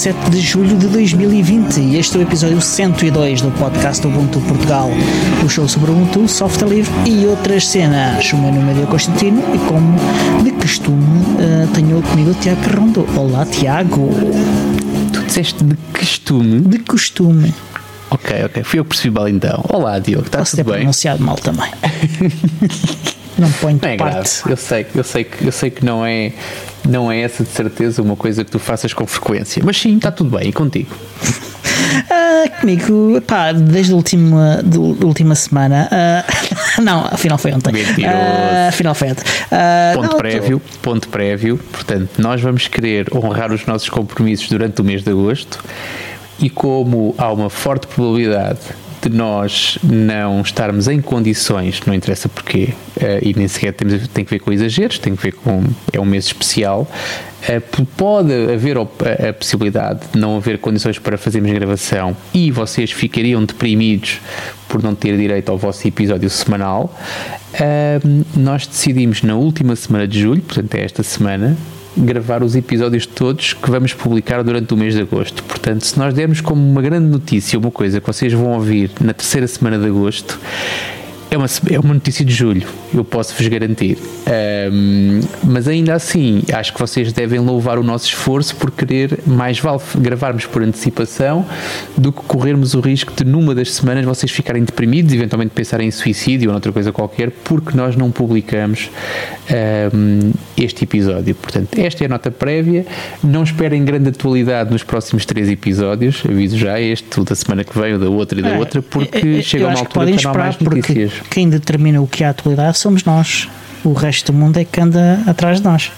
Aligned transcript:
É 0.00 0.12
dia 0.12 0.12
27 0.12 0.30
de 0.30 0.40
julho 0.40 0.76
de 0.78 0.86
2020 0.86 1.78
e 1.80 1.96
este 1.98 2.16
é 2.16 2.20
o 2.20 2.22
episódio 2.22 2.58
102 2.58 3.42
do 3.42 3.50
podcast 3.50 4.06
Ubuntu 4.06 4.40
Portugal. 4.40 4.88
O 5.44 5.48
show 5.48 5.68
sobre 5.68 5.90
Ubuntu, 5.90 6.26
software 6.26 6.68
livre 6.68 6.92
e 7.06 7.26
outras 7.26 7.66
cenas. 7.66 8.32
O 8.32 8.38
meu 8.38 8.50
nome 8.50 8.70
é 8.70 8.74
Diogo 8.74 8.92
Constantino 8.92 9.42
e 9.54 9.58
como 9.68 9.98
de 10.42 10.52
costume 10.52 11.02
uh, 11.34 11.66
tenho 11.74 12.00
comigo 12.00 12.30
o 12.30 12.34
Tiago 12.34 12.62
Carrondo. 12.62 13.06
Olá 13.14 13.44
Tiago. 13.44 14.08
Tu 15.12 15.22
disseste 15.22 15.62
de 15.64 15.76
costume? 15.92 16.60
De 16.60 16.78
costume. 16.78 17.54
Ok, 18.10 18.44
ok. 18.46 18.64
Fui 18.64 18.78
eu 18.78 18.84
que 18.84 18.90
percebi 18.90 19.14
mal 19.14 19.28
então. 19.28 19.62
Olá 19.68 19.98
Diogo, 19.98 20.26
está 20.26 20.38
Posso 20.38 20.52
tudo 20.56 20.64
ter 20.64 20.70
bem? 20.70 20.80
pronunciado 20.80 21.22
mal 21.22 21.36
também. 21.36 21.70
não 23.38 23.50
ponho 23.52 23.76
de 23.78 23.82
Não 23.84 23.92
é 23.92 23.96
grave. 23.96 24.14
parte. 24.14 24.42
Eu 24.48 24.56
sei, 24.56 24.86
eu 24.94 25.04
sei 25.04 25.24
que 25.24 25.44
eu 25.46 25.52
sei 25.52 25.70
que 25.70 25.84
não 25.84 26.06
é 26.06 26.32
não 26.90 27.10
é 27.10 27.20
essa 27.20 27.42
de 27.44 27.50
certeza 27.50 28.02
uma 28.02 28.16
coisa 28.16 28.44
que 28.44 28.50
tu 28.50 28.58
faças 28.58 28.92
com 28.92 29.06
frequência, 29.06 29.62
mas 29.64 29.78
sim, 29.78 29.96
está 29.96 30.10
tudo 30.10 30.36
bem 30.36 30.48
e 30.48 30.52
contigo. 30.52 30.90
Ah, 32.08 32.48
comigo, 32.60 33.20
pá, 33.26 33.52
desde 33.52 33.92
a 33.92 33.96
última, 33.96 34.60
de- 34.64 34.78
última 34.78 35.34
semana. 35.34 35.88
ah, 35.90 36.24
não, 36.80 37.04
afinal 37.06 37.36
foi 37.38 37.52
ontem. 37.52 37.72
Mentiroso. 37.72 38.06
Ah, 38.16 38.68
afinal 38.68 38.94
foi 38.94 39.10
ontem. 39.10 39.24
Ah, 39.50 39.92
Ponto 39.94 40.10
não, 40.10 40.18
prévio, 40.18 40.62
ponto 40.82 41.08
prévio. 41.08 41.58
Portanto, 41.72 42.10
nós 42.18 42.40
vamos 42.40 42.68
querer 42.68 43.06
honrar 43.14 43.52
os 43.52 43.66
nossos 43.66 43.88
compromissos 43.88 44.48
durante 44.48 44.80
o 44.80 44.84
mês 44.84 45.02
de 45.02 45.10
agosto 45.10 45.58
e 46.38 46.48
como 46.48 47.14
há 47.18 47.32
uma 47.32 47.50
forte 47.50 47.86
probabilidade 47.88 48.58
de 49.02 49.08
nós 49.08 49.78
não 49.82 50.40
estarmos 50.42 50.88
em 50.88 51.00
condições, 51.00 51.80
não 51.86 51.94
interessa 51.94 52.28
porquê, 52.28 52.74
eh, 53.00 53.20
e 53.22 53.34
nem 53.34 53.48
sequer 53.48 53.72
temos, 53.72 54.06
tem 54.08 54.24
que 54.24 54.30
ver 54.30 54.40
com 54.40 54.52
exageros, 54.52 54.98
tem 54.98 55.16
que 55.16 55.22
ver 55.22 55.32
com. 55.32 55.64
é 55.92 56.00
um 56.00 56.04
mês 56.04 56.26
especial. 56.26 56.90
eh, 57.48 57.60
pode 57.96 58.32
haver 58.32 58.76
a, 58.76 59.32
possibilidade 59.32 60.00
de 60.12 60.18
não 60.18 60.36
haver 60.36 60.58
condições 60.58 60.98
para 60.98 61.16
fazermos 61.16 61.50
gravação 61.52 62.16
e 62.34 62.50
vocês 62.50 62.90
ficariam 62.90 63.42
deprimidos 63.44 64.20
por 64.68 64.82
não 64.82 64.94
ter 64.94 65.16
direito 65.16 65.50
ao 65.50 65.56
vosso 65.56 65.86
episódio 65.88 66.28
semanal. 66.28 66.94
Ahm, 67.54 68.22
nós 68.36 68.66
decidimos 68.66 69.22
na 69.22 69.34
última 69.34 69.74
semana 69.74 70.06
de 70.06 70.20
julho, 70.20 70.42
portanto 70.42 70.74
é 70.74 70.84
esta 70.84 71.02
semana, 71.02 71.56
gravar 71.96 72.42
os 72.42 72.54
episódios 72.54 73.06
todos 73.06 73.52
que 73.52 73.70
vamos 73.70 73.92
publicar 73.92 74.42
durante 74.42 74.72
o 74.72 74.76
mês 74.76 74.94
de 74.94 75.02
agosto. 75.02 75.42
Portanto, 75.44 75.84
se 75.84 75.98
nós 75.98 76.14
dermos 76.14 76.40
como 76.40 76.60
uma 76.60 76.82
grande 76.82 77.06
notícia 77.06 77.58
uma 77.58 77.70
coisa 77.70 78.00
que 78.00 78.06
vocês 78.06 78.32
vão 78.32 78.52
ouvir 78.52 78.90
na 79.00 79.12
terceira 79.12 79.46
semana 79.46 79.78
de 79.78 79.86
agosto, 79.86 80.38
é 81.30 81.36
uma, 81.36 81.46
é 81.70 81.78
uma 81.78 81.94
notícia 81.94 82.24
de 82.24 82.32
julho, 82.34 82.66
eu 82.92 83.04
posso 83.04 83.34
vos 83.36 83.46
garantir. 83.46 83.96
Ahm, 84.26 85.20
mas 85.44 85.68
ainda 85.68 85.94
assim, 85.94 86.42
acho 86.52 86.72
que 86.74 86.80
vocês 86.80 87.12
devem 87.12 87.38
louvar 87.38 87.78
o 87.78 87.82
nosso 87.84 88.06
esforço 88.06 88.56
por 88.56 88.70
querer 88.70 89.20
mais 89.26 89.58
vale 89.60 89.80
gravarmos 89.98 90.46
por 90.46 90.62
antecipação 90.62 91.46
do 91.96 92.12
que 92.12 92.20
corrermos 92.22 92.74
o 92.74 92.80
risco 92.80 93.12
de 93.16 93.24
numa 93.24 93.54
das 93.54 93.72
semanas 93.72 94.04
vocês 94.04 94.30
ficarem 94.32 94.64
deprimidos, 94.64 95.12
eventualmente 95.14 95.52
pensarem 95.54 95.86
em 95.88 95.90
suicídio 95.90 96.48
ou 96.48 96.52
noutra 96.52 96.72
coisa 96.72 96.90
qualquer, 96.92 97.30
porque 97.30 97.76
nós 97.76 97.94
não 97.94 98.10
publicamos 98.10 98.90
ahm, 99.48 100.32
este 100.56 100.84
episódio. 100.84 101.34
Portanto, 101.36 101.68
esta 101.78 102.04
é 102.04 102.06
a 102.06 102.08
nota 102.08 102.30
prévia. 102.30 102.84
Não 103.22 103.42
esperem 103.44 103.84
grande 103.84 104.08
atualidade 104.08 104.70
nos 104.72 104.82
próximos 104.82 105.24
três 105.24 105.48
episódios, 105.48 106.22
aviso 106.28 106.58
já, 106.58 106.80
este, 106.80 107.20
o 107.20 107.24
da 107.24 107.34
semana 107.34 107.62
que 107.64 107.78
vem, 107.78 107.94
o 107.94 107.98
da 107.98 108.08
outra 108.08 108.38
e 108.38 108.42
da 108.42 108.50
É, 108.50 108.58
outra, 108.58 108.82
porque 108.82 109.18
eu- 109.26 109.36
eu 109.36 109.42
chega 109.42 109.66
uma 109.66 109.74
que 109.74 109.80
altura 109.80 110.06
que 110.16 110.24
não 110.24 110.30
há 110.32 110.34
mais 110.38 110.58
notícias. 110.58 111.12
Quem 111.28 111.48
determina 111.48 112.00
o 112.00 112.06
que 112.06 112.24
é 112.24 112.26
a 112.26 112.30
atualidade 112.30 112.78
somos 112.78 113.04
nós. 113.04 113.48
O 113.84 113.92
resto 113.92 114.32
do 114.32 114.38
mundo 114.38 114.58
é 114.58 114.64
que 114.64 114.80
anda 114.80 115.22
atrás 115.26 115.58
de 115.58 115.64
nós. 115.64 115.90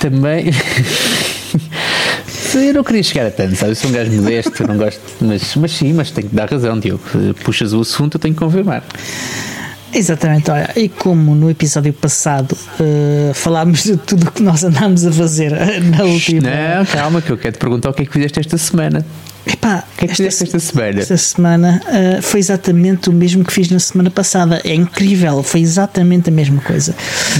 Também. 0.00 0.46
Eu 2.54 2.74
não 2.74 2.82
queria 2.82 3.02
chegar 3.02 3.26
a 3.26 3.30
tanto, 3.30 3.54
sabe? 3.56 3.72
Eu 3.72 3.76
sou 3.76 3.90
um 3.90 3.92
gajo 3.92 4.10
modesto, 4.10 4.66
não 4.66 4.76
gosto. 4.76 5.00
Mas, 5.20 5.54
mas 5.54 5.70
sim, 5.72 5.92
mas 5.92 6.10
tenho 6.10 6.28
que 6.28 6.34
dar 6.34 6.50
razão, 6.50 6.78
Diogo. 6.78 7.02
Puxas 7.44 7.72
o 7.72 7.80
assunto, 7.80 8.16
eu 8.16 8.20
tenho 8.20 8.34
que 8.34 8.40
confirmar. 8.40 8.82
Exatamente, 9.92 10.50
olha, 10.50 10.70
e 10.76 10.88
como 10.88 11.34
no 11.34 11.50
episódio 11.50 11.92
passado 11.94 12.56
eh, 12.78 13.32
falámos 13.34 13.84
de 13.84 13.96
tudo 13.96 14.28
o 14.28 14.30
que 14.30 14.42
nós 14.42 14.62
andámos 14.62 15.06
a 15.06 15.12
fazer 15.12 15.50
na 15.96 16.04
última. 16.04 16.42
Não, 16.42 16.84
calma, 16.86 17.22
que 17.22 17.30
eu 17.30 17.38
quero 17.38 17.54
te 17.54 17.58
perguntar 17.58 17.90
o 17.90 17.94
que 17.94 18.02
é 18.02 18.04
que 18.06 18.12
fizeste 18.12 18.38
esta 18.38 18.58
semana. 18.58 19.04
Epá, 19.50 19.82
O 19.94 19.96
que 19.98 20.04
é 20.04 20.08
que 20.08 20.14
fizeste 20.14 20.44
esta 20.44 20.58
semana? 20.58 21.00
Esta 21.00 21.16
semana 21.16 21.82
eh, 21.88 22.20
foi 22.22 22.38
exatamente 22.40 23.08
o 23.08 23.12
mesmo 23.12 23.42
que 23.44 23.52
fiz 23.52 23.70
na 23.70 23.78
semana 23.78 24.10
passada. 24.10 24.60
É 24.64 24.74
incrível, 24.74 25.42
foi 25.42 25.60
exatamente 25.60 26.28
a 26.28 26.32
mesma 26.32 26.60
coisa. 26.60 26.94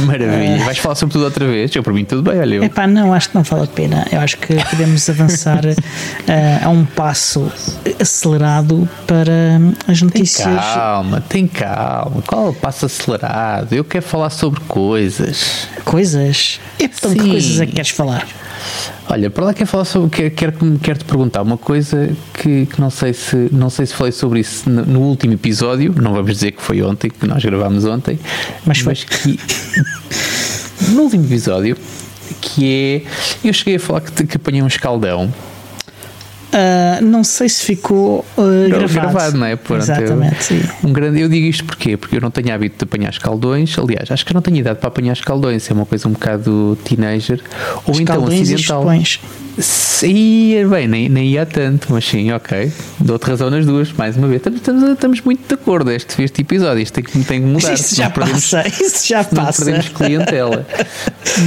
Maravilha. 0.06 0.64
Vais 0.64 0.78
falar 0.78 0.94
sobre 0.94 1.12
tudo 1.12 1.24
outra 1.24 1.46
vez? 1.46 1.74
Eu, 1.76 1.82
para 1.82 1.92
mim, 1.92 2.04
tudo 2.04 2.22
bem, 2.22 2.40
olha. 2.40 2.54
Eu. 2.56 2.64
Epá, 2.64 2.86
não, 2.86 3.12
acho 3.12 3.28
que 3.30 3.34
não 3.34 3.42
vale 3.42 3.64
a 3.64 3.66
pena. 3.66 4.06
Eu 4.10 4.20
acho 4.20 4.38
que 4.38 4.54
podemos 4.70 5.08
avançar 5.10 5.60
eh, 5.66 6.60
a 6.62 6.68
um 6.70 6.84
passo 6.84 7.52
acelerado 8.00 8.88
para 9.06 9.60
as 9.86 9.98
Tem 9.98 10.06
notícias. 10.08 10.46
calma, 10.46 11.20
tem 11.20 11.46
calma. 11.46 12.22
Qual 12.26 12.46
é 12.46 12.48
o 12.50 12.54
passo 12.54 12.86
acelerado? 12.86 13.72
Eu 13.74 13.84
quero 13.84 14.04
falar 14.04 14.30
sobre 14.30 14.60
coisas. 14.60 15.68
Coisas. 15.84 16.58
Então, 16.80 17.12
que 17.12 17.20
coisas 17.28 17.60
é 17.60 17.66
que 17.66 17.72
queres 17.72 17.90
falar? 17.90 18.26
Olha, 19.08 19.30
para 19.30 19.46
lá 19.46 19.54
quero 19.54 19.68
falar 19.68 19.84
sobre. 19.84 20.10
Quero, 20.10 20.34
quero, 20.34 20.78
quero 20.82 20.98
te 20.98 21.04
perguntar 21.04 21.42
uma 21.42 21.56
coisa 21.56 22.10
que, 22.34 22.66
que 22.66 22.80
não, 22.80 22.90
sei 22.90 23.12
se, 23.12 23.48
não 23.52 23.70
sei 23.70 23.86
se 23.86 23.94
falei 23.94 24.12
sobre 24.12 24.40
isso 24.40 24.68
no, 24.68 24.84
no 24.84 25.00
último 25.00 25.34
episódio. 25.34 25.94
Não 25.96 26.12
vamos 26.12 26.32
dizer 26.32 26.52
que 26.52 26.62
foi 26.62 26.82
ontem, 26.82 27.10
que 27.10 27.26
nós 27.26 27.44
gravámos 27.44 27.84
ontem. 27.84 28.18
Mas 28.64 28.80
foi. 28.80 28.94
que. 28.94 29.38
no 30.92 31.02
último 31.02 31.24
episódio, 31.24 31.76
que 32.40 33.04
é. 33.44 33.48
Eu 33.48 33.52
cheguei 33.52 33.76
a 33.76 33.80
falar 33.80 34.00
que, 34.02 34.26
que 34.26 34.36
apanhei 34.36 34.62
um 34.62 34.66
escaldão. 34.66 35.32
Ah, 36.52 37.00
não 37.02 37.22
sei 37.22 37.48
se 37.48 37.62
ficou 37.62 38.24
ah, 38.36 38.40
Não, 38.40 38.86
gravado. 38.86 39.36
não 39.36 39.46
é? 39.46 39.56
Pronto, 39.56 39.82
Exatamente, 39.82 40.34
eu, 40.34 40.60
sim. 40.60 40.68
Um 40.82 40.92
grande, 40.92 41.20
eu 41.20 41.28
digo 41.28 41.46
isto 41.46 41.64
porquê? 41.64 41.96
Porque 41.96 42.16
eu 42.16 42.20
não 42.20 42.30
tenho 42.30 42.54
hábito 42.54 42.78
de 42.78 42.84
apanhar 42.84 43.10
escaldões. 43.10 43.78
Aliás, 43.78 44.10
acho 44.10 44.24
que 44.24 44.32
eu 44.32 44.34
não 44.34 44.42
tenho 44.42 44.56
idade 44.56 44.78
para 44.78 44.88
apanhar 44.88 45.12
escaldões. 45.12 45.70
É 45.70 45.74
uma 45.74 45.86
coisa 45.86 46.08
um 46.08 46.12
bocado 46.12 46.78
teenager. 46.84 47.40
Ou 47.86 47.94
então 48.00 48.16
Escaldões 48.16 48.50
e 48.50 48.54
acidental. 48.54 48.84
Sim, 49.58 50.68
bem, 50.68 50.86
nem, 50.86 51.08
nem 51.08 51.26
ia 51.30 51.44
tanto, 51.44 51.88
mas 51.90 52.04
sim, 52.04 52.30
ok. 52.30 52.70
Dou-te 53.00 53.24
razão 53.26 53.50
nas 53.50 53.66
duas, 53.66 53.92
mais 53.92 54.16
uma 54.16 54.28
vez. 54.28 54.38
Estamos, 54.38 54.60
estamos, 54.60 54.82
estamos 54.90 55.20
muito 55.22 55.48
de 55.48 55.54
acordo 55.54 55.90
este, 55.90 56.22
este 56.22 56.42
episódio. 56.42 56.80
Isto 56.82 56.94
tem 56.94 57.04
que, 57.04 57.18
tem 57.24 57.40
que 57.40 57.46
mudar. 57.46 57.72
Isso 57.74 57.96
já 57.96 58.08
perdemos- 58.08 58.50
passa, 58.50 58.68
isso 58.82 59.08
já 59.08 59.18
não 59.32 59.44
passa. 59.44 59.64
perdemos 59.64 59.88
clientela. 59.88 60.64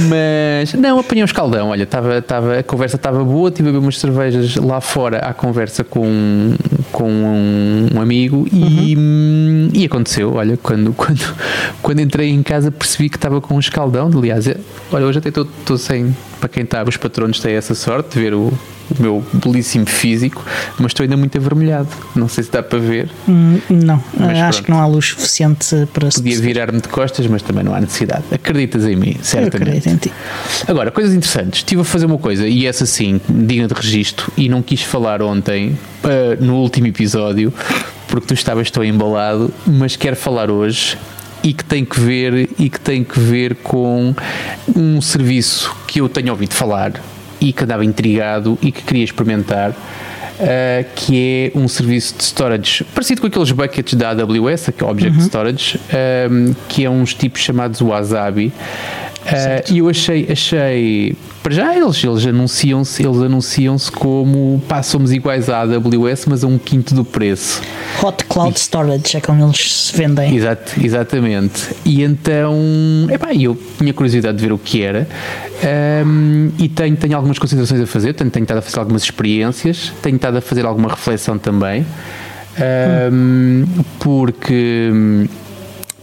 Mas 0.08 0.74
não, 0.74 0.98
apanhei 0.98 1.22
um 1.22 1.26
escaldão. 1.26 1.68
Olha, 1.70 1.86
tava, 1.86 2.20
tava, 2.20 2.58
a 2.58 2.62
conversa 2.62 2.96
estava 2.96 3.24
boa, 3.24 3.50
tive 3.50 3.68
a 3.68 3.72
beber 3.72 3.82
umas 3.84 3.98
cervejas 3.98 4.56
lá 4.56 4.80
fora 4.80 5.18
à 5.18 5.32
conversa 5.32 5.82
com, 5.82 6.54
com 6.92 7.10
um, 7.10 7.88
um 7.94 8.00
amigo 8.00 8.46
e, 8.52 8.94
hum, 8.96 9.68
e 9.72 9.84
aconteceu. 9.86 10.34
Olha, 10.34 10.58
quando, 10.62 10.92
quando, 10.94 11.34
quando 11.80 12.00
entrei 12.00 12.28
em 12.30 12.42
casa 12.42 12.70
percebi 12.70 13.08
que 13.08 13.16
estava 13.16 13.40
com 13.40 13.54
um 13.54 13.60
escaldão. 13.60 14.10
Aliás, 14.14 14.46
é- 14.46 14.56
olha, 14.92 15.06
hoje 15.06 15.18
até 15.18 15.30
estou 15.30 15.44
estou 15.60 15.78
sem. 15.78 16.14
Para 16.40 16.48
quem 16.48 16.64
está, 16.64 16.82
os 16.82 16.96
patronos 16.96 17.38
têm 17.38 17.54
essa 17.54 17.72
sorte 17.72 18.01
de 18.10 18.18
ver 18.20 18.34
o, 18.34 18.46
o 18.48 19.02
meu 19.02 19.24
belíssimo 19.32 19.86
físico, 19.86 20.44
mas 20.78 20.90
estou 20.90 21.04
ainda 21.04 21.16
muito 21.16 21.36
avermelhado. 21.38 21.88
Não 22.14 22.28
sei 22.28 22.44
se 22.44 22.50
dá 22.50 22.62
para 22.62 22.78
ver. 22.78 23.08
Hum, 23.28 23.58
Não, 23.70 24.02
Mas 24.18 24.30
acho 24.38 24.38
pronto. 24.58 24.62
que 24.64 24.70
não 24.70 24.80
há 24.80 24.86
luz 24.86 25.06
suficiente 25.08 25.88
para 25.92 26.08
Podia 26.08 26.38
virar-me 26.40 26.80
de 26.80 26.88
costas, 26.88 27.26
mas 27.26 27.42
também 27.42 27.64
não 27.64 27.74
há 27.74 27.80
necessidade. 27.80 28.24
Acreditas 28.32 28.84
em 28.84 28.96
mim, 28.96 29.14
Eu 29.18 29.24
certamente. 29.24 29.62
acredito 29.78 29.88
em 29.88 29.96
ti. 29.96 30.12
Agora, 30.68 30.90
coisas 30.90 31.14
interessantes. 31.14 31.60
Estive 31.60 31.80
a 31.80 31.84
fazer 31.84 32.06
uma 32.06 32.18
coisa, 32.18 32.46
e 32.46 32.66
essa 32.66 32.84
sim, 32.86 33.20
digna 33.28 33.66
de 33.68 33.74
registro, 33.74 34.30
e 34.36 34.48
não 34.48 34.62
quis 34.62 34.82
falar 34.82 35.22
ontem, 35.22 35.78
ah, 36.04 36.36
no 36.40 36.56
último 36.56 36.86
episódio, 36.88 37.52
porque 38.08 38.26
tu 38.26 38.34
estavas 38.34 38.70
tão 38.70 38.84
embalado, 38.84 39.52
mas 39.66 39.96
quero 39.96 40.16
falar 40.16 40.50
hoje 40.50 40.98
e 41.42 41.52
que 41.54 41.64
tem 41.64 41.84
que 41.84 41.98
ver 41.98 42.50
e 42.58 42.68
que 42.68 42.78
tem 42.78 43.02
que 43.02 43.18
ver 43.18 43.56
com 43.56 44.14
um 44.76 45.00
serviço 45.00 45.74
que 45.88 46.00
eu 46.00 46.08
tenho 46.08 46.30
ouvido 46.30 46.52
falar 46.54 46.92
e 47.42 47.52
que 47.52 47.64
andava 47.64 47.84
intrigado 47.84 48.56
e 48.62 48.70
que 48.70 48.82
queria 48.82 49.04
experimentar. 49.04 49.74
ah, 50.40 50.84
que 50.96 51.52
é 51.54 51.58
um 51.58 51.68
serviço 51.68 52.16
de 52.16 52.24
storage 52.24 52.84
parecido 52.84 53.20
com 53.20 53.26
aqueles 53.26 53.52
buckets 53.52 53.94
da 53.94 54.10
AWS, 54.10 54.70
que 54.76 54.82
é 54.82 54.86
Object 54.86 55.22
Storage, 55.22 55.80
ah, 55.90 56.54
que 56.68 56.84
é 56.84 56.90
uns 56.90 57.14
tipos 57.14 57.40
chamados 57.40 57.80
Wasabi. 57.80 58.52
Ah, 59.26 59.62
e 59.70 59.78
eu 59.78 59.88
achei, 59.88 60.28
achei 60.30 61.16
para 61.42 61.54
já 61.54 61.76
eles, 61.76 62.02
eles 62.04 62.26
anunciam-se 62.26 63.02
eles 63.02 63.18
anunciam-se 63.18 63.90
como 63.90 64.62
pá, 64.68 64.82
somos 64.82 65.12
iguais 65.12 65.48
à 65.48 65.62
AWS, 65.62 66.26
mas 66.26 66.44
a 66.44 66.46
um 66.46 66.58
quinto 66.58 66.94
do 66.94 67.04
preço. 67.04 67.60
Hot 68.02 68.24
Cloud 68.24 68.58
Storage 68.58 69.16
é 69.16 69.20
como 69.20 69.44
eles 69.44 69.72
se 69.72 69.96
vendem. 69.96 70.36
Exato, 70.36 70.72
exatamente. 70.82 71.74
E 71.84 72.02
então, 72.02 72.56
epá, 73.10 73.34
eu 73.34 73.58
tinha 73.78 73.92
curiosidade 73.92 74.38
de 74.38 74.44
ver 74.44 74.52
o 74.52 74.58
que 74.58 74.82
era 74.82 75.06
ahm, 75.62 76.50
e 76.58 76.68
tenho, 76.68 76.96
tenho 76.96 77.16
algumas 77.16 77.38
considerações 77.38 77.80
a 77.80 77.86
fazer, 77.86 78.12
tenho, 78.14 78.30
tenho 78.30 78.44
estado 78.44 78.58
a 78.58 78.62
fazer 78.62 78.78
algumas 78.78 79.02
experiências, 79.02 79.92
tenho 80.02 80.16
estado 80.16 80.38
a 80.38 80.40
fazer 80.40 80.64
alguma 80.64 80.88
reflexão 80.88 81.38
também, 81.38 81.84
ahm, 82.58 83.64
porque 83.98 84.90
hum, 84.92 85.26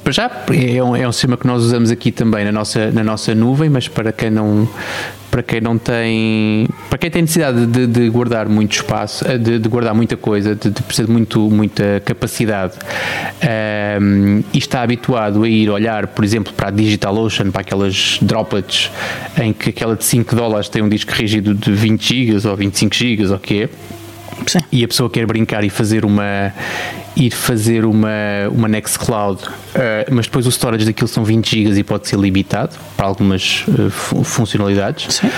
para 0.10 0.12
já 0.12 0.32
é 0.76 0.84
um, 0.84 0.96
é 0.96 1.08
um 1.08 1.12
sistema 1.12 1.38
que 1.38 1.46
nós 1.46 1.64
usamos 1.64 1.92
aqui 1.92 2.12
também 2.12 2.44
na 2.44 2.52
nossa, 2.52 2.92
na 2.92 3.04
nossa 3.04 3.36
nuvem, 3.36 3.70
mas 3.70 3.88
para 3.88 4.12
quem 4.12 4.32
não 4.32 4.68
para 5.30 5.44
quem 5.44 5.62
não 5.62 5.78
tem 5.78 6.68
para 6.90 6.98
quem 6.98 7.12
tem 7.12 7.22
necessidade 7.22 7.68
de, 7.68 7.86
de 7.86 8.10
guardar 8.10 8.50
muito 8.50 8.72
espaço 8.72 9.28
eh, 9.28 9.38
de, 9.38 9.60
de, 9.60 9.70
guardar 9.70 9.94
muita 9.94 10.18
coisa 10.18 10.56
de, 10.56 10.72
de 10.72 10.82
precisar 10.82 11.06
de 11.06 11.12
muito, 11.12 11.40
muita 11.52 12.02
capacidade 12.04 12.74
um, 14.02 14.42
e 14.52 14.58
está 14.58 14.82
habituado 14.82 15.44
a 15.44 15.48
ir 15.48 15.70
olhar 15.70 16.08
por 16.08 16.26
exemplo 16.26 16.52
para 16.54 16.70
a 16.70 16.72
DigitalOcean 16.72 17.52
para 17.52 17.62
aquelas 17.62 18.18
droplets 18.20 18.92
em 19.40 19.54
que 19.54 19.70
aquela 19.70 19.96
de 19.96 20.04
5 20.04 20.36
dólares 20.36 20.68
tem 20.68 20.82
um 20.82 20.90
disco 20.90 21.12
rígido 21.12 21.54
de 21.54 21.72
20 21.72 22.02
gigas 22.02 22.46
ou 22.46 22.56
25 22.56 22.96
gigas 22.96 23.30
ou 23.30 23.38
o 23.38 23.40
que 23.40 23.64
é 23.64 23.70
Sim. 24.48 24.60
e 24.72 24.84
a 24.84 24.88
pessoa 24.88 25.10
quer 25.12 25.28
brincar 25.28 25.64
e 25.64 25.70
fazer 25.70 26.04
uma 26.04 26.52
ir 27.20 27.32
fazer 27.32 27.86
uma, 27.86 28.10
uma 28.52 28.68
Nextcloud, 28.68 29.44
uh, 29.44 29.50
mas 30.12 30.26
depois 30.26 30.48
o 30.48 30.50
storage 30.50 30.86
daquilo 30.86 31.08
são 31.08 31.24
20 31.24 31.64
GB 31.64 31.80
e 31.80 31.84
pode 31.84 32.08
ser 32.08 32.18
limitado 32.18 32.76
para 32.96 33.06
algumas 33.06 33.66
uh, 33.68 34.24
funcionalidades. 34.24 35.16
Sim. 35.16 35.30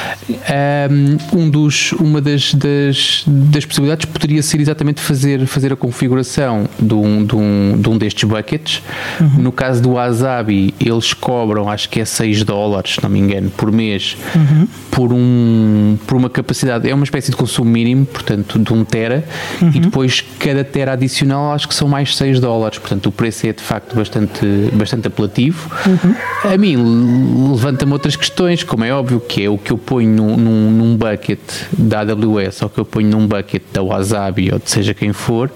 Um, 1.34 1.50
dos, 1.50 1.92
uma 1.94 2.22
das, 2.22 2.54
das, 2.54 3.24
das, 3.26 3.66
possibilidades 3.66 4.06
poderia 4.06 4.44
ser 4.44 4.60
exatamente 4.60 5.02
fazer, 5.02 5.46
fazer 5.48 5.74
a 5.74 5.76
configuração 5.76 6.70
de 6.80 6.94
um, 6.94 7.26
de 7.26 7.36
um, 7.36 7.82
de 7.82 7.90
um 7.90 7.98
destes 7.98 8.24
buckets. 8.24 8.82
Uhum. 9.20 9.44
No 9.44 9.52
caso 9.52 9.82
do 9.82 9.94
Wasabi, 9.94 10.74
eles 10.80 11.14
cobram, 11.14 11.70
acho 11.70 11.90
que 11.90 12.00
é 12.00 12.06
6 12.06 12.44
dólares, 12.44 12.96
se 12.96 13.04
não 13.04 13.10
me 13.10 13.20
engano, 13.20 13.50
por 13.50 13.72
mês, 13.72 14.16
uhum. 14.36 14.68
por, 14.92 15.14
um, 15.14 15.98
por 16.06 16.18
uma 16.18 16.30
capacidade, 16.30 16.90
é 16.90 16.94
uma 16.94 17.04
espécie 17.04 17.32
de 17.32 17.38
consumo 17.38 17.70
mínimo, 17.70 18.06
portanto, 18.06 18.60
de 18.60 18.74
1 18.74 18.86
tera, 18.86 19.24
uhum. 19.62 19.72
e 19.74 19.80
depois 19.80 20.24
cada 20.40 20.64
tera 20.64 20.94
adicional 20.94 21.54
acho 21.54 21.68
que 21.68 21.71
são 21.74 21.88
mais 21.88 22.16
6 22.16 22.40
dólares, 22.40 22.78
portanto 22.78 23.08
o 23.08 23.12
preço 23.12 23.48
é 23.48 23.54
de 23.54 23.62
facto 23.62 23.96
bastante, 23.96 24.46
bastante 24.74 25.08
apelativo. 25.08 25.70
Uhum. 25.86 26.16
A 26.54 26.58
mim 26.58 27.52
levanta-me 27.52 27.94
outras 27.94 28.16
questões, 28.16 28.64
como 28.64 28.84
é 28.84 28.94
óbvio, 28.94 29.20
que 29.20 29.44
é 29.44 29.50
o 29.50 29.58
que 29.58 29.72
eu 29.72 29.78
ponho 29.78 30.10
num, 30.10 30.38
num, 30.38 30.72
num, 30.72 30.98
bucket 30.98 31.40
da 31.78 32.02
AWS 32.02 32.62
ou 32.64 32.70
que 32.70 32.80
eu 32.80 32.86
ponho 32.86 33.10
num 33.10 33.28
bucket 33.28 33.64
da 33.74 33.82
Wasabi 33.82 34.52
ou 34.52 34.60
de 34.60 34.70
seja 34.70 34.94
quem 34.94 35.14
for, 35.14 35.52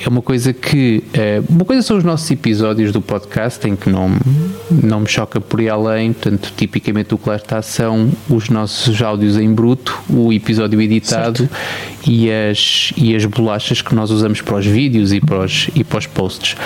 é 0.00 0.08
uma 0.08 0.22
coisa 0.22 0.52
que. 0.52 1.02
É, 1.12 1.42
uma 1.48 1.64
coisa 1.64 1.82
são 1.82 1.96
os 1.96 2.04
nossos 2.04 2.30
episódios 2.30 2.92
do 2.92 3.00
podcast, 3.00 3.66
em 3.66 3.76
que 3.76 3.88
não, 3.88 4.10
não 4.70 5.00
me 5.00 5.08
choca 5.08 5.40
por 5.40 5.60
ir 5.60 5.68
além, 5.68 6.12
portanto, 6.12 6.52
tipicamente 6.56 7.14
o 7.14 7.18
que 7.18 7.28
lá 7.28 7.36
está 7.36 7.62
são 7.62 8.10
os 8.28 8.48
nossos 8.48 9.00
áudios 9.00 9.36
em 9.36 9.52
bruto, 9.52 9.98
o 10.08 10.32
episódio 10.32 10.80
editado 10.80 11.48
e 12.06 12.30
as, 12.30 12.92
e 12.96 13.14
as 13.14 13.24
bolachas 13.24 13.82
que 13.82 13.94
nós 13.94 14.10
usamos 14.10 14.40
para 14.40 14.56
os 14.56 14.66
vídeos 14.66 15.12
e 15.12 15.20
para 15.20 15.40
os, 15.40 15.55
e 15.74 15.82
para 15.82 15.98
os 15.98 16.06
posts. 16.06 16.56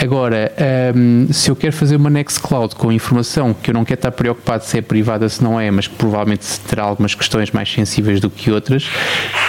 Agora, 0.00 0.52
um, 0.96 1.32
se 1.32 1.50
eu 1.50 1.56
quero 1.56 1.72
fazer 1.72 1.96
uma 1.96 2.10
Nextcloud 2.10 2.74
com 2.74 2.92
informação 2.92 3.54
que 3.54 3.70
eu 3.70 3.74
não 3.74 3.84
quero 3.84 3.98
estar 3.98 4.12
preocupado 4.12 4.64
se 4.64 4.78
é 4.78 4.82
privada, 4.82 5.28
se 5.28 5.42
não 5.42 5.58
é, 5.58 5.70
mas 5.70 5.86
que 5.86 5.94
provavelmente 5.94 6.44
terá 6.68 6.84
algumas 6.84 7.14
questões 7.14 7.50
mais 7.50 7.70
sensíveis 7.72 8.20
do 8.20 8.30
que 8.30 8.50
outras, 8.50 8.88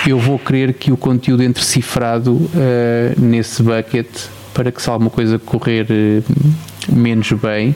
eu 0.08 0.20
vou 0.20 0.40
querer 0.40 0.74
que 0.74 0.92
o 0.92 0.98
conteúdo 0.98 1.44
entre 1.44 1.64
cifrado 1.64 2.34
uh, 2.34 2.50
nesse 3.18 3.62
bucket 3.62 4.08
para 4.54 4.72
que 4.72 4.82
se 4.82 4.90
alguma 4.90 5.10
coisa 5.10 5.38
correr 5.38 5.86
uh, 5.90 6.24
menos 6.92 7.32
bem 7.34 7.76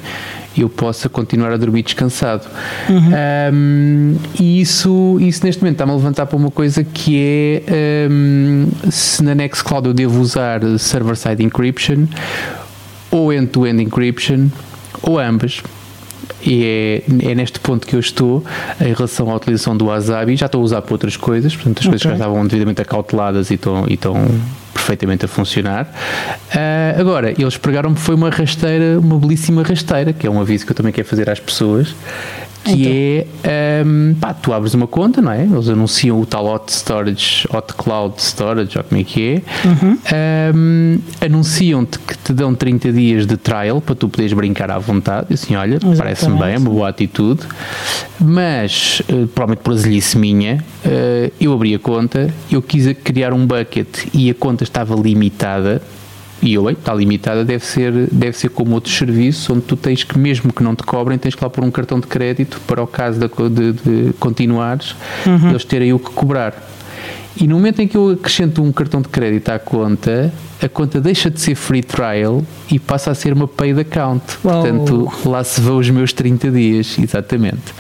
eu 0.58 0.70
possa 0.70 1.08
continuar 1.08 1.52
a 1.52 1.58
dormir 1.58 1.84
descansado. 1.84 2.46
Uhum. 2.90 3.12
Um, 3.54 4.16
e 4.40 4.62
isso, 4.62 5.18
isso 5.22 5.46
neste 5.46 5.62
momento 5.62 5.76
está-me 5.76 5.92
a 5.92 5.96
levantar 5.96 6.26
para 6.26 6.36
uma 6.38 6.52
coisa 6.52 6.84
que 6.84 7.64
é 7.68 8.08
um, 8.10 8.68
se 8.90 9.24
na 9.24 9.36
Nextcloud 9.36 9.88
eu 9.88 9.94
devo 9.94 10.20
usar 10.20 10.62
server-side 10.78 11.44
encryption 11.44 12.06
ou 13.12 13.34
end-to-end 13.34 13.82
-end 13.82 13.88
encryption 13.88 14.48
ou 15.02 15.20
ambas. 15.20 15.62
E 16.42 16.64
é, 16.64 17.32
é, 17.32 17.36
neste 17.36 17.60
ponto 17.60 17.86
que 17.86 17.96
eu 17.96 18.00
estou 18.00 18.44
em 18.80 18.94
relação 18.94 19.30
à 19.30 19.36
utilização 19.36 19.76
do 19.76 19.86
Wasabi. 19.86 20.36
Já 20.36 20.46
estou 20.46 20.62
a 20.62 20.64
usar 20.64 20.82
para 20.82 20.94
outras 20.94 21.18
coisas, 21.18 21.54
portanto, 21.56 21.80
as 21.80 21.86
okay. 21.86 21.92
coisas 21.92 22.02
já 22.02 22.14
estavam 22.14 22.46
devidamente 22.48 22.82
acauteladas 22.82 23.52
e 23.52 23.56
estão, 23.56 23.86
e 23.88 23.94
estão 23.96 24.16
perfeitamente 24.90 25.26
a 25.26 25.28
funcionar. 25.28 25.86
Uh, 25.86 27.00
agora, 27.00 27.32
eles 27.32 27.58
pregaram-me 27.58 27.96
foi 27.96 28.16
uma 28.16 28.30
rasteira, 28.30 29.00
uma 29.00 29.20
belíssima 29.20 29.62
rasteira, 29.62 30.12
que 30.12 30.26
é 30.26 30.30
um 30.30 30.42
aviso 30.42 30.66
que 30.66 30.72
eu 30.72 30.76
também 30.76 30.92
quero 30.92 31.08
fazer 31.08 31.30
às 31.30 31.40
pessoas, 31.40 31.96
que 32.64 33.26
então. 33.42 33.52
é 33.52 33.84
um, 33.86 34.16
pá, 34.20 34.34
tu 34.34 34.54
abres 34.54 34.74
uma 34.74 34.88
conta, 34.88 35.22
não 35.22 35.32
é? 35.32 35.44
Eles 35.44 35.70
anunciam 35.70 36.20
o 36.20 36.26
tal 36.26 36.46
Hot 36.46 36.72
Storage, 36.72 37.48
Hot 37.54 37.74
Cloud 37.74 38.22
Storage, 38.22 38.78
ou 38.78 38.84
como 38.84 39.02
é 39.02 39.04
que 39.04 39.36
é. 39.36 39.68
Uhum. 39.68 39.98
Um, 40.56 41.00
Anunciam-te 41.22 42.00
que 42.00 42.18
te 42.18 42.34
dão 42.34 42.54
30 42.54 42.92
dias 42.92 43.26
de 43.26 43.38
trial 43.38 43.82
para 43.82 43.96
tu 43.96 44.10
poderes 44.10 44.34
brincar 44.34 44.72
à 44.72 44.78
vontade. 44.78 45.28
E 45.30 45.34
assim, 45.34 45.56
olha, 45.56 45.80
parece-me 45.98 46.38
bem, 46.38 46.56
é 46.56 46.58
uma 46.58 46.70
boa 46.70 46.90
atitude. 46.90 47.42
Mas, 48.20 49.02
uh, 49.02 49.28
provavelmente 49.28 49.64
por 49.64 49.74
azelice 49.74 50.18
minha, 50.18 50.64
uh, 50.86 51.32
eu 51.40 51.54
abri 51.54 51.74
a 51.74 51.80
conta, 51.80 52.34
eu 52.52 52.62
quis 52.62 52.92
criar 53.04 53.34
um 53.34 53.46
bucket 53.46 53.88
e 54.14 54.30
a 54.30 54.34
conta 54.34 54.64
estava 54.64 54.96
limitada 54.96 55.82
e 56.42 56.54
eu, 56.54 56.70
está 56.70 56.94
limitada, 56.94 57.44
deve 57.44 57.66
ser, 57.66 57.92
deve 58.12 58.38
ser 58.38 58.50
como 58.50 58.74
outros 58.74 58.96
serviços, 58.96 59.50
onde 59.50 59.62
tu 59.62 59.76
tens 59.76 60.04
que, 60.04 60.18
mesmo 60.18 60.54
que 60.54 60.64
não 60.64 60.76
te 60.76 60.84
cobrem, 60.84 61.18
tens 61.18 61.36
que 61.36 61.44
lá 61.44 61.50
pôr 61.50 61.64
um 61.64 61.72
cartão 61.72 62.00
de 62.00 62.08
crédito 62.08 62.62
para 62.66 62.82
o 62.82 62.88
caso 62.88 63.20
de, 63.20 63.28
de, 63.50 63.74
de 63.74 64.14
continuares, 64.14 64.96
uhum. 65.26 65.50
eles 65.50 65.66
terem 65.66 65.92
o 65.94 66.00
que 66.00 66.12
cobrar. 66.12 66.54
E 67.40 67.48
no 67.48 67.56
momento 67.56 67.82
em 67.82 67.88
que 67.88 67.96
eu 67.96 68.10
acrescento 68.10 68.62
um 68.62 68.72
cartão 68.72 69.02
de 69.02 69.08
crédito 69.08 69.50
à 69.50 69.60
conta, 69.60 70.34
a 70.62 70.68
conta 70.68 71.00
deixa 71.00 71.30
de 71.30 71.40
ser 71.40 71.56
free 71.56 71.82
trial 71.82 72.44
e 72.70 72.78
passa 72.78 73.12
a 73.12 73.16
ser 73.16 73.32
uma 73.32 73.48
paid 73.48 73.80
account. 73.80 74.24
Portanto, 74.42 75.10
lá 75.26 75.42
se 75.44 75.62
vão 75.62 75.78
os 75.78 75.90
meus 75.90 76.12
30 76.12 76.52
dias, 76.52 76.98
exatamente. 77.00 77.74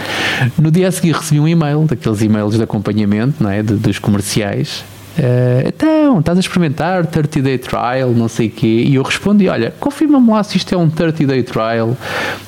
No 0.57 0.71
dia 0.71 0.88
a 0.88 0.91
seguir 0.91 1.13
recebi 1.13 1.39
um 1.41 1.47
e-mail, 1.47 1.83
daqueles 1.83 2.21
e-mails 2.21 2.56
de 2.56 2.63
acompanhamento, 2.63 3.44
não 3.44 3.50
é? 3.50 3.61
De, 3.61 3.73
dos 3.73 4.00
comerciais, 4.00 4.85
Uh, 5.19 5.68
então, 5.68 6.19
estás 6.19 6.38
a 6.38 6.39
experimentar 6.39 7.06
30 7.06 7.42
day 7.42 7.57
trial, 7.57 8.12
não 8.12 8.30
sei 8.30 8.48
o 8.48 8.51
quê. 8.51 8.86
E 8.88 8.95
eu 8.95 9.04
respondi: 9.04 9.49
Olha, 9.49 9.73
confirma-me 9.80 10.30
lá 10.30 10.42
se 10.44 10.56
isto 10.56 10.73
é 10.73 10.78
um 10.78 10.90
30 10.90 11.26
day 11.26 11.44
trial 11.44 11.97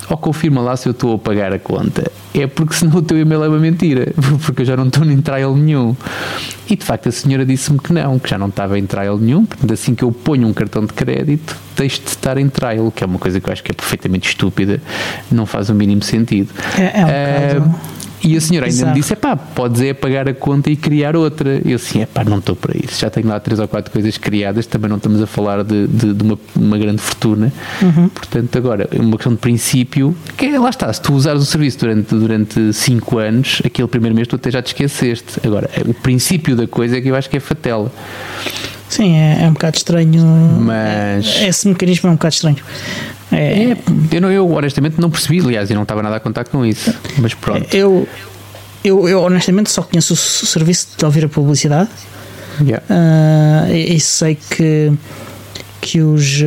ou 0.08 0.16
confirma 0.16 0.62
lá 0.62 0.74
se 0.76 0.88
eu 0.88 0.92
estou 0.92 1.14
a 1.14 1.18
pagar 1.18 1.52
a 1.52 1.58
conta. 1.58 2.10
É 2.34 2.46
porque 2.46 2.74
senão 2.74 2.96
o 2.98 3.02
teu 3.02 3.18
e-mail 3.18 3.44
é 3.44 3.48
uma 3.48 3.58
mentira, 3.58 4.12
porque 4.44 4.62
eu 4.62 4.66
já 4.66 4.76
não 4.76 4.86
estou 4.86 5.04
em 5.04 5.20
trial 5.20 5.54
nenhum. 5.54 5.94
E 6.68 6.74
de 6.74 6.84
facto 6.84 7.10
a 7.10 7.12
senhora 7.12 7.44
disse-me 7.44 7.78
que 7.78 7.92
não, 7.92 8.18
que 8.18 8.30
já 8.30 8.38
não 8.38 8.48
estava 8.48 8.78
em 8.78 8.86
trial 8.86 9.18
nenhum. 9.18 9.44
Portanto, 9.44 9.72
assim 9.72 9.94
que 9.94 10.02
eu 10.02 10.10
ponho 10.10 10.48
um 10.48 10.54
cartão 10.54 10.86
de 10.86 10.94
crédito, 10.94 11.54
deixo 11.76 12.00
de 12.00 12.08
estar 12.08 12.38
em 12.38 12.48
trial, 12.48 12.90
que 12.90 13.04
é 13.04 13.06
uma 13.06 13.18
coisa 13.18 13.38
que 13.38 13.48
eu 13.48 13.52
acho 13.52 13.62
que 13.62 13.70
é 13.70 13.74
perfeitamente 13.74 14.30
estúpida, 14.30 14.80
não 15.30 15.44
faz 15.44 15.68
o 15.68 15.74
mínimo 15.74 16.02
sentido. 16.02 16.50
É, 16.78 17.00
é 17.00 17.60
um 17.60 17.66
uh, 17.66 17.74
e 18.24 18.36
a 18.36 18.40
senhora 18.40 18.66
ainda 18.66 18.76
Exato. 18.76 18.92
me 18.92 19.00
disse: 19.00 19.12
é 19.12 19.16
pá, 19.16 19.36
podes 19.36 19.80
é 19.80 19.92
pagar 19.92 20.28
a 20.28 20.34
conta 20.34 20.70
e 20.70 20.76
criar 20.76 21.16
outra. 21.16 21.60
Eu 21.64 21.76
assim: 21.76 22.02
é 22.02 22.06
pá, 22.06 22.24
não 22.24 22.38
estou 22.38 22.54
para 22.54 22.76
isso. 22.76 23.00
Já 23.00 23.10
tenho 23.10 23.28
lá 23.28 23.40
três 23.40 23.58
ou 23.58 23.68
quatro 23.68 23.90
coisas 23.90 24.16
criadas, 24.18 24.66
também 24.66 24.88
não 24.88 24.96
estamos 24.96 25.20
a 25.20 25.26
falar 25.26 25.64
de, 25.64 25.86
de, 25.86 26.14
de 26.14 26.22
uma, 26.22 26.38
uma, 26.54 26.78
grande 26.78 27.00
fortuna. 27.00 27.52
Uhum. 27.80 28.08
Portanto, 28.08 28.56
agora, 28.56 28.88
uma 28.92 29.16
questão 29.16 29.32
de 29.32 29.38
princípio, 29.38 30.16
que 30.36 30.46
é, 30.46 30.58
lá 30.58 30.70
está, 30.70 30.92
se 30.92 31.00
tu 31.00 31.12
usares 31.14 31.42
o 31.42 31.46
serviço 31.46 31.78
durante, 31.78 32.14
durante 32.14 32.72
cinco 32.72 33.18
anos, 33.18 33.60
aquele 33.64 33.88
primeiro 33.88 34.14
mês 34.14 34.28
tu 34.28 34.36
até 34.36 34.50
já 34.50 34.62
te 34.62 34.68
esqueceste. 34.68 35.40
Agora, 35.44 35.68
o 35.86 35.94
princípio 35.94 36.54
da 36.56 36.66
coisa 36.66 36.96
é 36.96 37.00
que 37.00 37.08
eu 37.08 37.16
acho 37.16 37.28
que 37.28 37.36
é 37.36 37.40
fatela. 37.40 37.90
Sim, 38.88 39.16
é, 39.16 39.44
é 39.44 39.48
um 39.48 39.54
bocado 39.54 39.76
estranho. 39.76 40.22
Mas. 40.60 41.40
Esse 41.42 41.66
mecanismo 41.66 42.08
é 42.08 42.12
um 42.12 42.16
bocado 42.16 42.34
estranho. 42.34 42.58
É, 43.32 43.72
é, 43.72 43.76
eu, 44.12 44.20
não, 44.20 44.30
eu 44.30 44.50
honestamente 44.50 45.00
não 45.00 45.10
percebi, 45.10 45.40
aliás, 45.40 45.70
e 45.70 45.74
não 45.74 45.82
estava 45.82 46.02
nada 46.02 46.16
a 46.16 46.20
contar 46.20 46.44
com 46.44 46.64
isso. 46.64 46.94
Mas 47.18 47.34
pronto. 47.34 47.74
Eu, 47.74 48.06
eu, 48.84 49.08
eu 49.08 49.22
honestamente 49.22 49.70
só 49.70 49.82
conheço 49.82 50.12
o 50.12 50.16
serviço 50.16 50.88
de 50.96 51.04
ouvir 51.04 51.24
a 51.24 51.28
publicidade. 51.28 51.88
Yeah. 52.60 52.84
Uh, 52.88 53.74
e, 53.74 53.98
sei 53.98 54.34
que 54.34 54.92
que, 55.80 56.00
os, 56.00 56.40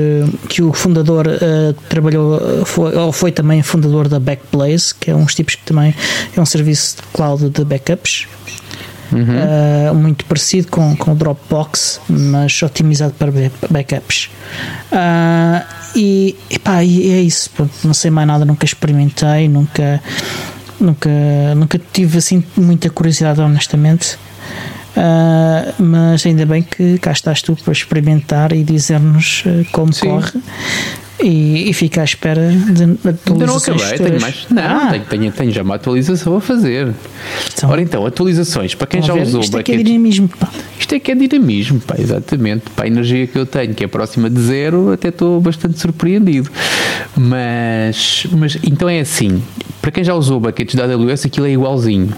que 0.47 0.61
o 0.61 0.71
fundador 0.71 1.27
uh, 1.27 1.73
trabalhou, 1.89 2.65
foi, 2.65 2.95
ou 2.95 3.11
foi 3.11 3.33
também 3.33 3.61
fundador 3.61 4.07
da 4.07 4.17
Backblaze, 4.17 4.95
que 4.95 5.11
é 5.11 5.15
uns 5.15 5.35
tipos 5.35 5.55
que 5.55 5.63
também 5.63 5.93
é 6.35 6.39
um 6.39 6.45
serviço 6.45 6.97
de 6.97 7.01
cloud 7.11 7.49
de 7.49 7.65
backups. 7.65 8.27
Uhum. 9.11 9.91
Uh, 9.91 9.95
muito 9.95 10.25
parecido 10.25 10.67
com, 10.69 10.95
com 10.95 11.11
o 11.11 11.15
Dropbox, 11.15 11.99
mas 12.09 12.61
otimizado 12.63 13.13
para 13.13 13.31
backups. 13.69 14.29
Uh, 14.91 15.74
e, 15.95 16.35
epá, 16.49 16.83
e 16.83 17.11
é 17.11 17.21
isso, 17.21 17.49
não 17.83 17.93
sei 17.93 18.11
mais 18.11 18.27
nada, 18.27 18.45
nunca 18.45 18.65
experimentei, 18.65 19.47
nunca, 19.47 20.01
nunca, 20.79 21.09
nunca 21.55 21.81
tive 21.91 22.17
assim 22.17 22.43
muita 22.57 22.89
curiosidade, 22.89 23.41
honestamente. 23.41 24.17
Uh, 24.95 25.83
mas 25.83 26.25
ainda 26.25 26.45
bem 26.45 26.63
que 26.63 26.97
cá 26.99 27.11
estás 27.11 27.41
tu 27.41 27.53
para 27.55 27.73
experimentar 27.73 28.53
e 28.53 28.63
dizer-nos 28.63 29.43
como 29.73 29.91
Sim. 29.91 30.07
corre 30.07 30.41
e, 31.21 31.69
e 31.69 31.73
fica 31.73 32.01
à 32.01 32.03
espera 32.03 32.49
de 32.49 32.83
atualizações. 33.07 33.29
Ainda 33.29 33.45
não 33.45 33.57
acabei, 33.57 33.97
tenho 33.97 34.21
mais. 34.21 34.47
Não, 34.49 34.63
ah. 34.63 34.89
tenho, 34.91 35.05
tenho, 35.05 35.31
tenho, 35.31 35.51
já 35.51 35.61
uma 35.61 35.75
atualização 35.75 36.35
a 36.35 36.41
fazer. 36.41 36.93
Então, 37.53 37.69
Ora 37.69 37.81
então, 37.81 38.05
atualizações, 38.05 38.75
para 38.75 38.87
quem 38.87 39.01
já 39.01 39.13
ver, 39.13 39.23
usou 39.23 39.41
Isto 39.41 39.57
é 39.57 39.63
que 39.63 39.71
é 39.71 39.77
dinamismo, 39.77 40.27
pá. 40.27 40.49
Isto 40.79 40.95
é 40.95 40.99
que 40.99 41.11
é 41.11 41.15
dinamismo, 41.15 41.79
pá, 41.79 41.95
exatamente. 41.97 42.69
Para 42.75 42.85
a 42.85 42.87
energia 42.87 43.25
que 43.27 43.37
eu 43.37 43.45
tenho, 43.45 43.73
que 43.73 43.83
é 43.83 43.87
próxima 43.87 44.29
de 44.29 44.41
zero, 44.41 44.91
até 44.91 45.09
estou 45.09 45.39
bastante 45.39 45.79
surpreendido. 45.79 46.49
Mas, 47.15 48.27
mas 48.31 48.57
então 48.63 48.89
é 48.89 48.99
assim, 48.99 49.41
para 49.81 49.91
quem 49.91 50.03
já 50.03 50.13
usou 50.13 50.39
buckets 50.39 50.75
da 50.75 50.83
AWS, 50.83 51.25
aquilo 51.25 51.45
é 51.45 51.51
igualzinho. 51.51 52.13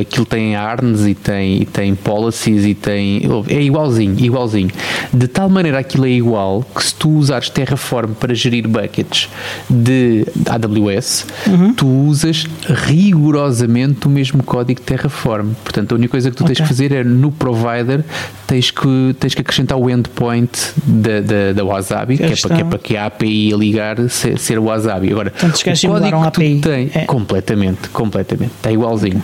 Aquilo 0.00 0.24
tem 0.24 0.54
ARNs 0.54 1.06
e 1.06 1.14
tem, 1.14 1.62
e 1.62 1.64
tem 1.64 1.94
policies 1.94 2.64
e 2.64 2.74
tem. 2.74 3.22
É 3.48 3.60
igualzinho, 3.60 4.16
igualzinho. 4.18 4.70
De 5.12 5.26
tal 5.26 5.48
maneira 5.48 5.78
aquilo 5.78 6.06
é 6.06 6.10
igual 6.10 6.62
que 6.62 6.84
se 6.84 6.94
tu 6.94 7.10
usares 7.10 7.48
Terraform 7.48 8.12
para 8.12 8.34
gerir 8.34 8.68
buckets 8.68 9.28
de 9.68 10.24
AWS, 10.48 11.26
uhum. 11.46 11.74
tu 11.74 11.88
usas 11.88 12.46
rigorosamente 12.68 14.06
o 14.06 14.10
mesmo 14.10 14.42
código 14.42 14.80
Terraform. 14.80 15.52
Portanto, 15.64 15.92
a 15.92 15.94
única 15.96 16.12
coisa 16.12 16.30
que 16.30 16.36
tu 16.36 16.44
okay. 16.44 16.54
tens 16.54 16.62
que 16.62 16.68
fazer 16.68 16.92
é 16.92 17.02
no 17.02 17.32
provider 17.32 18.04
tens 18.52 18.70
que, 18.70 19.16
tens 19.18 19.34
que 19.34 19.40
acrescentar 19.40 19.78
o 19.78 19.88
endpoint 19.88 20.50
da, 20.84 21.20
da, 21.20 21.52
da 21.54 21.64
Wasabi, 21.64 22.18
que 22.18 22.24
é, 22.24 22.36
para, 22.36 22.54
que 22.54 22.60
é, 22.60 22.64
para, 22.64 22.78
que 22.78 22.96
a 22.98 23.06
API 23.06 23.54
a 23.54 23.56
ligar 23.56 24.10
ser, 24.10 24.38
ser 24.38 24.58
o 24.58 24.64
Wasabi. 24.64 25.10
Agora, 25.10 25.30
Portanto, 25.30 25.56
o 25.56 25.88
código 25.88 26.20
que 26.20 26.28
API. 26.28 26.60
tu 26.60 26.68
tens, 26.68 26.96
é. 26.96 27.04
completamente, 27.06 27.88
completamente, 27.88 28.52
está 28.52 28.70
igualzinho. 28.70 29.22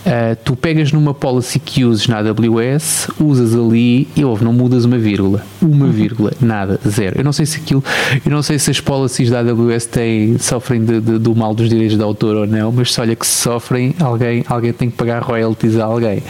Uh, 0.00 0.34
tu 0.44 0.56
pegas 0.56 0.92
numa 0.92 1.12
policy 1.12 1.58
que 1.58 1.84
uses 1.84 2.08
na 2.08 2.18
AWS, 2.18 3.08
usas 3.20 3.54
ali 3.54 4.08
e 4.16 4.24
ouve, 4.24 4.42
não 4.42 4.52
mudas 4.52 4.86
uma 4.86 4.96
vírgula, 4.96 5.44
uma 5.60 5.84
uhum. 5.86 5.92
vírgula, 5.92 6.32
nada, 6.40 6.80
zero. 6.88 7.18
Eu 7.20 7.24
não 7.24 7.32
sei 7.32 7.44
se 7.44 7.58
aquilo, 7.58 7.84
eu 8.24 8.30
não 8.30 8.42
sei 8.42 8.58
se 8.58 8.70
as 8.70 8.80
policies 8.80 9.28
da 9.28 9.40
AWS 9.40 9.86
têm, 9.86 10.38
sofrem 10.38 10.82
de, 10.82 11.00
de, 11.00 11.18
do 11.18 11.34
mal 11.34 11.54
dos 11.54 11.68
direitos 11.68 11.98
de 11.98 12.02
autor 12.02 12.34
ou 12.34 12.46
não, 12.46 12.72
mas 12.72 12.94
se 12.94 13.00
olha 13.00 13.14
que 13.14 13.26
se 13.26 13.42
sofrem, 13.42 13.94
alguém, 14.00 14.42
alguém 14.48 14.72
tem 14.72 14.88
que 14.88 14.96
pagar 14.96 15.22
royalties 15.22 15.76
a 15.76 15.84
alguém. 15.84 16.22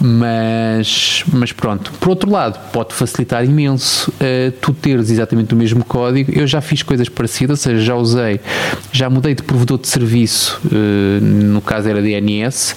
Mas, 0.00 1.24
mas 1.32 1.52
pronto, 1.52 1.90
por 1.98 2.10
outro 2.10 2.30
lado, 2.30 2.58
pode 2.70 2.92
facilitar 2.92 3.44
imenso 3.44 4.10
uh, 4.10 4.50
tu 4.60 4.72
teres 4.74 5.10
exatamente 5.10 5.54
o 5.54 5.56
mesmo 5.56 5.84
código. 5.84 6.32
Eu 6.38 6.46
já 6.46 6.60
fiz 6.60 6.82
coisas 6.82 7.08
parecidas, 7.08 7.60
ou 7.60 7.62
seja, 7.62 7.84
já 7.84 7.94
usei, 7.94 8.40
já 8.92 9.08
mudei 9.08 9.34
de 9.34 9.42
provedor 9.42 9.78
de 9.78 9.88
serviço, 9.88 10.60
uh, 10.66 11.24
no 11.24 11.60
caso 11.62 11.88
era 11.88 12.02
DNS, 12.02 12.76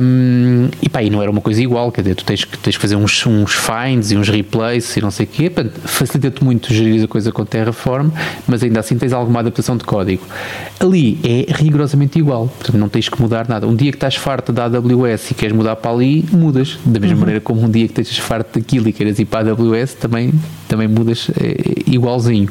um, 0.00 0.68
e 0.82 0.88
pá, 0.88 1.02
e 1.02 1.10
não 1.10 1.22
era 1.22 1.30
uma 1.30 1.40
coisa 1.40 1.62
igual, 1.62 1.92
quer 1.92 2.02
dizer, 2.02 2.16
tu 2.16 2.24
tens, 2.24 2.44
tens 2.44 2.76
que 2.76 2.82
fazer 2.82 2.96
uns, 2.96 3.24
uns 3.26 3.54
finds 3.54 4.10
e 4.10 4.16
uns 4.16 4.28
replays 4.28 4.96
e 4.96 5.00
não 5.00 5.10
sei 5.10 5.26
o 5.26 5.28
quê, 5.28 5.50
facilita-te 5.84 6.42
muito 6.42 6.72
gerir 6.74 7.04
a 7.04 7.08
coisa 7.08 7.30
com 7.30 7.44
Terraform, 7.44 8.10
mas 8.46 8.62
ainda 8.62 8.80
assim 8.80 8.98
tens 8.98 9.12
alguma 9.12 9.40
adaptação 9.40 9.76
de 9.76 9.84
código. 9.84 10.22
Ali 10.78 11.18
é 11.24 11.52
rigorosamente 11.52 12.18
igual, 12.18 12.48
portanto 12.48 12.78
não 12.78 12.88
tens 12.88 13.08
que 13.08 13.20
mudar 13.20 13.48
nada. 13.48 13.66
Um 13.66 13.74
dia 13.74 13.90
que 13.90 13.96
estás 13.96 14.16
farto 14.16 14.52
da 14.52 14.64
AWS 14.64 15.30
e 15.30 15.34
queres 15.34 15.56
mudar 15.56 15.76
para 15.76 15.90
ali, 15.90 16.15
mudas. 16.32 16.78
Da 16.84 17.00
mesma 17.00 17.14
uhum. 17.14 17.20
maneira 17.20 17.40
como 17.40 17.62
um 17.62 17.70
dia 17.70 17.86
que 17.86 18.00
estejas 18.00 18.18
farto 18.18 18.58
daquilo 18.58 18.88
e 18.88 18.92
queiras 18.92 19.18
ir 19.18 19.24
para 19.24 19.50
a 19.50 19.52
AWS, 19.52 19.94
também, 19.94 20.32
também 20.68 20.88
mudas 20.88 21.30
é, 21.40 21.90
igualzinho. 21.90 22.48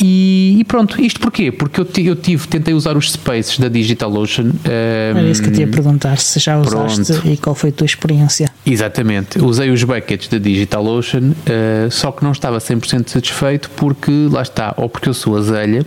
E, 0.00 0.56
e, 0.58 0.64
pronto, 0.64 1.00
isto 1.00 1.20
porquê? 1.20 1.52
Porque 1.52 1.80
eu, 1.80 1.86
eu 2.04 2.16
tive, 2.16 2.48
tentei 2.48 2.74
usar 2.74 2.96
os 2.96 3.12
spaces 3.12 3.58
da 3.58 3.68
DigitalOcean. 3.68 4.46
Um, 4.46 5.18
Era 5.18 5.22
isso 5.22 5.42
que 5.42 5.48
eu 5.48 5.52
te 5.52 5.60
ia 5.60 5.68
perguntar, 5.68 6.18
se 6.18 6.40
já 6.40 6.58
usaste 6.58 7.12
pronto. 7.12 7.28
e 7.28 7.36
qual 7.36 7.54
foi 7.54 7.70
a 7.70 7.72
tua 7.72 7.84
experiência. 7.84 8.50
Exatamente, 8.66 9.40
usei 9.40 9.70
os 9.70 9.84
buckets 9.84 10.28
da 10.28 10.38
DigitalOcean, 10.38 11.30
uh, 11.30 11.90
só 11.90 12.10
que 12.10 12.24
não 12.24 12.32
estava 12.32 12.58
100% 12.58 13.10
satisfeito 13.10 13.70
porque, 13.76 14.28
lá 14.30 14.42
está, 14.42 14.74
ou 14.76 14.88
porque 14.88 15.08
eu 15.08 15.14
sou 15.14 15.36
azelha, 15.36 15.86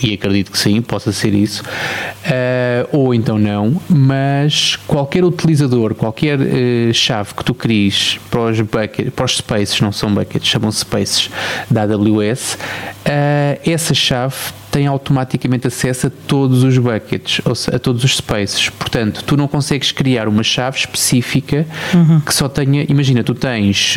e 0.00 0.14
acredito 0.14 0.50
que 0.50 0.58
sim, 0.58 0.80
possa 0.80 1.12
ser 1.12 1.34
isso, 1.34 1.62
uh, 1.62 2.88
ou 2.92 3.14
então 3.14 3.38
não, 3.38 3.80
mas 3.88 4.76
qualquer 4.86 5.24
utilizador, 5.24 5.94
qualquer 5.94 6.38
uh, 6.38 6.94
chave 6.94 7.34
que 7.34 7.44
tu 7.44 7.54
cries 7.54 8.18
para 8.30 8.40
os, 8.40 8.60
bucket, 8.60 9.10
para 9.10 9.24
os 9.24 9.36
spaces, 9.36 9.80
não 9.80 9.92
são 9.92 10.12
buckets, 10.14 10.48
chamam-se 10.48 10.80
spaces 10.80 11.30
da 11.70 11.82
AWS, 11.82 12.54
uh, 12.54 12.58
eh, 13.04 13.60
essa 13.64 13.94
chave 13.94 14.36
tem 14.70 14.86
automaticamente 14.86 15.66
acesso 15.66 16.08
a 16.08 16.10
todos 16.10 16.62
os 16.62 16.76
buckets, 16.76 17.40
ou 17.44 17.52
a 17.74 17.78
todos 17.78 18.04
os 18.04 18.16
spaces. 18.16 18.68
Portanto, 18.68 19.24
tu 19.24 19.36
não 19.36 19.48
consegues 19.48 19.90
criar 19.92 20.28
uma 20.28 20.42
chave 20.42 20.78
específica 20.78 21.66
uhum. 21.94 22.20
que 22.20 22.34
só 22.34 22.48
tenha. 22.48 22.84
Imagina, 22.88 23.24
tu 23.24 23.34
tens 23.34 23.96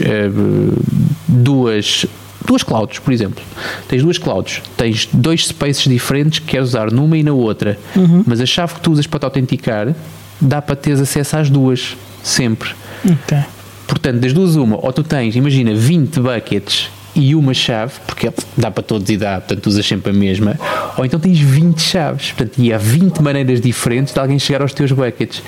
duas 1.27 2.05
duas 2.51 2.63
clouds, 2.63 2.99
por 2.99 3.13
exemplo. 3.13 3.41
Tens 3.87 4.03
duas 4.03 4.17
clouds, 4.17 4.61
tens 4.75 5.07
dois 5.11 5.47
spaces 5.47 5.83
diferentes 5.83 6.39
que 6.39 6.47
queres 6.47 6.69
usar 6.69 6.91
numa 6.91 7.17
e 7.17 7.23
na 7.23 7.31
outra, 7.31 7.79
uhum. 7.95 8.23
mas 8.27 8.41
a 8.41 8.45
chave 8.45 8.75
que 8.75 8.81
tu 8.81 8.91
usas 8.91 9.07
para 9.07 9.19
te 9.19 9.25
autenticar 9.25 9.95
dá 10.39 10.61
para 10.61 10.75
teres 10.75 10.99
acesso 10.99 11.37
às 11.37 11.49
duas, 11.49 11.95
sempre. 12.21 12.71
Okay. 13.05 13.39
Portanto, 13.87 14.19
das 14.19 14.33
duas, 14.33 14.55
uma, 14.55 14.77
ou 14.77 14.91
tu 14.91 15.03
tens, 15.03 15.35
imagina, 15.35 15.73
20 15.73 16.19
buckets 16.19 16.89
e 17.15 17.35
uma 17.35 17.53
chave, 17.53 17.93
porque 18.05 18.31
dá 18.57 18.71
para 18.71 18.83
todos 18.83 19.09
e 19.09 19.17
dá, 19.17 19.39
portanto 19.39 19.67
usas 19.67 19.85
sempre 19.85 20.11
a 20.11 20.13
mesma, 20.13 20.57
ou 20.97 21.05
então 21.05 21.19
tens 21.19 21.39
20 21.39 21.81
chaves, 21.81 22.31
portanto, 22.31 22.57
e 22.57 22.73
há 22.73 22.77
20 22.77 23.21
maneiras 23.21 23.61
diferentes 23.61 24.13
de 24.13 24.19
alguém 24.19 24.39
chegar 24.39 24.61
aos 24.61 24.73
teus 24.73 24.91
buckets. 24.91 25.41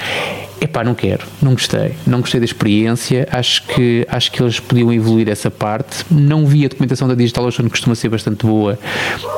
Epá, 0.63 0.81
não 0.81 0.95
quero, 0.95 1.25
não 1.41 1.51
gostei, 1.51 1.91
não 2.07 2.21
gostei 2.21 2.39
da 2.39 2.45
experiência, 2.45 3.27
acho 3.29 3.67
que, 3.67 4.07
acho 4.09 4.31
que 4.31 4.41
eles 4.41 4.61
podiam 4.61 4.93
evoluir 4.93 5.27
essa 5.27 5.51
parte, 5.51 6.05
não 6.09 6.45
vi 6.45 6.63
a 6.63 6.69
documentação 6.69 7.05
da 7.05 7.15
DigitalOcean 7.15 7.65
que 7.65 7.71
costuma 7.71 7.95
ser 7.95 8.07
bastante 8.07 8.45
boa, 8.45 8.79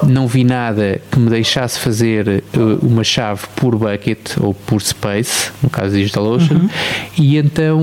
não 0.03 0.27
vi 0.27 0.43
nada 0.43 1.01
que 1.09 1.17
me 1.17 1.27
deixasse 1.31 1.79
fazer 1.79 2.43
uh, 2.55 2.85
uma 2.85 3.03
chave 3.03 3.41
por 3.55 3.75
bucket 3.75 4.37
ou 4.39 4.53
por 4.53 4.79
space, 4.83 5.49
no 5.63 5.69
caso 5.71 5.93
da 5.93 5.97
DigitalOcean, 5.97 6.57
uhum. 6.57 6.69
e 7.17 7.37
então 7.37 7.81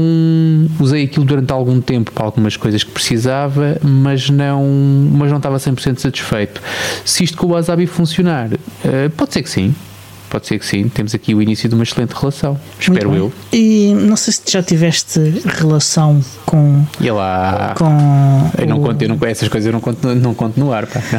usei 0.78 1.02
aquilo 1.02 1.24
durante 1.24 1.52
algum 1.52 1.80
tempo 1.80 2.12
para 2.12 2.24
algumas 2.24 2.56
coisas 2.56 2.84
que 2.84 2.92
precisava, 2.92 3.76
mas 3.82 4.30
não, 4.30 4.64
mas 5.14 5.30
não 5.32 5.38
estava 5.38 5.56
100% 5.56 5.98
satisfeito. 5.98 6.62
Se 7.04 7.24
isto 7.24 7.36
com 7.36 7.48
o 7.48 7.50
Wasabi 7.50 7.88
funcionar, 7.88 8.50
uh, 8.52 9.10
pode 9.16 9.32
ser 9.32 9.42
que 9.42 9.50
sim, 9.50 9.74
Pode 10.32 10.46
ser 10.46 10.58
que 10.58 10.64
sim. 10.64 10.88
Temos 10.88 11.14
aqui 11.14 11.34
o 11.34 11.42
início 11.42 11.68
de 11.68 11.74
uma 11.74 11.84
excelente 11.84 12.12
relação. 12.12 12.58
Espero 12.80 13.14
eu. 13.14 13.30
E 13.52 13.92
não 13.92 14.16
sei 14.16 14.32
se 14.32 14.40
já 14.48 14.62
tiveste 14.62 15.20
relação 15.44 16.24
com. 16.46 16.86
E 16.98 17.10
lá. 17.10 17.74
Com. 17.76 18.50
Eu 18.56 18.66
não 18.66 18.80
conto, 18.80 19.02
eu 19.02 19.10
não, 19.10 19.18
essas 19.28 19.46
coisas 19.48 19.66
eu 19.66 19.74
não 19.74 19.80
conto, 19.80 20.14
não 20.14 20.32
conto 20.32 20.58
no 20.58 20.72
ar, 20.72 20.86
pá. 20.86 21.02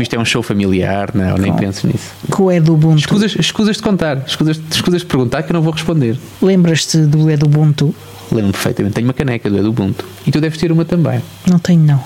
Isto 0.00 0.14
é 0.14 0.18
um 0.20 0.24
show 0.24 0.44
familiar, 0.44 1.10
não, 1.12 1.34
é? 1.34 1.38
nem 1.40 1.52
penso 1.52 1.88
nisso. 1.88 2.12
Com 2.30 2.44
o 2.44 2.52
Edubuntu. 2.52 2.98
Escusas, 2.98 3.34
escusas 3.40 3.76
de 3.76 3.82
contar, 3.82 4.22
escusas, 4.24 4.60
escusas 4.70 5.00
de 5.00 5.06
perguntar 5.08 5.42
que 5.42 5.50
eu 5.50 5.54
não 5.54 5.62
vou 5.62 5.72
responder. 5.72 6.16
Lembras-te 6.40 6.98
do 6.98 7.28
Edubuntu? 7.28 7.92
Lembro 8.30 8.52
perfeitamente. 8.52 8.94
Tenho 8.94 9.08
uma 9.08 9.14
caneca 9.14 9.50
do 9.50 9.58
Edubuntu. 9.58 10.04
E 10.24 10.30
tu 10.30 10.40
deves 10.40 10.56
ter 10.56 10.70
uma 10.70 10.84
também. 10.84 11.20
Não 11.50 11.58
tenho, 11.58 11.82
não. 11.82 12.00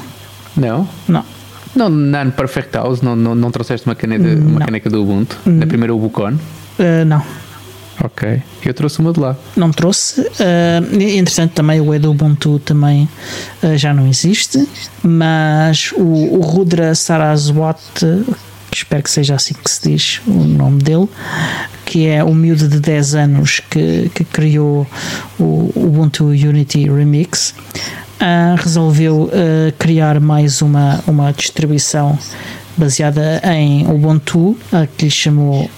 Não? 0.57 0.88
Não. 1.07 1.39
Não, 1.74 1.88
na 1.88 2.26
Perfect 2.26 2.76
House 2.76 3.00
não, 3.00 3.14
não, 3.14 3.34
não 3.34 3.50
trouxeste 3.50 3.86
uma 3.86 3.94
caneca, 3.94 4.24
uma 4.24 4.60
caneca 4.60 4.90
do 4.90 5.02
Ubuntu? 5.02 5.38
Na 5.46 5.66
primeira 5.66 5.94
Ubucon? 5.94 6.32
Uh, 6.78 7.04
não. 7.06 7.22
Ok. 8.02 8.42
Eu 8.64 8.72
trouxe 8.72 8.98
uma 8.98 9.12
de 9.12 9.20
lá. 9.20 9.36
Não 9.56 9.70
trouxe. 9.70 10.22
Uh, 10.22 11.00
entretanto, 11.00 11.52
também 11.52 11.80
o 11.80 11.94
Edu 11.94 12.10
Ubuntu 12.10 12.58
também 12.58 13.08
uh, 13.62 13.76
já 13.76 13.92
não 13.92 14.06
existe. 14.06 14.66
Mas 15.02 15.92
o, 15.92 16.02
o 16.02 16.40
Rudra 16.40 16.94
Saraswat, 16.94 17.80
espero 18.72 19.02
que 19.02 19.10
seja 19.10 19.34
assim 19.34 19.54
que 19.54 19.70
se 19.70 19.90
diz 19.90 20.20
o 20.26 20.32
nome 20.32 20.82
dele, 20.82 21.08
que 21.84 22.06
é 22.06 22.24
o 22.24 22.34
miúdo 22.34 22.68
de 22.68 22.80
10 22.80 23.14
anos 23.16 23.60
que, 23.68 24.10
que 24.14 24.24
criou 24.24 24.86
o 25.38 25.70
Ubuntu 25.76 26.26
Unity 26.26 26.88
Remix 26.88 27.54
uh, 28.20 28.56
resolveu 28.56 29.24
uh, 29.24 29.30
criar 29.78 30.20
mais 30.20 30.62
uma, 30.62 31.02
uma 31.06 31.32
distribuição 31.32 32.18
baseada 32.76 33.40
em 33.44 33.86
Ubuntu, 33.86 34.50
uh, 34.72 34.88
que 34.96 35.06
lhe 35.06 35.10
chamou 35.10 35.70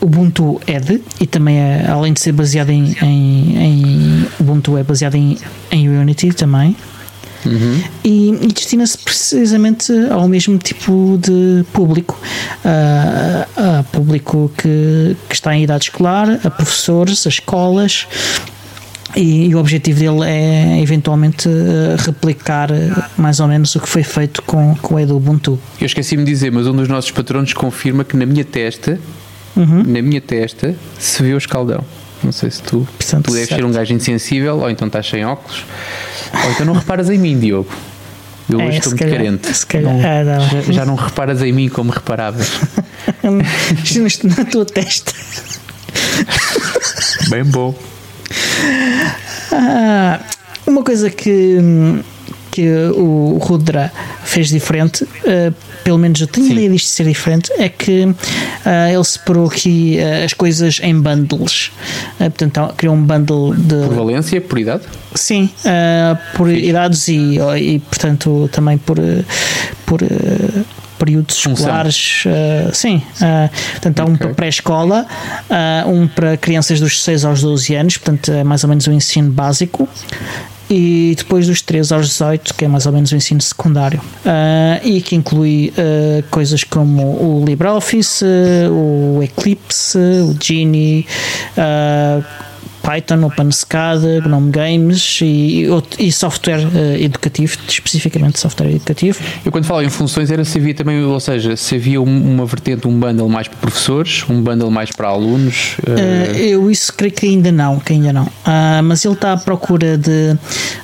Ubuntu 0.00 0.60
Ed 0.66 1.00
e 1.20 1.26
também 1.26 1.58
é, 1.58 1.86
além 1.88 2.12
de 2.12 2.20
ser 2.20 2.32
baseado 2.32 2.70
em, 2.70 2.96
em, 3.00 3.56
em 3.56 4.26
Ubuntu 4.40 4.76
é 4.76 4.82
baseado 4.82 5.14
em, 5.14 5.38
em 5.70 5.88
Unity 5.88 6.32
também 6.32 6.74
Uhum. 7.44 7.82
E, 8.04 8.28
e 8.42 8.46
destina-se 8.48 8.98
precisamente 8.98 9.92
ao 10.10 10.28
mesmo 10.28 10.58
tipo 10.58 11.18
de 11.18 11.64
público, 11.72 12.20
uh, 12.64 13.78
a 13.78 13.82
público 13.84 14.50
que, 14.56 15.16
que 15.28 15.34
está 15.34 15.54
em 15.54 15.62
idade 15.62 15.84
escolar, 15.84 16.38
a 16.44 16.50
professores, 16.50 17.26
a 17.26 17.30
escolas, 17.30 18.06
e, 19.16 19.48
e, 19.48 19.54
o 19.54 19.58
objetivo 19.58 19.98
dele 19.98 20.30
é 20.30 20.80
eventualmente 20.80 21.48
eh, 21.48 21.96
replicar 21.98 22.70
eh, 22.70 22.90
mais 23.16 23.40
ou 23.40 23.48
menos 23.48 23.74
o 23.74 23.80
que 23.80 23.88
foi 23.88 24.02
feito 24.02 24.42
com, 24.42 24.74
com 24.76 24.94
o 24.94 25.00
Edu 25.00 25.16
Ubuntu. 25.16 25.58
Eu 25.80 25.86
esqueci-me 25.86 26.24
de 26.24 26.30
dizer, 26.30 26.52
mas 26.52 26.66
um 26.66 26.74
dos 26.74 26.88
nossos 26.88 27.10
patronos 27.10 27.52
confirma 27.52 28.04
que 28.04 28.16
na 28.16 28.26
minha 28.26 28.44
testa, 28.44 28.98
uhum. 29.56 29.82
na 29.86 30.02
minha 30.02 30.20
testa, 30.20 30.74
se 30.98 31.22
vê 31.22 31.34
o 31.34 31.38
escaldão. 31.38 31.84
Não 32.22 32.32
sei 32.32 32.50
se 32.50 32.62
tu, 32.62 32.86
Portanto, 32.98 33.24
tu 33.24 33.32
deves 33.32 33.48
certo. 33.48 33.60
ser 33.60 33.66
um 33.66 33.72
gajo 33.72 33.94
insensível, 33.94 34.58
ou 34.58 34.70
então 34.70 34.86
estás 34.86 35.08
sem 35.08 35.24
óculos, 35.24 35.64
ou 36.44 36.50
então 36.50 36.66
não 36.66 36.74
reparas 36.74 37.08
em 37.08 37.18
mim, 37.18 37.38
Diogo. 37.38 37.70
Eu 38.48 38.60
é, 38.60 38.66
hoje 38.66 38.78
estou 38.78 38.90
muito 38.90 39.04
calhar, 39.04 39.16
carente. 39.16 39.66
Calhar, 39.66 39.94
não, 39.94 40.04
é, 40.04 40.24
não. 40.24 40.40
Já, 40.48 40.72
já, 40.72 40.84
não 40.84 40.94
reparas 40.96 41.40
em 41.42 41.52
mim 41.52 41.68
como 41.68 41.92
reparavas. 41.92 42.50
na 44.36 44.44
tua 44.44 44.64
testa. 44.64 45.12
Bem 47.28 47.44
bom. 47.44 47.74
Ah, 49.52 50.20
uma 50.66 50.82
coisa 50.82 51.10
que, 51.10 51.58
que 52.50 52.68
o 52.94 53.38
Rudra 53.42 53.92
fez 54.24 54.48
diferente, 54.48 55.04
uh, 55.04 55.54
pelo 55.82 55.98
menos 55.98 56.20
eu 56.20 56.26
tenho 56.26 56.46
Sim. 56.46 56.52
ideia 56.52 56.70
disto 56.70 56.88
ser 56.88 57.04
diferente, 57.04 57.52
é 57.58 57.68
que 57.68 58.04
uh, 58.04 58.16
ele 58.92 59.04
separou 59.04 59.48
aqui 59.48 59.98
uh, 59.98 60.24
as 60.24 60.32
coisas 60.32 60.80
em 60.82 60.94
bundles. 60.94 61.72
portanto, 62.18 62.74
criou 62.76 62.94
um 62.94 63.02
bundle 63.02 63.54
de. 63.54 63.86
Por 63.86 63.94
valência, 63.94 64.40
por 64.40 64.58
idade? 64.58 64.82
Sim, 65.14 65.50
por 66.36 66.48
Sim. 66.48 66.56
idades 66.56 67.08
e, 67.08 67.38
e, 67.58 67.78
portanto, 67.80 68.48
também 68.52 68.78
por. 68.78 68.96
por 69.84 70.00
períodos 71.00 71.44
escolares. 71.46 72.24
Uh, 72.26 72.74
sim, 72.74 72.96
uh, 72.96 73.50
portanto, 73.72 74.00
há 74.00 74.04
um 74.04 74.16
para 74.16 74.34
pré-escola, 74.34 75.06
uh, 75.48 75.90
um 75.90 76.06
para 76.06 76.36
crianças 76.36 76.78
dos 76.78 77.02
6 77.02 77.24
aos 77.24 77.40
12 77.40 77.74
anos, 77.74 77.96
portanto, 77.96 78.30
é 78.30 78.44
mais 78.44 78.62
ou 78.62 78.68
menos 78.68 78.86
o 78.86 78.92
ensino 78.92 79.32
básico, 79.32 79.88
e 80.70 81.14
depois 81.16 81.48
dos 81.48 81.60
13 81.62 81.94
aos 81.94 82.08
18, 82.08 82.54
que 82.54 82.64
é 82.64 82.68
mais 82.68 82.86
ou 82.86 82.92
menos 82.92 83.10
o 83.10 83.16
ensino 83.16 83.40
secundário, 83.40 83.98
uh, 83.98 84.86
e 84.86 85.00
que 85.00 85.16
inclui 85.16 85.72
uh, 85.76 86.22
coisas 86.30 86.62
como 86.62 87.02
o 87.02 87.44
LibreOffice, 87.44 88.24
uh, 88.24 89.16
o 89.16 89.22
Eclipse, 89.22 89.98
o 89.98 90.36
Genie, 90.40 91.06
Python, 92.82 93.24
OpenSCAD, 93.24 94.20
GNOME 94.22 94.50
Games 94.50 95.20
e, 95.22 95.66
e 95.98 96.12
software 96.12 96.66
uh, 96.66 97.02
educativo, 97.02 97.56
especificamente 97.68 98.38
software 98.38 98.70
educativo. 98.70 99.18
Eu 99.44 99.52
quando 99.52 99.64
falo 99.64 99.82
em 99.82 99.90
funções 99.90 100.30
era 100.30 100.44
se 100.44 100.58
havia 100.58 100.74
também, 100.74 101.02
ou 101.02 101.20
seja, 101.20 101.56
se 101.56 101.76
havia 101.76 102.00
uma 102.00 102.46
vertente, 102.46 102.86
um 102.86 102.98
bundle 102.98 103.28
mais 103.28 103.48
para 103.48 103.58
professores, 103.58 104.24
um 104.28 104.42
bundle 104.42 104.70
mais 104.70 104.90
para 104.90 105.08
alunos. 105.08 105.76
Uh... 105.86 105.90
Uh, 105.90 106.36
eu 106.36 106.70
isso 106.70 106.92
creio 106.92 107.12
que 107.12 107.26
ainda 107.26 107.52
não, 107.52 107.78
que 107.78 107.92
ainda 107.92 108.12
não. 108.12 108.28
Ah, 108.44 108.80
mas 108.82 109.04
ele 109.04 109.14
está 109.14 109.32
à 109.32 109.36
procura 109.36 109.96
de, 109.96 110.36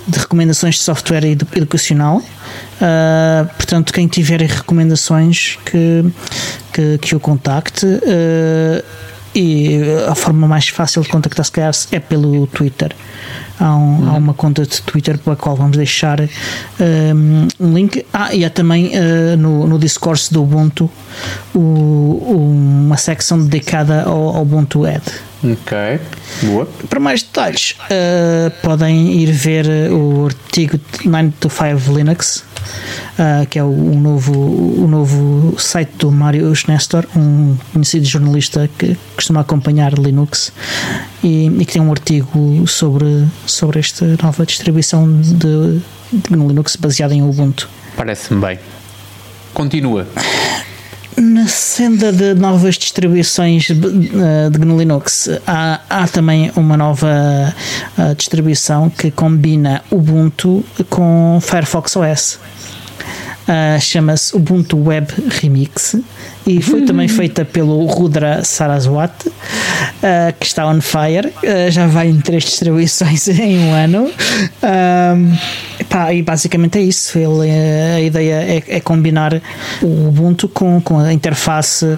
de 0.06 0.18
recomendações 0.18 0.76
de 0.76 0.82
software 0.82 1.24
educacional. 1.54 2.18
Uh, 2.18 3.46
portanto, 3.56 3.92
quem 3.92 4.06
tiver 4.06 4.40
recomendações 4.40 5.58
que, 5.64 6.04
que, 6.72 6.98
que 6.98 7.16
o 7.16 7.20
contacte. 7.20 7.86
Uh, 7.86 8.84
e 9.36 9.78
a 10.08 10.14
forma 10.14 10.48
mais 10.48 10.68
fácil 10.68 11.02
de 11.02 11.08
contactar, 11.10 11.44
se 11.44 11.52
calhar, 11.52 11.72
é 11.92 12.00
pelo 12.00 12.46
Twitter. 12.46 12.90
Há, 13.60 13.74
um, 13.76 14.00
uhum. 14.00 14.08
há, 14.08 14.12
uma 14.14 14.34
conta 14.34 14.62
de 14.62 14.80
Twitter 14.80 15.18
para 15.18 15.34
a 15.34 15.36
qual 15.36 15.54
vamos 15.54 15.76
deixar 15.76 16.20
um, 16.20 17.48
um 17.60 17.74
link. 17.74 18.04
Ah, 18.12 18.34
e 18.34 18.46
há 18.46 18.50
também 18.50 18.92
uh, 18.96 19.36
no, 19.36 19.66
no 19.66 19.78
discurso 19.78 20.32
do 20.32 20.42
Ubuntu 20.42 20.90
o, 21.54 21.58
uma 21.58 22.96
secção 22.96 23.38
dedicada 23.38 24.04
ao, 24.04 24.36
ao 24.36 24.42
Ubuntu 24.42 24.86
Ed. 24.86 25.02
Ok, 25.52 26.00
boa. 26.42 26.68
Para 26.88 27.00
mais 27.00 27.22
detalhes, 27.22 27.76
uh, 27.84 28.50
podem 28.62 29.20
ir 29.20 29.30
ver 29.32 29.66
o 29.92 30.26
artigo 30.26 30.80
9 31.04 31.32
to 31.38 31.48
5 31.48 31.92
Linux 31.96 32.44
uh, 33.18 33.46
que 33.46 33.58
é 33.58 33.62
o, 33.62 33.68
o, 33.68 33.94
novo, 33.94 34.32
o 34.34 34.86
novo 34.88 35.58
site 35.58 35.92
do 35.98 36.10
Mário 36.10 36.52
Nestor, 36.68 37.06
um 37.16 37.56
conhecido 37.72 38.06
jornalista 38.06 38.68
que 38.78 38.96
costuma 39.14 39.40
acompanhar 39.40 39.92
Linux 39.94 40.52
e, 41.22 41.46
e 41.46 41.64
que 41.64 41.72
tem 41.72 41.82
um 41.82 41.90
artigo 41.90 42.66
sobre, 42.66 43.26
sobre 43.46 43.80
esta 43.80 44.16
nova 44.22 44.44
distribuição 44.44 45.20
de, 45.20 45.80
de 46.12 46.30
Linux 46.30 46.76
baseada 46.76 47.14
em 47.14 47.22
Ubuntu. 47.22 47.68
Parece-me 47.96 48.40
bem. 48.40 48.58
Continua. 49.54 50.06
Na 51.16 51.48
senda 51.48 52.12
de 52.12 52.34
novas 52.34 52.74
distribuições 52.74 53.64
de 53.64 54.58
GNU 54.58 54.78
Linux, 54.78 55.30
há, 55.46 55.80
há 55.88 56.06
também 56.06 56.52
uma 56.54 56.76
nova 56.76 57.54
uh, 57.96 58.14
distribuição 58.14 58.90
que 58.90 59.10
combina 59.10 59.82
Ubuntu 59.90 60.62
com 60.90 61.38
Firefox 61.40 61.96
OS. 61.96 62.38
Uh, 63.46 63.80
Chama-se 63.80 64.34
Ubuntu 64.34 64.76
Web 64.76 65.06
Remix 65.40 65.94
e 66.44 66.60
foi 66.60 66.80
uhum. 66.80 66.86
também 66.86 67.06
feita 67.06 67.44
pelo 67.44 67.86
Rudra 67.86 68.42
Saraswat, 68.42 69.28
uh, 69.28 69.32
que 70.40 70.46
está 70.46 70.66
on 70.66 70.80
fire. 70.80 71.28
Uh, 71.28 71.70
já 71.70 71.86
vai 71.86 72.08
em 72.08 72.20
três 72.20 72.42
distribuições 72.42 73.28
em 73.38 73.58
um 73.60 73.72
ano. 73.72 74.10
Pá, 75.88 76.12
e 76.12 76.22
basicamente 76.22 76.78
é 76.78 76.82
isso. 76.82 77.16
Ele, 77.16 77.48
a 77.96 78.00
ideia 78.00 78.34
é, 78.34 78.62
é 78.66 78.80
combinar 78.80 79.40
o 79.80 80.08
Ubuntu 80.08 80.48
com, 80.48 80.80
com 80.80 80.98
a 80.98 81.12
interface 81.12 81.96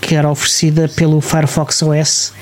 que 0.00 0.14
era 0.14 0.28
oferecida 0.28 0.88
pelo 0.88 1.20
Firefox 1.20 1.82
OS. 1.82 2.32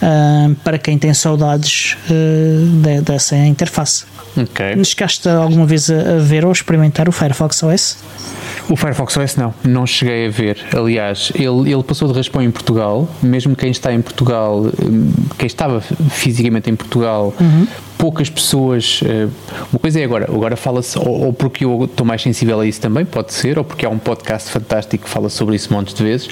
Uh, 0.00 0.54
para 0.62 0.78
quem 0.78 0.96
tem 0.96 1.12
saudades 1.12 1.96
uh, 2.08 2.82
de, 2.82 3.00
dessa 3.00 3.36
interface. 3.36 4.04
Ok. 4.36 4.84
Chegaste 4.84 5.28
alguma 5.28 5.66
vez 5.66 5.90
a, 5.90 6.16
a, 6.16 6.18
ver 6.18 6.44
ou 6.44 6.52
experimentar 6.52 7.08
o 7.08 7.12
Firefox 7.12 7.62
OS? 7.62 7.98
O 8.70 8.76
Firefox 8.76 9.16
OS 9.16 9.36
não, 9.36 9.52
não 9.64 9.86
cheguei 9.86 10.26
a 10.26 10.30
ver. 10.30 10.58
Aliás, 10.76 11.32
ele, 11.34 11.72
ele 11.72 11.82
passou 11.82 12.06
de 12.06 12.14
raspão 12.14 12.42
em 12.42 12.50
Portugal, 12.50 13.08
mesmo 13.22 13.56
quem 13.56 13.70
está 13.70 13.92
em 13.92 14.00
Portugal, 14.00 14.66
hum, 14.82 15.12
quem 15.36 15.46
estava 15.46 15.80
fisicamente 15.80 16.70
em 16.70 16.76
Portugal, 16.76 17.34
uhum. 17.40 17.66
poucas 17.96 18.30
pessoas. 18.30 19.00
Eh, 19.04 19.28
uma 19.72 19.80
coisa 19.80 19.98
é 19.98 20.04
agora, 20.04 20.26
agora 20.26 20.56
fala-se, 20.56 20.98
ou, 20.98 21.26
ou, 21.26 21.32
porque 21.32 21.64
eu 21.64 21.84
estou 21.84 22.06
mais 22.06 22.22
sensível 22.22 22.60
a 22.60 22.66
isso 22.66 22.80
também, 22.80 23.04
pode 23.04 23.32
ser, 23.32 23.58
ou 23.58 23.64
porque 23.64 23.86
há 23.86 23.88
um 23.88 23.98
podcast 23.98 24.50
fantástico 24.50 25.04
que 25.04 25.10
fala 25.10 25.28
sobre 25.28 25.56
isso 25.56 25.72
montes 25.72 25.94
de 25.94 26.04
vezes 26.04 26.28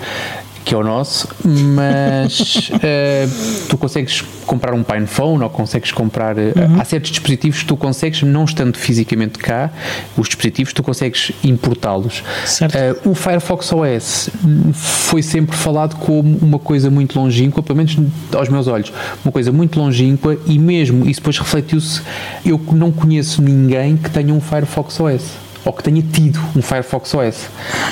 que 0.67 0.75
é 0.75 0.77
o 0.77 0.83
nosso, 0.83 1.29
mas 1.45 2.71
uh, 2.71 3.69
tu 3.71 3.79
consegues 3.79 4.21
comprar 4.45 4.75
um 4.75 4.83
PinePhone 4.83 5.45
ou 5.45 5.49
consegues 5.49 5.93
comprar. 5.93 6.37
Uh, 6.37 6.41
uhum. 6.41 6.81
Há 6.81 6.85
certos 6.85 7.13
dispositivos 7.13 7.61
que 7.61 7.67
tu 7.67 7.77
consegues, 7.77 8.23
não 8.23 8.45
estando 8.45 8.77
fisicamente 8.77 9.39
cá, 9.39 9.71
os 10.17 10.27
dispositivos, 10.27 10.73
tu 10.73 10.83
consegues 10.83 11.31
importá-los. 11.45 12.19
Uh, 12.19 13.11
o 13.11 13.15
Firefox 13.15 13.73
OS 13.73 14.29
foi 14.75 15.23
sempre 15.23 15.57
falado 15.57 15.95
como 15.99 16.37
uma 16.39 16.59
coisa 16.59 16.91
muito 16.91 17.17
longínqua, 17.17 17.63
pelo 17.63 17.77
menos 17.77 17.97
aos 18.35 18.49
meus 18.49 18.67
olhos, 18.67 18.93
uma 19.25 19.31
coisa 19.31 19.53
muito 19.53 19.79
longínqua 19.79 20.37
e 20.47 20.59
mesmo 20.59 21.09
isso 21.09 21.21
depois 21.21 21.39
refletiu-se. 21.39 22.03
Eu 22.45 22.61
não 22.73 22.91
conheço 22.91 23.41
ninguém 23.41 23.97
que 23.97 24.11
tenha 24.11 24.35
um 24.35 24.41
Firefox 24.41 24.99
OS 24.99 25.46
ou 25.67 25.73
que 25.73 25.83
tenha 25.83 26.01
tido 26.01 26.41
um 26.55 26.63
Firefox 26.63 27.13
OS. 27.13 27.49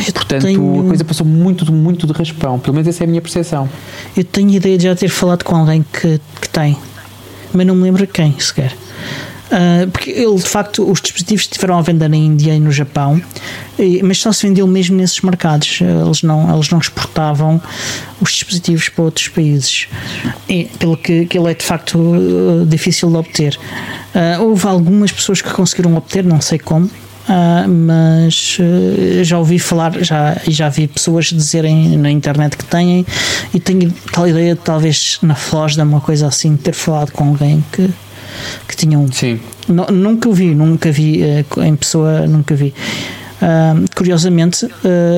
Eu 0.06 0.12
Portanto, 0.12 0.42
tenho... 0.42 0.80
a 0.80 0.84
coisa 0.84 1.04
passou 1.04 1.26
muito, 1.26 1.70
muito 1.72 2.06
de 2.06 2.12
raspão. 2.12 2.58
Pelo 2.58 2.74
menos 2.74 2.88
essa 2.88 3.02
é 3.02 3.04
a 3.04 3.08
minha 3.08 3.20
percepção. 3.20 3.68
Eu 4.16 4.22
tenho 4.22 4.50
ideia 4.50 4.78
de 4.78 4.84
já 4.84 4.94
ter 4.94 5.08
falado 5.08 5.42
com 5.42 5.56
alguém 5.56 5.84
que, 5.92 6.20
que 6.40 6.48
tem, 6.48 6.78
mas 7.52 7.66
não 7.66 7.74
me 7.74 7.82
lembro 7.82 8.06
quem 8.06 8.38
sequer. 8.38 8.72
Uh, 9.44 9.88
porque 9.90 10.10
ele, 10.10 10.34
de 10.36 10.48
facto, 10.48 10.90
os 10.90 11.00
dispositivos 11.00 11.42
estiveram 11.42 11.78
à 11.78 11.82
venda 11.82 12.08
na 12.08 12.16
Índia 12.16 12.54
e 12.54 12.60
no 12.60 12.72
Japão, 12.72 13.20
e, 13.78 14.02
mas 14.02 14.18
só 14.18 14.32
se 14.32 14.46
vendeu 14.46 14.66
mesmo 14.66 14.96
nesses 14.96 15.20
mercados. 15.20 15.80
Eles 15.80 16.22
não, 16.22 16.52
eles 16.54 16.70
não 16.70 16.78
exportavam 16.78 17.60
os 18.20 18.32
dispositivos 18.32 18.88
para 18.88 19.04
outros 19.04 19.28
países, 19.28 19.86
e, 20.48 20.64
pelo 20.78 20.96
que, 20.96 21.26
que 21.26 21.38
ele 21.38 21.50
é 21.50 21.54
de 21.54 21.64
facto 21.64 21.98
uh, 21.98 22.64
difícil 22.66 23.10
de 23.10 23.16
obter. 23.16 23.58
Uh, 24.14 24.42
houve 24.42 24.66
algumas 24.66 25.12
pessoas 25.12 25.42
que 25.42 25.50
conseguiram 25.52 25.94
obter, 25.96 26.24
não 26.24 26.40
sei 26.40 26.58
como, 26.58 26.90
Uh, 27.24 27.66
mas 27.66 28.58
uh, 28.60 29.24
já 29.24 29.38
ouvi 29.38 29.58
falar, 29.58 29.92
já, 30.04 30.36
já 30.46 30.68
vi 30.68 30.86
pessoas 30.86 31.26
dizerem 31.26 31.96
na 31.96 32.10
internet 32.10 32.56
que 32.56 32.64
têm, 32.64 33.06
e 33.52 33.58
tenho 33.58 33.90
tal 34.12 34.28
ideia 34.28 34.54
de 34.54 34.60
talvez 34.60 35.18
na 35.22 35.34
Flosda, 35.34 35.84
uma 35.84 36.02
coisa 36.02 36.26
assim, 36.26 36.54
ter 36.56 36.74
falado 36.74 37.12
com 37.12 37.28
alguém 37.28 37.64
que, 37.72 37.88
que 38.68 38.76
tinha 38.76 38.98
um. 38.98 39.10
Sim. 39.10 39.40
nunca 39.68 40.28
o 40.28 40.34
vi, 40.34 40.54
nunca 40.54 40.92
vi 40.92 41.22
uh, 41.22 41.62
em 41.62 41.74
pessoa, 41.74 42.26
nunca 42.26 42.54
vi. 42.54 42.74
curiosamente, 43.94 44.66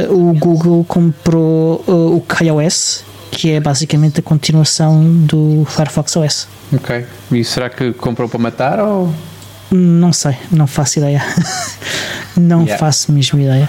o 0.09 0.33
Google 0.33 0.85
comprou 0.85 1.85
o 1.87 2.21
KaiOS, 2.27 3.05
que 3.31 3.51
é 3.51 3.61
basicamente 3.61 4.21
a 4.21 4.23
continuação 4.23 5.03
do 5.27 5.67
Firefox 5.69 6.17
OS. 6.17 6.49
Ok. 6.73 7.05
E 7.33 7.45
será 7.45 7.69
que 7.69 7.93
comprou 7.93 8.29
para 8.29 8.39
matar 8.39 8.81
ou? 8.81 9.13
Não 9.71 10.13
sei, 10.13 10.37
não 10.51 10.67
faço 10.67 10.99
ideia. 10.99 11.23
não 12.37 12.63
yeah. 12.63 12.79
faço 12.79 13.13
mesmo 13.13 13.41
ideia. 13.41 13.69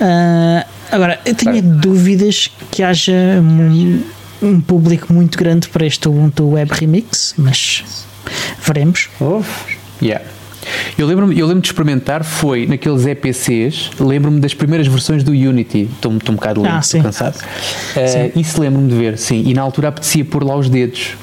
Uh, 0.00 0.66
agora, 0.90 1.20
eu 1.26 1.34
tenho 1.34 1.62
dúvidas 1.62 2.50
que 2.70 2.82
haja 2.82 3.12
um, 3.12 4.02
um, 4.42 4.60
público 4.60 5.12
muito 5.12 5.36
grande 5.36 5.68
para 5.68 5.84
este 5.84 6.08
Ubuntu 6.08 6.50
Web 6.50 6.72
Remix, 6.72 7.34
mas 7.36 7.84
veremos. 8.64 9.10
Oh, 9.20 9.42
yeah. 10.02 10.24
Eu 10.96 11.06
lembro-me 11.06 11.38
eu 11.38 11.46
lembro 11.46 11.62
de 11.62 11.68
experimentar, 11.68 12.22
foi 12.22 12.66
naqueles 12.66 13.06
EPCs, 13.06 13.90
lembro-me 13.98 14.40
das 14.40 14.54
primeiras 14.54 14.86
versões 14.86 15.22
do 15.22 15.32
Unity, 15.32 15.88
estou, 15.92 16.16
estou 16.16 16.32
um 16.32 16.36
bocado 16.36 16.62
lento, 16.62 16.74
ah, 16.74 16.80
estou 16.80 17.02
cansado. 17.02 17.36
Uh, 17.36 18.38
isso 18.38 18.60
lembro-me 18.60 18.88
de 18.88 18.94
ver, 18.94 19.18
sim, 19.18 19.42
e 19.46 19.54
na 19.54 19.62
altura 19.62 19.88
apetecia 19.88 20.24
pôr 20.24 20.44
lá 20.44 20.56
os 20.56 20.68
dedos 20.68 21.16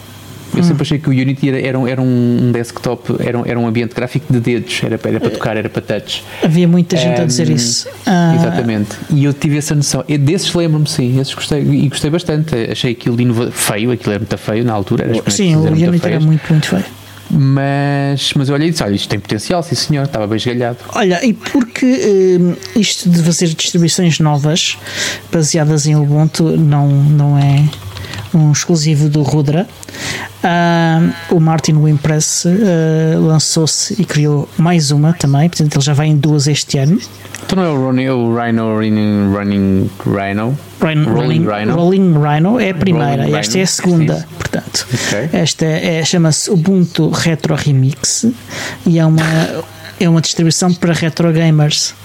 eu 0.56 0.64
sempre 0.64 0.84
achei 0.84 1.00
que 1.00 1.10
o 1.10 1.12
Unity 1.12 1.50
era, 1.50 1.60
era, 1.60 1.80
um, 1.80 1.88
era 1.88 2.02
um 2.02 2.52
desktop, 2.52 3.16
era 3.20 3.38
um, 3.38 3.46
era 3.46 3.60
um 3.60 3.68
ambiente 3.68 3.94
gráfico 3.94 4.32
de 4.32 4.40
dedos, 4.40 4.82
era, 4.84 5.00
era 5.04 5.20
para 5.20 5.30
tocar, 5.30 5.58
era 5.58 5.70
para 5.70 5.82
touch. 5.82 6.24
Havia 6.44 6.68
muita 6.68 6.98
gente 6.98 7.20
um, 7.20 7.24
a 7.24 7.26
dizer 7.26 7.50
isso. 7.50 7.88
Ah. 8.06 8.36
Exatamente. 8.36 8.96
E 9.12 9.24
eu 9.24 9.34
tive 9.34 9.58
essa 9.58 9.76
noção. 9.76 10.04
E 10.08 10.18
desses 10.18 10.54
lembro-me, 10.54 10.88
sim, 10.88 11.20
esses 11.20 11.34
gostei, 11.34 11.62
e 11.62 11.88
gostei 11.90 12.10
bastante. 12.10 12.56
Achei 12.72 12.92
aquilo 12.92 13.20
inova, 13.20 13.52
feio, 13.52 13.92
aquilo 13.92 14.12
era 14.12 14.20
muito 14.20 14.38
feio 14.38 14.64
na 14.64 14.74
altura. 14.74 15.10
sim, 15.30 15.56
o 15.56 15.64
Unity 15.64 16.06
era 16.06 16.20
muito, 16.20 16.50
muito 16.50 16.68
feio. 16.68 16.86
Mas, 17.30 18.34
mas 18.36 18.48
eu 18.48 18.56
olhei 18.56 18.70
e 18.70 18.72
disse: 18.72 18.84
Olha, 18.84 18.96
isto 18.96 19.10
tem 19.10 19.20
potencial, 19.20 19.62
sim 19.62 19.76
senhor, 19.76 20.06
estava 20.06 20.26
bem 20.28 20.38
esgalhado. 20.38 20.78
Olha, 20.94 21.24
e 21.26 21.34
porque 21.34 21.86
eh, 21.86 22.80
isto 22.80 23.10
de 23.10 23.22
fazer 23.22 23.48
distribuições 23.48 24.20
novas 24.20 24.78
baseadas 25.32 25.86
em 25.88 25.96
Ubuntu 25.96 26.44
não, 26.58 26.88
não 26.88 27.38
é 27.38 27.66
um 28.34 28.52
exclusivo 28.52 29.10
do 29.10 29.22
Rudra, 29.22 29.68
ah, 30.44 31.02
o 31.32 31.40
Martin 31.40 31.74
Wimpress 31.74 32.46
uh, 32.46 33.20
lançou-se 33.20 34.00
e 34.00 34.06
criou 34.06 34.48
mais 34.58 34.92
uma 34.92 35.14
também, 35.14 35.50
portanto 35.50 35.76
ele 35.76 35.84
já 35.84 35.94
vai 35.94 36.08
em 36.08 36.16
duas 36.16 36.48
este 36.48 36.78
ano. 36.78 37.00
Então 37.46 37.58
não 37.58 38.00
é 38.00 38.12
o, 38.12 38.36
Rhino 38.36 38.76
Running, 38.76 39.34
running 39.34 39.90
Rhino? 40.06 40.58
Rolling, 40.80 41.04
Rolling, 41.06 41.46
Rhino. 41.46 41.76
Rolling 41.76 42.14
Rhino 42.14 42.60
é 42.60 42.70
a 42.70 42.74
primeira, 42.74 43.24
Rolling 43.24 43.38
esta 43.38 43.54
Rhino. 43.54 43.62
é 43.62 43.64
a 43.64 43.68
segunda, 43.68 44.28
portanto. 44.38 44.88
Okay. 44.94 45.30
Esta 45.40 45.66
é, 45.66 46.04
chama-se 46.06 46.52
Ubuntu 46.52 47.10
Retro 47.10 47.56
Remix 47.56 48.26
e 48.86 49.00
é 49.00 49.06
uma, 49.06 49.24
é 50.00 50.08
uma 50.08 50.22
distribuição 50.22 50.74
para 50.74 50.94
retro 50.94 51.32
gamers. 51.32 51.96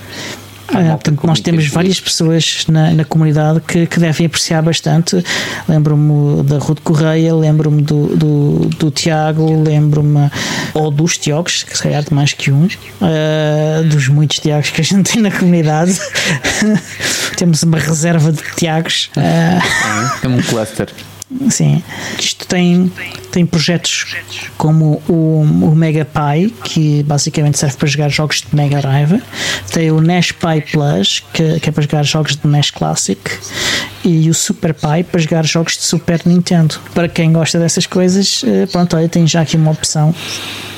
Ah, 0.75 0.93
portanto, 0.93 1.27
nós 1.27 1.41
temos 1.41 1.67
várias 1.69 2.01
pessoas 2.01 2.65
na, 2.69 2.91
na 2.93 3.05
comunidade 3.05 3.61
que, 3.61 3.87
que 3.87 4.01
devem 4.01 4.27
apreciar 4.27 4.63
bastante. 4.63 5.23
Lembro-me 5.69 6.43
da 6.45 6.59
Ruth 6.59 6.81
Correia, 6.83 7.35
lembro-me 7.35 7.83
do, 7.83 8.17
do, 8.17 8.69
do 8.79 8.91
Tiago, 8.91 9.63
lembro-me 9.63 10.31
ou 10.75 10.91
dos 10.91 11.19
Tiagos, 11.19 11.63
que 11.63 11.77
se 11.77 11.83
calhar 11.83 12.03
de 12.03 12.13
mais 12.13 12.33
que 12.33 12.51
um, 12.51 12.65
uh, 12.65 13.85
dos 13.85 14.09
muitos 14.09 14.39
Tiagos 14.39 14.71
que 14.71 14.81
a 14.81 14.85
gente 14.85 15.13
tem 15.13 15.23
na 15.23 15.31
comunidade. 15.31 15.99
temos 17.37 17.63
uma 17.63 17.79
reserva 17.79 18.33
de 18.33 18.43
Tiagos. 18.57 19.11
Uh, 19.17 20.25
é 20.25 20.29
um 20.29 20.41
cluster. 20.43 20.89
Sim, 21.51 21.83
isto 22.19 22.47
tem, 22.47 22.91
tem 23.31 23.47
projetos 23.47 24.17
como 24.57 25.03
o, 25.09 25.43
o 25.43 25.75
Mega 25.75 26.05
Pi, 26.05 26.51
que 26.65 27.03
basicamente 27.03 27.59
serve 27.59 27.77
para 27.77 27.89
jogar 27.89 28.09
jogos 28.09 28.43
de 28.43 28.55
Mega 28.55 28.81
Drive, 28.81 29.23
tem 29.71 29.91
o 29.91 30.01
NES 30.01 30.33
Pi 30.33 30.61
Plus, 30.71 31.23
que, 31.33 31.61
que 31.61 31.69
é 31.69 31.73
para 31.73 31.83
jogar 31.83 32.03
jogos 32.05 32.37
de 32.37 32.47
NES 32.47 32.71
Classic, 32.71 33.21
e 34.05 34.29
o 34.29 34.35
Super 34.35 34.75
Pi 34.75 35.05
para 35.11 35.21
jogar 35.21 35.45
jogos 35.45 35.77
de 35.77 35.83
Super 35.83 36.21
Nintendo. 36.27 36.75
Para 36.95 37.09
quem 37.09 37.33
gosta 37.33 37.59
dessas 37.59 37.87
coisas, 37.87 38.43
eh, 38.47 38.67
pronto, 38.67 38.97
olha, 38.97 39.09
tem 39.09 39.27
já 39.27 39.43
aqui 39.43 39.57
uma 39.57 39.71
opção. 39.71 40.11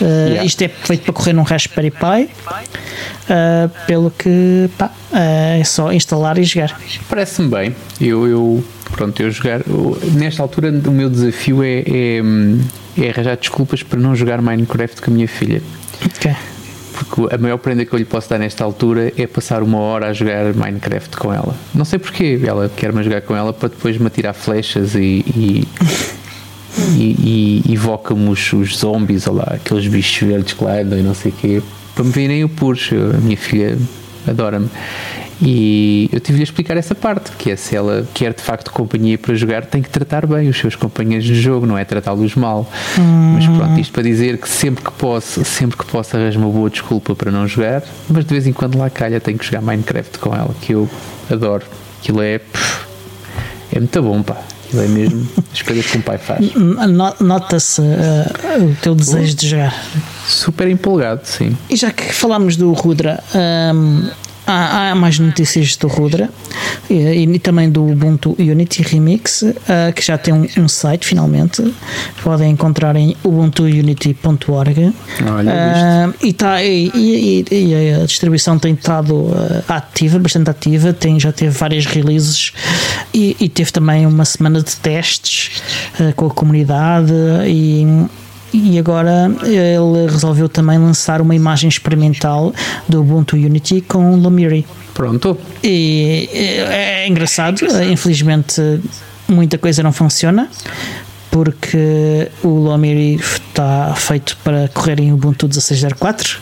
Uh, 0.01 0.05
yeah. 0.05 0.45
Isto 0.45 0.63
é 0.63 0.69
feito 0.69 1.05
para 1.05 1.15
correr 1.15 1.33
num 1.33 1.43
Raspberry 1.43 1.91
Pi, 1.91 2.29
uh, 2.29 3.71
pelo 3.87 4.11
que 4.11 4.69
pá, 4.77 4.87
uh, 4.87 5.61
é 5.61 5.65
só 5.65 5.93
instalar 5.93 6.37
e 6.39 6.45
jogar. 6.45 6.79
Parece-me 7.09 7.49
bem. 7.49 7.77
Eu, 8.01 8.27
eu 8.27 8.65
pronto, 8.95 9.21
eu 9.23 9.31
jogar. 9.31 9.61
Nesta 10.15 10.43
altura, 10.43 10.71
o 10.71 10.91
meu 10.91 11.11
desafio 11.11 11.63
é, 11.63 11.81
é, 11.81 12.23
é, 12.99 13.11
arranjar 13.11 13.37
desculpas 13.37 13.83
para 13.83 13.99
não 13.99 14.15
jogar 14.15 14.41
Minecraft 14.41 15.03
com 15.03 15.11
a 15.11 15.15
minha 15.15 15.29
filha. 15.29 15.63
Ok. 16.05 16.35
Porque 16.93 17.35
a 17.35 17.39
maior 17.39 17.59
prenda 17.59 17.85
que 17.85 17.93
eu 17.93 17.99
lhe 17.99 18.05
posso 18.05 18.31
dar 18.31 18.39
nesta 18.39 18.63
altura 18.63 19.13
é 19.17 19.27
passar 19.27 19.63
uma 19.63 19.79
hora 19.79 20.09
a 20.09 20.13
jogar 20.13 20.55
Minecraft 20.55 21.17
com 21.17 21.33
ela. 21.33 21.57
Não 21.75 21.85
sei 21.85 21.99
porquê, 21.99 22.41
ela 22.47 22.71
quer-me 22.75 23.03
jogar 23.03 23.23
com 23.23 23.35
ela 23.35 23.53
para 23.53 23.69
depois 23.69 23.99
me 23.99 24.07
atirar 24.07 24.33
flechas 24.33 24.95
e. 24.95 25.25
e 25.37 25.69
e, 26.97 27.63
e 27.67 27.73
evoca-me 27.73 28.29
os, 28.29 28.53
os 28.53 28.79
zombies, 28.79 29.27
ou 29.27 29.35
lá, 29.35 29.45
aqueles 29.55 29.87
bichos 29.87 30.27
verdes 30.27 30.55
que 30.55 30.65
lá 30.65 30.81
andam 30.81 30.99
e 30.99 31.03
não 31.03 31.15
sei 31.15 31.31
o 31.31 31.35
quê, 31.35 31.63
para 31.95 32.05
me 32.05 32.11
virem 32.11 32.45
o 32.45 32.49
puxo. 32.49 32.95
A 32.95 33.19
minha 33.19 33.37
filha 33.37 33.79
adora-me. 34.27 34.69
E 35.43 36.09
eu 36.13 36.21
tive-lhe 36.21 36.43
a 36.43 36.45
explicar 36.45 36.77
essa 36.77 36.95
parte, 36.95 37.33
que 37.33 37.51
é 37.51 37.57
se 37.57 37.75
ela 37.75 38.07
quer 38.15 38.33
de 38.33 38.43
facto 38.43 38.71
companhia 38.71 39.19
para 39.19 39.35
jogar, 39.35 39.65
tem 39.67 39.83
que 39.83 39.91
tratar 39.91 40.27
bem 40.27 40.49
os 40.49 40.59
seus 40.59 40.77
companheiros 40.77 41.27
de 41.27 41.35
jogo, 41.35 41.67
não 41.67 41.77
é 41.77 41.85
tratá-los 41.85 42.35
mal. 42.35 42.71
Hum. 42.99 43.35
Mas 43.35 43.47
pronto, 43.47 43.81
isto 43.81 43.93
para 43.93 44.03
dizer 44.03 44.39
que 44.39 44.49
sempre 44.49 44.85
que 44.85 44.93
posso, 44.93 45.45
sempre 45.45 45.77
que 45.77 45.85
posso 45.87 46.17
arranjo 46.17 46.39
uma 46.39 46.51
boa 46.51 46.71
desculpa 46.71 47.15
para 47.15 47.31
não 47.31 47.47
jogar, 47.47 47.83
mas 48.09 48.25
de 48.25 48.31
vez 48.31 48.47
em 48.47 48.53
quando 48.53 48.79
lá 48.79 48.89
calha 48.91 49.21
tenho 49.21 49.39
que 49.39 49.45
jogar 49.45 49.61
Minecraft 49.61 50.19
com 50.19 50.35
ela, 50.35 50.55
que 50.61 50.73
eu 50.73 50.89
adoro. 51.31 51.65
Aquilo 52.01 52.23
é. 52.23 52.41
é 53.73 53.79
muito 53.79 54.03
bom, 54.03 54.23
pá. 54.23 54.37
Aquilo 54.67 54.83
é 54.83 54.89
mesmo 54.89 55.29
as 55.53 55.63
coisas 55.63 55.87
que 55.87 55.99
um 55.99 56.01
pai 56.01 56.19
faz. 56.19 56.45
Nota-se 57.21 57.81
uh, 57.81 58.65
o 58.71 58.77
teu 58.83 58.95
desejo 58.95 59.35
de 59.35 59.49
jogar. 59.49 59.75
Super 60.27 60.69
empolgado, 60.69 61.21
sim. 61.25 61.57
E 61.69 61.77
já 61.77 61.91
que 61.91 62.13
falámos 62.13 62.57
do 62.57 62.73
Rudra, 62.73 63.23
um, 63.75 64.09
Há, 64.47 64.91
há, 64.91 64.95
mais 64.95 65.19
notícias 65.19 65.75
do 65.77 65.89
Rudra 65.89 66.29
e, 66.91 66.95
e, 66.95 67.39
também 67.39 67.71
do 67.71 67.87
Ubuntu 67.87 68.37
Unity 68.39 68.83
Remix, 68.83 69.41
uh, 69.43 69.55
que 69.95 70.03
já 70.03 70.19
tem 70.19 70.35
um, 70.35 70.47
um, 70.59 70.69
site 70.69 71.07
finalmente. 71.07 71.63
Podem 72.23 72.51
encontrar 72.51 72.95
em 72.95 73.17
ubuntuunity.org. 73.25 74.81
Uh, 74.81 74.95
e, 76.23 76.33
tá, 76.35 76.63
e, 76.63 76.91
e, 76.95 77.45
e, 77.51 77.95
a 77.95 78.05
distribuição 78.05 78.59
tem 78.59 78.75
estado 78.75 79.15
uh, 79.15 79.65
ativa, 79.67 80.19
bastante 80.19 80.51
ativa. 80.51 80.93
Tem, 80.93 81.19
já 81.19 81.33
teve 81.33 81.51
várias 81.51 81.87
releases 81.87 82.53
e, 83.15 83.49
teve 83.49 83.73
também 83.73 84.07
uma 84.07 84.27
semana 84.27 84.61
de 84.61 84.77
testes 84.77 85.63
com 86.17 86.27
a 86.27 86.31
comunidade 86.31 87.13
e 87.47 88.07
e 88.55 88.79
agora 88.79 89.31
ele 89.43 90.09
resolveu 90.09 90.49
também 90.49 90.79
lançar 90.79 91.21
uma 91.21 91.35
imagem 91.35 91.69
experimental 91.69 92.55
do 92.89 93.01
Ubuntu 93.01 93.35
Unity 93.35 93.81
com 93.81 94.15
Lomiri. 94.17 94.65
Pronto. 94.95 95.37
E 95.63 96.29
é, 96.33 97.05
é 97.05 97.09
engraçado, 97.09 97.67
infelizmente 97.91 98.61
muita 99.29 99.59
coisa 99.59 99.83
não 99.83 99.93
funciona 99.93 100.49
porque 101.31 102.31
o 102.45 102.49
Lomiri 102.49 103.17
está 103.17 103.93
feito 103.97 104.37
para 104.45 104.69
correr 104.69 105.01
em 105.01 105.13
Ubuntu 105.13 105.49
16.04 105.49 106.37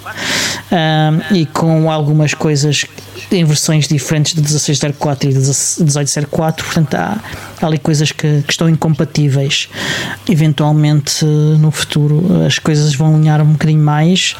um, 0.70 1.35
e 1.35 1.46
com 1.46 1.90
algumas 1.90 2.35
coisas 2.35 2.85
em 3.31 3.42
versões 3.42 3.88
diferentes 3.88 4.35
de 4.35 4.42
16.04 4.42 5.25
e 5.25 5.29
de 5.29 5.38
18.04, 5.38 6.29
portanto 6.57 6.94
há, 6.94 7.18
há 7.64 7.68
ali 7.68 7.79
coisas 7.79 8.12
que, 8.12 8.42
que, 8.42 8.53
estão 8.53 8.68
incompatíveis. 8.68 9.68
Eventualmente 10.29 11.25
no 11.25 11.70
futuro 11.70 12.44
as 12.46 12.59
coisas 12.59 12.94
vão 12.94 13.14
alinhar 13.14 13.40
um 13.40 13.53
bocadinho 13.53 13.83
mais 13.83 14.37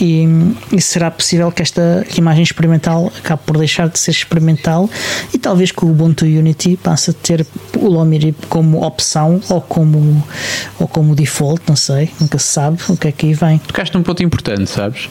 e, 0.00 0.26
e 0.72 0.80
será 0.80 1.10
possível 1.10 1.50
que 1.52 1.62
esta 1.62 2.04
imagem 2.16 2.42
experimental 2.42 3.12
acabe 3.18 3.42
por 3.46 3.56
deixar 3.56 3.88
de 3.88 3.98
ser 3.98 4.10
experimental 4.10 4.88
e 5.32 5.38
talvez 5.38 5.70
que 5.70 5.84
o 5.84 5.90
Ubuntu 5.90 6.24
Unity 6.24 6.76
passe 6.76 7.10
a 7.10 7.12
ter 7.12 7.46
o 7.78 7.88
Lomiri 7.88 8.34
como 8.48 8.84
opção 8.84 9.40
ou 9.48 9.60
como, 9.60 10.26
ou 10.78 10.88
como 10.88 11.14
default, 11.14 11.62
não 11.68 11.76
sei, 11.76 12.10
nunca 12.20 12.38
se 12.38 12.46
sabe 12.46 12.78
o 12.88 12.96
que 12.96 13.08
é 13.08 13.12
que 13.12 13.26
aí 13.26 13.34
vem. 13.34 13.58
Tocaste 13.58 13.96
um 13.96 14.02
ponto 14.02 14.22
importante, 14.22 14.68
sabes? 14.68 15.08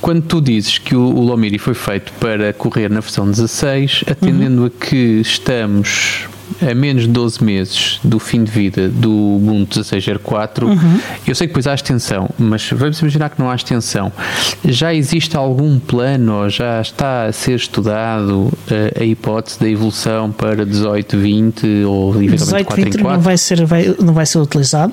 Quando 0.00 0.22
tu 0.22 0.40
dizes 0.40 0.78
que 0.78 0.94
o, 0.94 1.02
o 1.02 1.20
Lomiri 1.20 1.58
foi 1.58 1.74
feito 1.74 2.12
para 2.14 2.52
correr 2.52 2.88
na 2.90 3.00
versão 3.00 3.30
16, 3.30 4.04
atendendo 4.10 4.62
uhum. 4.62 4.66
a 4.66 4.70
que 4.70 5.20
estamos 5.20 6.26
a 6.60 6.74
menos 6.74 7.02
de 7.02 7.08
12 7.08 7.44
meses 7.44 8.00
do 8.02 8.18
fim 8.18 8.44
de 8.44 8.50
vida 8.50 8.88
do 8.88 9.36
Ubuntu 9.36 9.80
16.04, 9.80 10.64
uhum. 10.64 11.00
eu 11.26 11.34
sei 11.34 11.46
que 11.46 11.52
depois 11.52 11.66
há 11.66 11.74
extensão, 11.74 12.28
mas 12.38 12.68
vamos 12.70 13.00
imaginar 13.00 13.30
que 13.30 13.40
não 13.40 13.50
há 13.50 13.54
extensão. 13.54 14.12
Já 14.64 14.94
existe 14.94 15.36
algum 15.36 15.78
plano 15.78 16.42
ou 16.42 16.50
já 16.50 16.80
está 16.80 17.26
a 17.26 17.32
ser 17.32 17.56
estudado 17.56 18.52
a, 18.70 18.74
eh, 18.74 19.02
a 19.02 19.04
hipótese 19.04 19.58
da 19.60 19.68
evolução 19.68 20.30
para 20.30 20.64
18, 20.64 21.18
20 21.18 21.84
ou 21.84 22.22
eventualmente 22.22 22.64
4 22.64 22.80
em 22.80 22.92
4? 22.92 23.02
Não 23.02 23.20
vai 23.20 23.38
ser, 23.38 23.64
vai, 23.64 23.96
não 24.00 24.14
vai 24.14 24.26
ser 24.26 24.38
utilizado, 24.38 24.92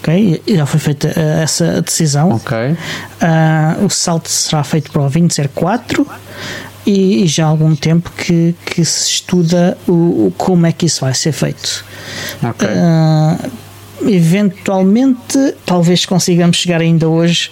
ok? 0.00 0.42
Já 0.46 0.66
foi 0.66 0.80
feita 0.80 1.08
uh, 1.08 1.42
essa 1.42 1.82
decisão. 1.82 2.30
Ok. 2.32 2.56
Uh, 2.56 3.84
o 3.84 3.90
salto 3.90 4.28
será 4.28 4.62
feito 4.64 4.90
para 4.90 5.02
o 5.02 5.10
20.04 5.10 6.06
e, 6.86 7.26
já 7.26 7.44
há 7.44 7.48
algum 7.48 7.74
tempo 7.74 8.10
que, 8.16 8.54
que 8.66 8.84
se 8.84 9.10
estuda 9.10 9.76
o, 9.86 10.26
o 10.26 10.34
como 10.36 10.66
é 10.66 10.72
que 10.72 10.86
isso 10.86 11.00
vai 11.00 11.14
ser 11.14 11.32
feito. 11.32 11.84
Okay. 12.42 12.68
Uh, 12.68 14.10
eventualmente, 14.10 15.54
talvez 15.64 16.04
consigamos 16.04 16.58
chegar 16.58 16.80
ainda 16.80 17.08
hoje 17.08 17.50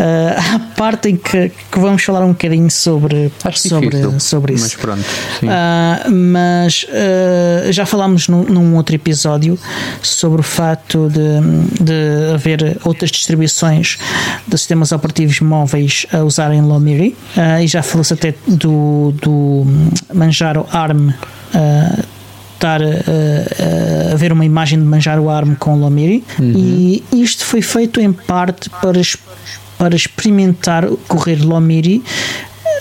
uh, 0.10 0.54
à 0.54 0.58
parte 0.76 1.10
em 1.10 1.16
que, 1.16 1.50
que, 1.70 1.78
vamos 1.78 2.02
falar 2.02 2.24
um 2.24 2.30
bocadinho 2.30 2.70
sobre, 2.70 3.30
sobre, 3.54 3.90
difícil, 3.90 4.20
sobre 4.20 4.54
isso. 4.54 4.64
Mas 4.64 4.74
pronto. 4.74 5.04
Uh, 5.42 6.10
mas 6.10 6.86
uh, 6.88 7.72
já 7.72 7.84
falámos 7.84 8.28
num, 8.28 8.44
num, 8.44 8.76
outro 8.76 8.94
episódio 8.94 9.58
sobre 10.02 10.40
o 10.40 10.44
facto 10.44 11.08
de, 11.08 11.84
de 11.84 12.34
haver 12.34 12.78
outras 12.84 13.10
distribuições 13.10 13.98
de 14.46 14.58
sistemas 14.58 14.92
operativos 14.92 15.40
móveis 15.40 16.06
a 16.12 16.18
usarem 16.24 16.62
Lomiri 16.62 17.16
e 17.62 17.66
já 17.66 17.82
falou-se 17.82 18.14
até 18.14 18.34
do, 18.46 19.12
do 19.20 19.66
Manjaro 20.12 20.66
ARM 20.70 21.10
estar 22.54 22.82
a, 22.82 24.12
a, 24.12 24.16
ver 24.16 24.32
uma 24.32 24.44
imagem 24.44 24.78
de 24.78 24.84
manjar 24.84 25.18
o 25.18 25.30
arme 25.30 25.56
com 25.56 25.74
Lomiri 25.76 26.22
uhum. 26.38 26.52
e 26.54 27.02
isto 27.12 27.44
foi 27.44 27.62
feito 27.62 28.00
em 28.00 28.12
parte 28.12 28.68
para, 28.68 29.00
para 29.80 29.96
experimentar 29.96 30.86
correr 31.08 31.36
Lomiri 31.36 32.04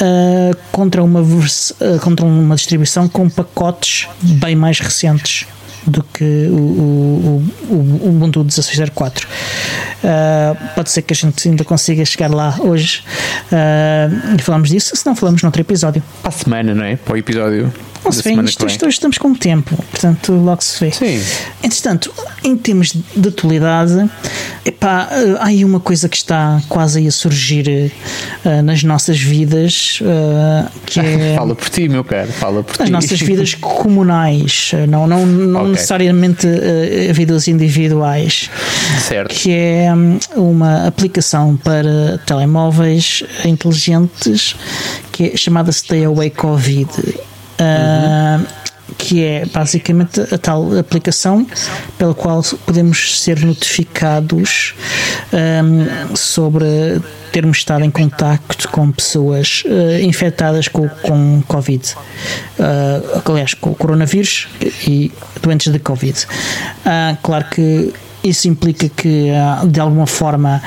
uh, 0.02 0.58
contra, 0.70 1.02
uma 1.02 1.22
uh, 1.22 2.00
contra 2.02 2.26
uma 2.26 2.58
distribuição 2.58 3.08
com 3.08 3.30
pacotes 3.30 4.10
bem 4.22 4.54
mais 4.54 4.82
recentes 4.82 5.48
do 5.88 6.04
que 6.04 6.50
o, 6.52 6.58
o, 6.58 7.54
o, 7.70 7.74
o 7.74 8.10
Ubuntu 8.10 8.44
16.04. 8.44 9.24
Uh, 9.24 10.76
pode 10.76 10.92
ser 10.92 11.04
que 11.04 11.14
a 11.14 11.16
gente 11.16 11.48
ainda 11.48 11.64
consiga 11.64 12.04
chegar 12.04 12.30
lá 12.30 12.58
hoje 12.60 13.02
uh, 13.46 14.36
e 14.38 14.42
falamos 14.42 14.68
disso, 14.68 14.94
se 14.94 15.06
não 15.06 15.16
falamos 15.16 15.42
noutro 15.42 15.62
episódio. 15.62 16.04
Para 16.22 16.30
a 16.30 16.34
semana, 16.34 16.76
não 16.76 16.84
é? 16.84 16.98
Para 16.98 17.14
o 17.14 17.18
episódio. 17.18 17.74
Não 18.04 18.12
se 18.12 18.22
vê, 18.22 18.34
isto, 18.42 18.66
isto, 18.66 18.88
estamos 18.88 19.18
com 19.18 19.34
tempo, 19.34 19.76
portanto 19.76 20.34
logo 20.34 20.64
se 20.64 20.80
vê. 20.80 20.92
Sim. 20.92 21.22
Entretanto, 21.62 22.14
em 22.44 22.56
termos 22.56 22.96
de 23.16 23.30
atualidade, 23.30 24.10
epá, 24.66 25.10
há 25.40 25.46
aí 25.46 25.66
uma 25.66 25.80
coisa 25.80 26.08
que 26.08 26.16
está 26.16 26.62
quase 26.70 27.00
aí 27.00 27.08
a 27.08 27.12
surgir 27.12 27.92
uh, 28.46 28.62
nas 28.64 28.84
nossas 28.84 29.20
vidas, 29.20 30.00
uh, 30.02 30.70
que 30.86 31.00
é... 31.02 31.36
fala 31.36 31.56
por 31.56 31.70
ti, 31.70 31.90
meu 31.90 32.04
caro, 32.04 32.32
fala 32.32 32.64
por 32.64 32.78
nas 32.80 32.88
ti. 32.88 32.92
Nas 32.92 33.04
nossas 33.04 33.20
vidas 33.26 33.54
comunais, 33.56 34.72
não, 34.88 35.06
não, 35.06 35.26
não 35.26 35.62
okay. 35.62 35.72
necessariamente 35.74 36.48
uh, 36.48 37.14
vidas 37.14 37.48
individuais. 37.48 38.50
Certo. 39.08 39.34
Que 39.34 39.52
é 39.52 39.94
um, 39.94 40.20
uma 40.36 40.88
aplicação 40.88 41.58
para 41.58 42.20
telemóveis 42.26 43.24
inteligentes 43.46 44.56
que 45.12 45.32
é 45.34 45.38
chamada 45.38 45.72
Stay 45.72 46.06
Away 46.06 46.30
Covid 46.30 46.90
uhum. 47.60 48.45
que 48.98 49.24
é 49.24 49.45
basicamente 49.45 50.22
a 50.34 50.38
tal 50.38 50.78
aplicação 50.78 51.45
pela 51.98 52.13
qual 52.13 52.41
podemos 52.65 53.22
ser 53.22 53.39
notificados 53.45 54.74
um, 55.34 56.15
sobre 56.15 57.02
termos 57.32 57.58
estado 57.58 57.84
em 57.84 57.91
contacto 57.91 58.67
com 58.69 58.91
pessoas 58.91 59.63
uh, 59.65 60.02
infectadas 60.02 60.67
com, 60.67 60.89
com 60.89 61.43
Covid, 61.48 61.93
uh, 62.60 63.22
aliás, 63.32 63.54
com 63.54 63.72
o 63.72 63.76
coronavírus 63.76 64.48
e 64.88 65.12
doentes 65.41 65.72
de 65.72 65.80
Covid. 65.80 66.26
Uh, 66.26 67.17
claro 67.22 67.45
que 67.52 67.93
isso 68.24 68.48
implica 68.48 68.89
que, 68.89 69.32
de 69.67 69.80
alguma 69.80 70.06
forma, 70.06 70.62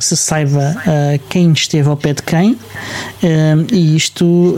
se 0.00 0.16
saiba 0.16 0.74
quem 1.28 1.52
esteve 1.52 1.88
ao 1.88 1.96
pé 1.96 2.14
de 2.14 2.22
quem, 2.22 2.58
e 3.72 3.96
isto 3.96 4.56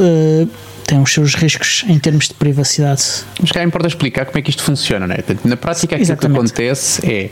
tem 0.87 1.01
os 1.01 1.13
seus 1.13 1.35
riscos 1.35 1.85
em 1.89 1.99
termos 1.99 2.29
de 2.29 2.35
privacidade. 2.35 3.03
Mas 3.41 3.53
cá 3.53 3.63
importa 3.63 3.89
explicar 3.89 4.27
como 4.27 4.39
é 4.39 4.43
que 4.43 4.51
isto 4.51 4.63
funciona, 4.63 5.07
não 5.07 5.15
é? 5.15 5.25
Na 5.45 5.57
prática, 5.57 5.95
aquilo 5.95 6.03
Exatamente. 6.03 6.53
que 6.53 6.63
acontece 6.63 7.11
é 7.11 7.31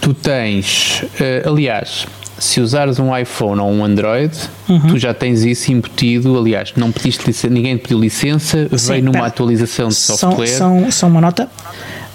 tu 0.00 0.14
tens, 0.14 1.02
uh, 1.02 1.48
aliás, 1.48 2.06
se 2.38 2.60
usares 2.60 2.98
um 2.98 3.16
iPhone 3.16 3.60
ou 3.60 3.70
um 3.70 3.84
Android, 3.84 4.34
uhum. 4.68 4.88
tu 4.88 4.98
já 4.98 5.12
tens 5.12 5.42
isso 5.42 5.70
embutido. 5.70 6.38
Aliás, 6.38 6.72
não 6.74 6.90
pediste 6.90 7.26
licença, 7.26 7.52
ninguém 7.52 7.76
te 7.76 7.82
pediu 7.82 8.00
licença, 8.00 8.68
Sim, 8.76 8.88
veio 8.88 9.04
numa 9.04 9.12
pera. 9.12 9.26
atualização 9.26 9.88
de 9.88 9.94
software. 9.94 10.46
São, 10.46 10.80
são, 10.80 10.90
são 10.90 11.08
uma 11.10 11.20
nota. 11.20 11.50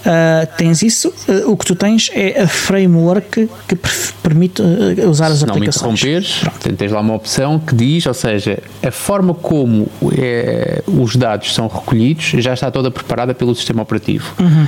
Uh, 0.06 0.46
tens 0.56 0.82
isso, 0.82 1.08
uh, 1.28 1.50
o 1.50 1.56
que 1.56 1.66
tu 1.66 1.74
tens 1.74 2.10
é 2.14 2.42
a 2.42 2.46
framework 2.46 3.50
que 3.66 3.76
permite 4.22 4.62
uh, 4.62 5.10
usar 5.10 5.32
as 5.32 5.38
Se 5.38 5.44
aplicações. 5.44 5.82
Não 5.82 5.90
me 5.90 5.96
interromperes, 5.96 6.78
tens 6.78 6.92
lá 6.92 7.00
uma 7.00 7.14
opção 7.14 7.58
que 7.58 7.74
diz, 7.74 8.06
ou 8.06 8.14
seja, 8.14 8.60
a 8.84 8.90
forma 8.92 9.34
como 9.34 9.88
é, 10.16 10.80
os 10.86 11.16
dados 11.16 11.52
são 11.52 11.66
recolhidos 11.66 12.26
já 12.38 12.54
está 12.54 12.70
toda 12.70 12.88
preparada 12.88 13.34
pelo 13.34 13.52
sistema 13.54 13.82
operativo. 13.82 14.32
Uhum. 14.38 14.66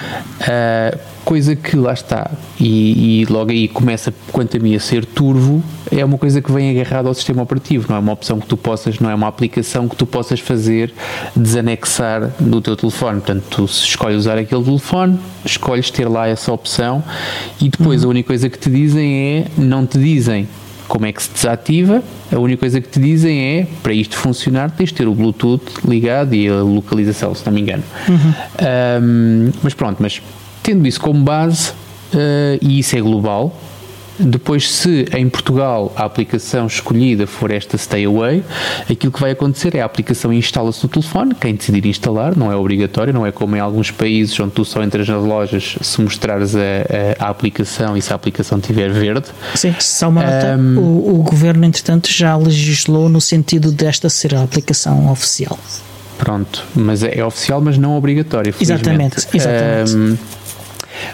coisa 1.25 1.55
que 1.55 1.77
lá 1.77 1.93
está, 1.93 2.31
e, 2.59 3.21
e, 3.21 3.25
logo 3.27 3.53
aí 3.53 3.69
começa, 3.69 4.13
quanto 4.33 4.57
a 4.57 4.61
mim, 4.61 4.75
a 4.75 4.81
ser 4.81 5.05
turvo, 5.05 5.63
é 5.91 6.05
uma 6.05 6.19
coisa 6.19 6.41
que 6.41 6.51
vem 6.51 6.71
agarrada 6.71 7.09
ao 7.09 7.15
sistema 7.15 7.43
operativo, 7.43 7.87
não 7.89 7.97
é 7.97 7.99
uma 7.99 8.13
opção 8.13 8.41
que 8.41 8.47
tu 8.47 8.57
possas, 8.57 8.99
não 8.99 9.11
é 9.11 9.15
uma 9.15 9.29
aplicação 9.29 9.89
que 9.89 9.95
tu 9.95 10.07
possas 10.07 10.41
fazer 10.41 10.93
desanexar 11.37 12.31
do 12.41 12.61
teu 12.61 12.77
telefone. 12.77 13.21
Portanto, 13.21 13.45
tu 13.51 13.69
se 13.69 13.85
escolhes 13.85 14.19
usar 14.19 14.39
aquele 14.39 14.65
telefone, 14.65 15.19
escolhes 15.45 15.91
ter 15.91 16.09
lá 16.09 16.27
essa 16.27 16.53
opção 16.53 17.03
e 17.61 17.69
depois 17.69 18.03
uhum. 18.03 18.09
a 18.09 18.11
única 18.11 18.27
coisa 18.29 18.49
que 18.49 18.59
te 18.59 18.71
dizem 18.71 19.17
é, 19.17 19.47
não 19.57 19.87
te 19.87 19.99
dizem 19.99 20.49
como 20.89 21.05
é 21.05 21.13
que 21.13 21.23
se 21.23 21.31
desativa, 21.31 22.03
a 22.33 22.39
única 22.39 22.61
coisa 22.61 22.81
que 22.81 22.89
te 22.89 22.99
dizem 22.99 23.39
é, 23.39 23.67
para 23.83 23.93
isto 23.93 24.17
funcionar, 24.17 24.71
tens 24.71 24.89
de 24.89 24.95
ter 24.95 25.07
o 25.07 25.15
Bluetooth 25.15 25.63
ligado 25.87 26.35
e 26.35 26.49
a 26.49 26.63
localização, 26.63 27.35
se 27.35 27.45
não 27.45 27.53
me 27.53 27.61
engano. 27.61 27.83
Uhum. 28.09 28.33
Um, 29.03 29.53
mas 29.63 29.75
pronto, 29.75 29.99
mas 30.01 30.23
tendo 30.63 30.89
isso 30.89 30.99
como 30.99 31.23
base, 31.23 31.73
uh, 32.15 32.59
e 32.63 32.79
isso 32.79 32.97
é 32.97 33.01
global, 33.01 33.55
depois, 34.19 34.71
se 34.71 35.07
em 35.17 35.29
Portugal 35.29 35.93
a 35.97 36.05
aplicação 36.05 36.67
escolhida 36.67 37.27
for 37.27 37.51
esta 37.51 37.77
Stay 37.79 38.05
Away, 38.05 38.43
aquilo 38.91 39.13
que 39.13 39.21
vai 39.21 39.31
acontecer 39.31 39.75
é 39.75 39.81
a 39.81 39.85
aplicação 39.85 40.33
instala-se 40.33 40.83
no 40.83 40.89
telefone, 40.89 41.35
quem 41.35 41.55
decidir 41.55 41.87
instalar, 41.87 42.37
não 42.37 42.51
é 42.51 42.57
obrigatório, 42.57 43.13
não 43.13 43.27
é 43.27 43.33
como 43.33 43.57
em 43.57 43.61
alguns 43.61 43.91
países 43.91 44.39
onde 44.41 44.53
tu 44.53 44.65
só 44.65 44.83
entras 44.83 45.09
nas 45.09 45.23
lojas 45.23 45.77
se 45.81 46.01
mostrares 46.01 46.55
a, 46.57 46.61
a, 46.61 47.27
a 47.27 47.29
aplicação 47.29 47.97
e 47.97 48.03
se 48.03 48.13
a 48.13 48.17
aplicação 48.17 48.61
tiver 48.61 48.91
verde. 48.91 49.27
Sim, 49.55 49.75
só 49.79 50.09
uma 50.09 50.23
nota. 50.23 50.57
Um, 50.59 50.79
o, 50.79 51.21
o 51.21 51.23
governo, 51.23 51.65
entretanto, 51.65 52.09
já 52.11 52.37
legislou 52.37 53.09
no 53.09 53.21
sentido 53.21 53.71
desta 53.71 54.09
ser 54.09 54.35
a 54.35 54.43
aplicação 54.43 55.11
oficial. 55.11 55.59
Pronto, 56.19 56.65
mas 56.75 57.03
é, 57.03 57.19
é 57.19 57.25
oficial, 57.25 57.61
mas 57.61 57.79
não 57.79 57.97
obrigatório. 57.97 58.53
Exatamente, 58.61 59.27
exatamente. 59.33 59.97
Um, 59.97 60.19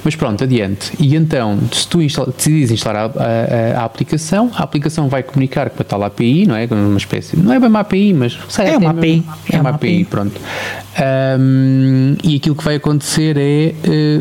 mas 0.02 0.14
pronto, 0.16 0.42
adiante. 0.42 0.92
E 0.98 1.14
então, 1.14 1.58
se 1.72 1.86
tu 1.86 2.02
instala, 2.02 2.32
decides 2.36 2.70
instalar 2.70 3.10
a, 3.16 3.78
a, 3.78 3.80
a, 3.80 3.84
aplicação, 3.84 4.50
a 4.54 4.62
aplicação 4.62 5.08
vai 5.08 5.22
comunicar 5.22 5.70
com 5.70 5.82
a 5.82 5.84
tal 5.84 6.02
API, 6.02 6.46
não 6.46 6.56
é? 6.56 6.66
Uma 6.70 6.98
espécie, 6.98 7.36
não 7.36 7.52
é 7.52 7.60
bem 7.60 7.68
uma 7.68 7.80
API, 7.80 8.12
mas 8.12 8.38
é 8.58 8.76
uma 8.76 8.90
API. 8.90 9.24
É, 9.50 9.56
é 9.56 9.60
uma, 9.60 9.70
API, 9.70 9.88
API, 9.88 10.04
pronto. 10.04 10.40
Um, 10.96 12.16
e 12.22 12.36
aquilo 12.36 12.54
que 12.54 12.64
vai 12.64 12.76
acontecer 12.76 13.36
é, 13.36 13.74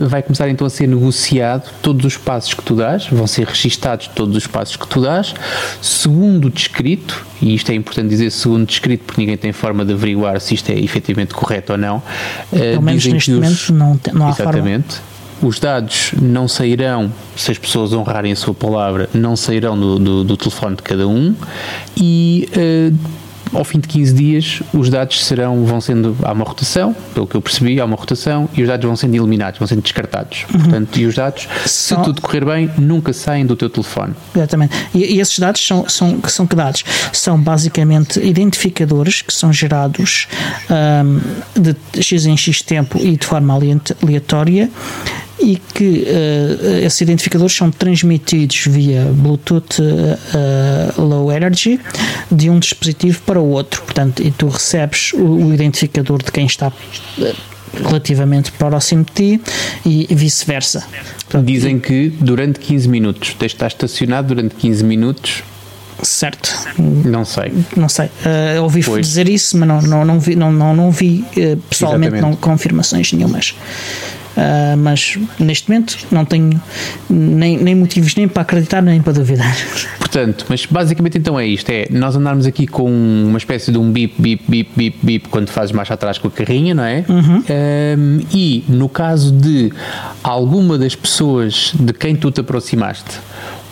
uh, 0.04 0.08
vai 0.08 0.24
começar 0.24 0.50
então 0.50 0.66
a 0.66 0.70
ser 0.70 0.88
negociado 0.88 1.72
todos 1.84 2.04
os 2.04 2.18
passos 2.18 2.54
que 2.54 2.64
tu 2.64 2.76
dás, 2.76 3.08
vão 3.08 3.28
ser 3.28 3.46
registados 3.46 4.08
todos 4.08 4.36
os 4.36 4.48
passos 4.48 4.76
que 4.76 4.88
tu 4.88 5.02
dás, 5.02 5.36
segundo 5.82 6.50
descrito, 6.50 7.26
e 7.42 7.54
isto 7.54 7.72
é 7.72 7.76
importante 7.76 8.10
dizer 8.10 8.32
segundo 8.32 8.66
descrito 8.66 9.04
porque 9.06 9.22
ninguém 9.22 9.38
tem 9.38 9.52
forma 9.52 9.86
de 9.86 9.94
averiguar 9.94 10.42
se 10.42 10.56
isto 10.56 10.72
é 10.72 10.80
efetivamente 10.80 11.34
correto 11.34 11.74
ou 11.74 11.78
não. 11.78 11.98
Uh, 11.98 12.58
Pelo 12.58 12.82
menos 12.82 13.06
neste 13.06 13.32
os, 13.32 13.70
momento 13.70 13.74
não, 13.74 14.20
não 14.20 14.28
há 14.28 14.30
exatamente, 14.32 14.96
forma 14.96 15.13
os 15.44 15.60
dados 15.60 16.14
não 16.22 16.48
sairão, 16.48 17.12
se 17.36 17.52
as 17.52 17.58
pessoas 17.58 17.94
honrarem 17.94 18.32
a 18.32 18.36
sua 18.36 18.54
palavra, 18.54 19.10
não 19.14 19.36
sairão 19.36 19.78
do, 19.78 20.00
do, 20.00 20.24
do 20.24 20.38
telefone 20.38 20.76
de 20.76 20.82
cada 20.82 21.08
um 21.08 21.36
e 21.98 22.48
uh, 22.56 23.24
ao 23.54 23.64
fim 23.64 23.80
de 23.80 23.88
15 23.88 24.14
dias 24.14 24.64
os 24.74 24.90
dados 24.90 25.24
serão, 25.24 25.64
vão 25.66 25.80
sendo, 25.80 26.18
há 26.24 26.32
uma 26.32 26.44
rotação, 26.44 26.96
pelo 27.14 27.28
que 27.28 27.36
eu 27.36 27.42
percebi, 27.42 27.80
há 27.80 27.86
uma 27.86 27.96
rotação 27.96 28.50
e 28.54 28.62
os 28.62 28.68
dados 28.68 28.86
vão 28.86 28.96
sendo 28.96 29.16
eliminados, 29.16 29.60
vão 29.60 29.68
sendo 29.68 29.82
descartados. 29.82 30.46
Uhum. 30.52 30.60
Portanto, 30.60 30.98
e 30.98 31.06
os 31.06 31.16
dados, 31.16 31.48
são... 31.66 32.00
se 32.00 32.04
tudo 32.04 32.22
correr 32.22 32.46
bem, 32.46 32.70
nunca 32.78 33.14
saem 33.14 33.46
do 33.46 33.56
teu 33.56 33.70
telefone. 33.70 34.14
Exatamente. 34.36 34.76
E, 34.94 35.16
e 35.16 35.20
esses 35.20 35.38
dados 35.38 35.66
são, 35.66 35.88
são, 35.88 36.20
são 36.28 36.48
que 36.48 36.56
dados? 36.56 36.84
São 37.12 37.40
basicamente 37.40 38.20
identificadores 38.20 39.22
que 39.22 39.34
são 39.34 39.54
gerados 39.54 40.28
um, 40.70 41.22
de 41.60 42.02
X 42.02 42.26
em 42.26 42.36
X 42.36 42.62
tempo 42.62 42.98
e 42.98 43.16
de 43.16 43.26
forma 43.26 43.54
aleatória 43.54 44.70
e 45.40 45.58
que 45.74 46.06
uh, 46.08 46.86
esses 46.86 47.02
identificadores 47.02 47.56
são 47.56 47.72
transmitidos 47.72 48.66
via 48.68 49.06
Bluetooth 49.06 49.82
uh, 49.82 51.02
Low 51.02 51.32
Energy 51.32 51.80
de 52.32 52.50
um 52.50 52.60
dispositivo 52.60 53.22
para 53.22 53.40
o 53.40 53.50
outro. 53.50 53.82
Portanto, 53.82 54.22
e 54.24 54.32
tu 54.32 54.48
recebes 54.48 55.12
o, 55.14 55.24
o 55.24 55.54
identificador 55.54 56.24
de 56.24 56.32
quem 56.32 56.46
está 56.46 56.72
relativamente 57.86 58.52
próximo 58.52 59.04
de 59.04 59.38
ti 59.38 59.42
e 59.86 60.08
vice-versa. 60.14 60.86
Dizem 61.44 61.80
que 61.80 62.10
durante 62.10 62.60
15 62.60 62.88
minutos, 62.88 63.30
tens 63.30 63.50
de 63.50 63.56
estar 63.56 63.68
estacionado 63.68 64.28
durante 64.28 64.56
15 64.56 64.84
minutos 64.84 65.44
Certo. 66.04 66.50
Não 66.78 67.24
sei. 67.24 67.54
Não 67.78 67.88
sei. 67.88 68.08
Uh, 68.08 68.62
ouvi 68.62 68.84
pois. 68.84 69.08
dizer 69.08 69.30
isso, 69.30 69.58
mas 69.58 69.68
não, 69.68 69.82
não, 69.82 70.06
não 70.06 70.20
vi, 70.20 70.36
não, 70.36 70.52
não, 70.52 70.76
não 70.76 70.92
vi 70.92 71.24
uh, 71.38 71.58
pessoalmente 71.70 72.20
não, 72.20 72.36
confirmações 72.36 73.12
nenhumas. 73.14 73.56
Uh, 74.36 74.76
mas 74.78 75.18
neste 75.40 75.70
momento 75.70 75.96
não 76.12 76.26
tenho 76.26 76.60
nem, 77.08 77.56
nem 77.58 77.76
motivos 77.76 78.16
nem 78.16 78.28
para 78.28 78.42
acreditar 78.42 78.82
nem 78.82 79.02
para 79.02 79.14
duvidar. 79.14 79.56
Portanto, 80.00 80.46
mas 80.50 80.66
basicamente 80.66 81.18
então 81.18 81.40
é 81.40 81.46
isto: 81.46 81.70
é 81.70 81.88
nós 81.92 82.16
andarmos 82.16 82.46
aqui 82.46 82.66
com 82.66 82.90
uma 82.90 83.38
espécie 83.38 83.72
de 83.72 83.78
um 83.78 83.92
bip, 83.92 84.20
bip, 84.20 84.44
bip, 84.48 84.72
bip, 84.76 84.98
bip 85.04 85.30
quando 85.30 85.50
fazes 85.50 85.72
marcha 85.72 85.94
atrás 85.94 86.18
com 86.18 86.28
a 86.28 86.32
carrinha, 86.32 86.74
não 86.74 86.84
é? 86.84 87.06
Uhum. 87.08 87.44
Um, 87.98 88.20
e 88.34 88.64
no 88.68 88.90
caso 88.90 89.32
de 89.32 89.72
alguma 90.24 90.78
das 90.78 90.96
pessoas 90.96 91.72
de 91.80 91.94
quem 91.94 92.16
tu 92.16 92.32
te 92.32 92.42
aproximaste, 92.42 93.20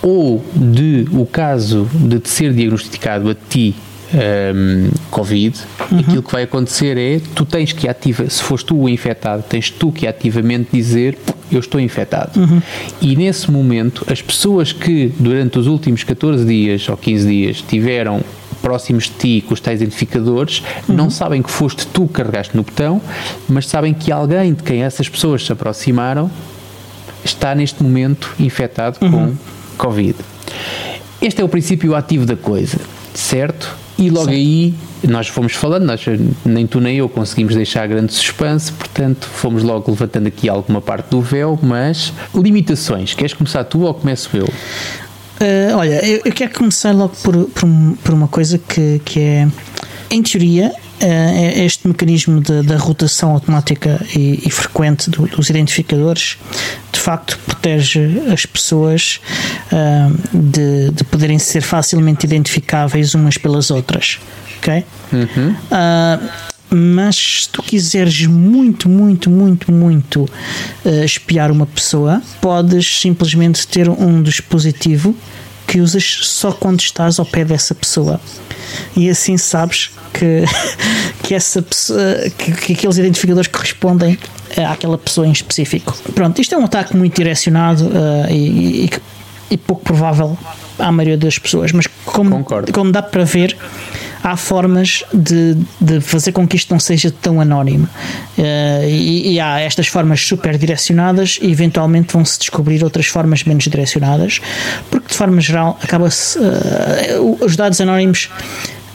ou 0.01 0.43
de 0.55 1.07
o 1.11 1.25
caso 1.25 1.89
de 1.93 2.19
te 2.19 2.29
ser 2.29 2.53
diagnosticado 2.53 3.29
a 3.29 3.35
ti 3.35 3.75
um, 4.13 4.89
Covid, 5.09 5.59
uhum. 5.91 5.99
aquilo 5.99 6.23
que 6.23 6.31
vai 6.31 6.43
acontecer 6.43 6.97
é 6.97 7.21
tu 7.35 7.45
tens 7.45 7.71
que 7.73 7.87
ativar, 7.87 8.29
se 8.29 8.41
foste 8.41 8.67
tu 8.67 8.77
o 8.77 8.89
infectado, 8.89 9.43
tens 9.43 9.69
tu 9.69 9.91
que 9.91 10.07
ativamente 10.07 10.69
dizer 10.71 11.17
eu 11.51 11.59
estou 11.59 11.79
infectado. 11.81 12.39
Uhum. 12.39 12.61
E 13.01 13.15
nesse 13.15 13.51
momento, 13.51 14.05
as 14.09 14.21
pessoas 14.21 14.71
que 14.71 15.11
durante 15.19 15.59
os 15.59 15.67
últimos 15.67 16.03
14 16.03 16.45
dias 16.45 16.87
ou 16.87 16.95
15 16.95 17.27
dias 17.27 17.61
tiveram 17.61 18.21
próximos 18.61 19.05
de 19.05 19.11
ti 19.11 19.43
com 19.45 19.53
os 19.53 19.59
tais 19.59 19.81
identificadores, 19.81 20.63
uhum. 20.87 20.95
não 20.95 21.09
sabem 21.09 21.41
que 21.41 21.49
foste 21.49 21.85
tu 21.87 22.07
que 22.07 22.13
carregaste 22.13 22.55
no 22.55 22.63
botão, 22.63 23.01
mas 23.49 23.67
sabem 23.67 23.93
que 23.93 24.11
alguém 24.11 24.53
de 24.53 24.63
quem 24.63 24.83
essas 24.83 25.09
pessoas 25.09 25.45
se 25.45 25.51
aproximaram 25.51 26.31
está 27.23 27.53
neste 27.53 27.83
momento 27.83 28.33
infectado 28.39 28.97
uhum. 29.01 29.11
com 29.11 29.35
Covid. 29.77 30.15
Este 31.21 31.41
é 31.41 31.43
o 31.43 31.49
princípio 31.49 31.95
ativo 31.95 32.25
da 32.25 32.35
coisa, 32.35 32.79
certo? 33.13 33.80
E 34.01 34.09
logo 34.09 34.25
Sim. 34.25 34.31
aí 34.31 34.73
nós 35.07 35.27
fomos 35.27 35.53
falando, 35.53 35.85
nós, 35.85 36.03
nem 36.43 36.65
tu 36.65 36.79
nem 36.79 36.97
eu 36.97 37.07
conseguimos 37.07 37.53
deixar 37.53 37.87
grande 37.87 38.11
suspense, 38.13 38.71
portanto 38.71 39.27
fomos 39.27 39.61
logo 39.61 39.91
levantando 39.91 40.25
aqui 40.25 40.49
alguma 40.49 40.81
parte 40.81 41.11
do 41.11 41.21
véu, 41.21 41.57
mas 41.61 42.11
limitações. 42.33 43.13
Queres 43.13 43.33
começar 43.33 43.63
tu 43.63 43.81
ou 43.81 43.93
começo 43.93 44.35
eu? 44.35 44.45
Uh, 44.45 45.77
olha, 45.77 46.03
eu, 46.05 46.21
eu, 46.25 46.31
quero 46.31 46.51
começar 46.53 46.91
logo 46.91 47.13
por, 47.21 47.45
por, 47.49 47.67
por, 48.03 48.13
uma 48.13 48.27
coisa 48.27 48.57
que, 48.57 48.99
que 49.05 49.19
é, 49.19 49.47
em 50.09 50.21
teoria, 50.23 50.71
este 51.55 51.87
mecanismo 51.87 52.41
da 52.41 52.77
rotação 52.77 53.31
automática 53.31 54.03
e, 54.15 54.41
e 54.45 54.51
frequente 54.51 55.09
do, 55.09 55.25
dos 55.27 55.49
identificadores 55.49 56.37
de 56.91 56.99
facto 56.99 57.39
protege 57.45 58.21
as 58.31 58.45
pessoas 58.45 59.19
uh, 59.71 60.37
de, 60.37 60.91
de 60.91 61.03
poderem 61.03 61.39
ser 61.39 61.61
facilmente 61.61 62.25
identificáveis 62.25 63.13
umas 63.13 63.37
pelas 63.37 63.71
outras. 63.71 64.19
Ok? 64.59 64.83
Uhum. 65.11 65.55
mas 66.69 67.43
se 67.43 67.49
tu 67.49 67.63
quiseres 67.63 68.27
muito, 68.27 68.87
muito, 68.87 69.29
muito, 69.29 69.71
muito 69.71 70.23
uh, 70.85 71.03
espiar 71.03 71.51
uma 71.51 71.65
pessoa, 71.65 72.21
podes 72.39 73.01
simplesmente 73.01 73.67
ter 73.67 73.89
um 73.89 74.21
dispositivo 74.21 75.15
que 75.71 75.79
usas 75.79 76.03
só 76.23 76.51
quando 76.51 76.81
estás 76.81 77.17
ao 77.17 77.25
pé 77.25 77.45
dessa 77.45 77.73
pessoa. 77.73 78.19
E 78.93 79.09
assim 79.09 79.37
sabes 79.37 79.89
que, 80.11 80.43
que, 81.23 81.33
essa 81.33 81.61
pessoa, 81.61 81.99
que, 82.37 82.51
que 82.51 82.73
aqueles 82.73 82.97
identificadores 82.97 83.47
correspondem 83.47 84.19
àquela 84.69 84.97
pessoa 84.97 85.25
em 85.25 85.31
específico. 85.31 85.97
Pronto, 86.13 86.41
isto 86.41 86.53
é 86.53 86.57
um 86.57 86.65
ataque 86.65 86.93
muito 86.97 87.15
direcionado 87.15 87.85
uh, 87.85 88.29
e, 88.29 88.85
e, 88.85 88.89
e, 89.51 89.57
pouco 89.57 89.81
provável 89.81 90.37
à 90.79 90.91
maioria 90.91 91.17
das 91.17 91.37
pessoas, 91.37 91.71
mas 91.71 91.87
como, 92.05 92.45
como 92.71 92.91
dá 92.91 93.01
para 93.01 93.23
ver, 93.23 93.55
há 94.23 94.37
formas 94.37 95.03
de, 95.13 95.57
de 95.79 96.01
fazer 96.01 96.31
com 96.31 96.47
que 96.47 96.55
isto 96.55 96.71
não 96.71 96.79
seja 96.79 97.11
tão 97.11 97.41
anónimo. 97.41 97.87
Uh, 98.37 98.85
e, 98.87 99.33
e, 99.33 99.39
há 99.39 99.59
estas 99.59 99.87
formas 99.87 100.21
super 100.21 100.57
direcionadas 100.57 101.39
e 101.41 101.51
eventualmente 101.51 102.13
vão-se 102.13 102.39
descobrir 102.39 102.83
outras 102.83 103.07
formas 103.07 103.43
menos 103.43 103.63
direcionadas, 103.65 104.39
porque 104.89 105.07
de 105.09 105.15
forma 105.15 105.41
geral 105.41 105.77
acaba-se. 105.81 106.39
Uh, 106.39 107.37
os 107.41 107.55
dados 107.55 107.79
anónimos 107.81 108.29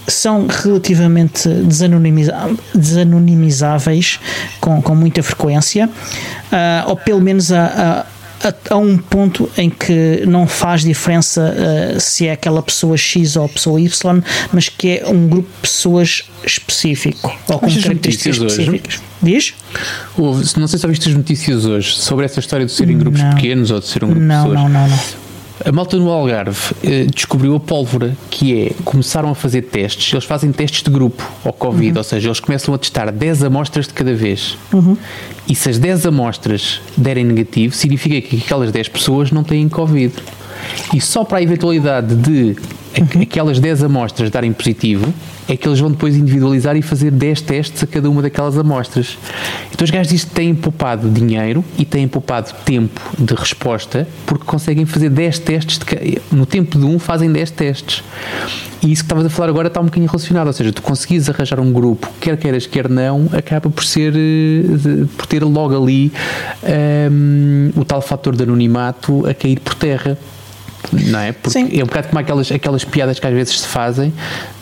são 0.07 0.47
relativamente 0.47 1.49
desanonimizáveis 2.75 4.21
com, 4.61 4.81
com 4.81 4.95
muita 4.95 5.21
frequência, 5.23 5.89
uh, 5.89 6.89
ou 6.89 6.97
pelo 6.97 7.21
menos 7.21 7.51
a, 7.51 7.65
a 7.65 8.07
a, 8.43 8.75
a, 8.75 8.77
um 8.77 8.97
ponto 8.97 9.51
em 9.57 9.71
que 9.71 10.25
não 10.27 10.47
faz 10.47 10.83
diferença 10.83 11.55
uh, 11.97 12.01
se 12.01 12.27
é 12.27 12.33
aquela 12.33 12.63
pessoa 12.63 12.97
X 12.97 13.37
ou 13.37 13.49
pessoa 13.49 13.81
Y, 13.81 14.23
mas 14.53 14.69
que 14.69 14.99
é 14.99 15.09
um 15.09 15.29
grupo 15.29 15.49
de 15.49 15.61
pessoas 15.63 16.25
específico 16.45 17.35
ou 17.49 17.59
com 17.59 17.67
características 17.67 18.37
específicas. 18.37 19.01
Diz? 19.23 19.55
não 20.57 20.69
sei 20.69 20.79
se 20.79 20.87
ouviste 20.87 21.09
as 21.09 21.15
notícias 21.15 21.65
hoje 21.65 21.97
sobre 21.97 22.25
essa 22.25 22.41
história 22.41 22.67
de 22.67 22.73
serem 22.73 22.99
grupos 22.99 23.21
não. 23.21 23.31
pequenos 23.35 23.71
ou 23.71 23.81
de 23.81 23.87
ser 23.87 24.05
um 24.05 24.09
grupo 24.09 24.23
não, 24.23 24.45
de 24.45 24.51
pessoas. 24.51 24.71
Não, 24.73 24.81
não, 24.81 24.89
não. 24.89 25.26
A 25.65 25.73
malta 25.73 25.97
no 25.97 26.11
Algarve 26.11 26.75
eh, 26.85 27.07
descobriu 27.07 27.57
a 27.57 27.61
pólvora, 27.61 28.17
que 28.31 28.61
é, 28.61 28.73
começaram 28.85 29.31
a 29.31 29.35
fazer 29.35 29.63
testes, 29.63 30.13
eles 30.13 30.25
fazem 30.25 30.53
testes 30.53 30.83
de 30.83 30.91
grupo 30.91 31.23
ao 31.45 31.53
Covid, 31.53 31.93
uhum. 31.93 31.99
ou 31.99 32.05
seja, 32.05 32.29
eles 32.29 32.41
começam 32.41 32.75
a 32.75 32.79
testar 32.79 33.11
10 33.11 33.45
amostras 33.45 33.87
de 33.87 33.95
cada 33.95 34.15
vez. 34.15 34.59
Uhum. 34.73 34.97
E 35.49 35.55
se 35.55 35.71
as 35.71 35.79
10 35.79 36.07
amostras 36.07 36.81
derem 36.97 37.25
negativo, 37.25 37.75
significa 37.75 38.21
que 38.21 38.37
aquelas 38.37 38.71
10 38.71 38.89
pessoas 38.89 39.31
não 39.31 39.43
têm 39.43 39.69
Covid. 39.69 40.13
E 40.95 41.01
só 41.01 41.25
para 41.25 41.39
a 41.39 41.43
eventualidade 41.43 42.15
de 42.15 42.57
uhum. 43.01 43.23
aquelas 43.23 43.59
10 43.59 43.85
amostras 43.85 44.31
darem 44.31 44.53
positivo, 44.53 45.13
é 45.49 45.57
que 45.57 45.69
eles 45.69 45.79
vão 45.79 45.91
depois 45.91 46.17
individualizar 46.17 46.77
e 46.77 46.83
fazer 46.83 47.11
10 47.11 47.41
testes 47.43 47.83
a 47.83 47.87
cada 47.87 48.11
uma 48.11 48.21
daquelas 48.21 48.59
amostras. 48.59 49.17
Então 49.73 49.85
os 49.85 49.91
gajos 49.91 50.09
dizem 50.09 50.29
que 50.29 50.35
têm 50.35 50.55
poupado 50.55 51.09
dinheiro 51.09 51.65
e 51.79 51.85
têm 51.85 52.09
poupado 52.09 52.53
tempo 52.65 53.01
de 53.19 53.35
resposta 53.35 54.09
porque 54.27 54.45
conseguem 54.45 54.85
fazer 54.85 55.09
10 55.09 55.39
testes, 55.41 55.79
de, 55.79 56.21
no 56.33 56.47
tempo 56.47 56.79
de 56.79 56.85
um 56.85 56.99
fazem 56.99 57.31
10 57.31 57.51
testes. 57.53 58.03
E 58.83 58.93
isso 58.93 59.03
que 59.03 59.07
estavas 59.07 59.27
a 59.27 59.31
falar 59.31 59.49
agora 59.49 59.69
está 59.69 59.81
um 59.81 59.85
bocadinho 59.85 60.11
relacionado, 60.11 60.49
ou 60.49 60.53
seja, 60.53 60.73
tu 60.73 60.83
conseguis 60.83 61.29
arranjar 61.29 61.61
um 61.61 61.73
grupo, 61.73 62.09
quer 62.21 62.37
queiras, 62.37 62.67
quer 62.67 62.89
não, 62.89 63.29
acaba 63.33 63.71
por 63.71 63.85
ser, 63.85 64.15
eh, 64.15 65.07
por 65.17 65.27
ter 65.27 65.43
logo 65.43 65.83
ali 65.83 66.13
um, 66.63 67.73
ehm, 67.73 67.81
o 67.81 67.85
tal 67.85 68.03
fator 68.03 68.37
de 68.37 68.43
anonimato 68.43 69.27
a 69.27 69.33
cair 69.33 69.61
por 69.61 69.75
terra 69.75 70.19
não 70.93 71.19
é? 71.19 71.33
Porque 71.33 71.59
Sim. 71.59 71.69
é 71.73 71.83
um 71.83 71.87
bocado 71.87 72.09
como 72.09 72.21
aquelas, 72.21 72.51
aquelas 72.53 72.85
piadas 72.85 73.19
que 73.19 73.27
às 73.27 73.33
vezes 73.33 73.61
se 73.61 73.69
fazem 73.69 74.13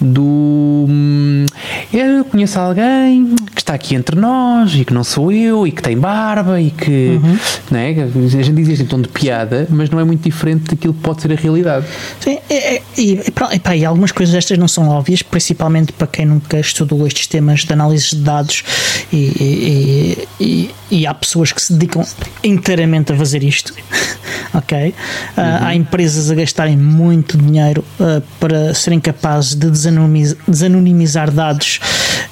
do 0.00 0.86
hum, 0.88 1.46
eu 1.92 2.24
conheço 2.24 2.58
alguém 2.58 3.34
que 3.54 3.60
está 3.60 3.74
aqui 3.74 3.94
entre 3.94 4.16
nós 4.16 4.74
e 4.74 4.84
que 4.84 4.92
não 4.92 5.04
sou 5.04 5.32
eu 5.32 5.66
e 5.66 5.72
que 5.72 5.82
tem 5.82 5.96
barba 5.96 6.60
e 6.60 6.70
que 6.70 7.18
uhum. 7.22 7.38
não 7.70 7.78
é? 7.78 7.90
a 7.90 8.42
gente 8.42 8.62
diz 8.62 8.80
em 8.80 8.86
tom 8.86 9.00
de 9.00 9.08
piada, 9.08 9.66
mas 9.70 9.90
não 9.90 10.00
é 10.00 10.04
muito 10.04 10.22
diferente 10.22 10.64
daquilo 10.70 10.94
que 10.94 11.00
pode 11.00 11.22
ser 11.22 11.32
a 11.32 11.36
realidade. 11.36 11.86
Sim, 12.20 12.38
e, 12.50 12.82
e, 12.98 13.20
e, 13.20 13.78
e 13.78 13.84
algumas 13.84 14.12
coisas 14.12 14.34
destas 14.34 14.58
não 14.58 14.68
são 14.68 14.88
óbvias, 14.88 15.22
principalmente 15.22 15.92
para 15.92 16.06
quem 16.06 16.26
nunca 16.26 16.58
estudou 16.58 17.06
estes 17.06 17.26
temas 17.26 17.60
de 17.60 17.72
análise 17.72 18.10
de 18.10 18.16
dados 18.16 18.64
e, 19.12 20.26
e, 20.40 20.70
e 20.90 21.06
há 21.06 21.14
pessoas 21.14 21.52
que 21.52 21.60
se 21.60 21.72
dedicam 21.72 22.04
inteiramente 22.42 23.12
a 23.12 23.16
fazer 23.16 23.42
isto. 23.42 23.74
ok? 24.54 24.88
Uh, 24.88 25.40
uhum. 25.40 25.66
Há 25.66 25.74
empresas 25.74 26.30
a 26.30 26.34
gastarem 26.34 26.76
muito 26.76 27.36
dinheiro 27.36 27.84
uh, 27.98 28.22
para 28.38 28.74
serem 28.74 29.00
capazes 29.00 29.54
de 29.54 29.70
desanonimizar, 29.70 30.38
desanonimizar 30.46 31.30
dados, 31.30 31.80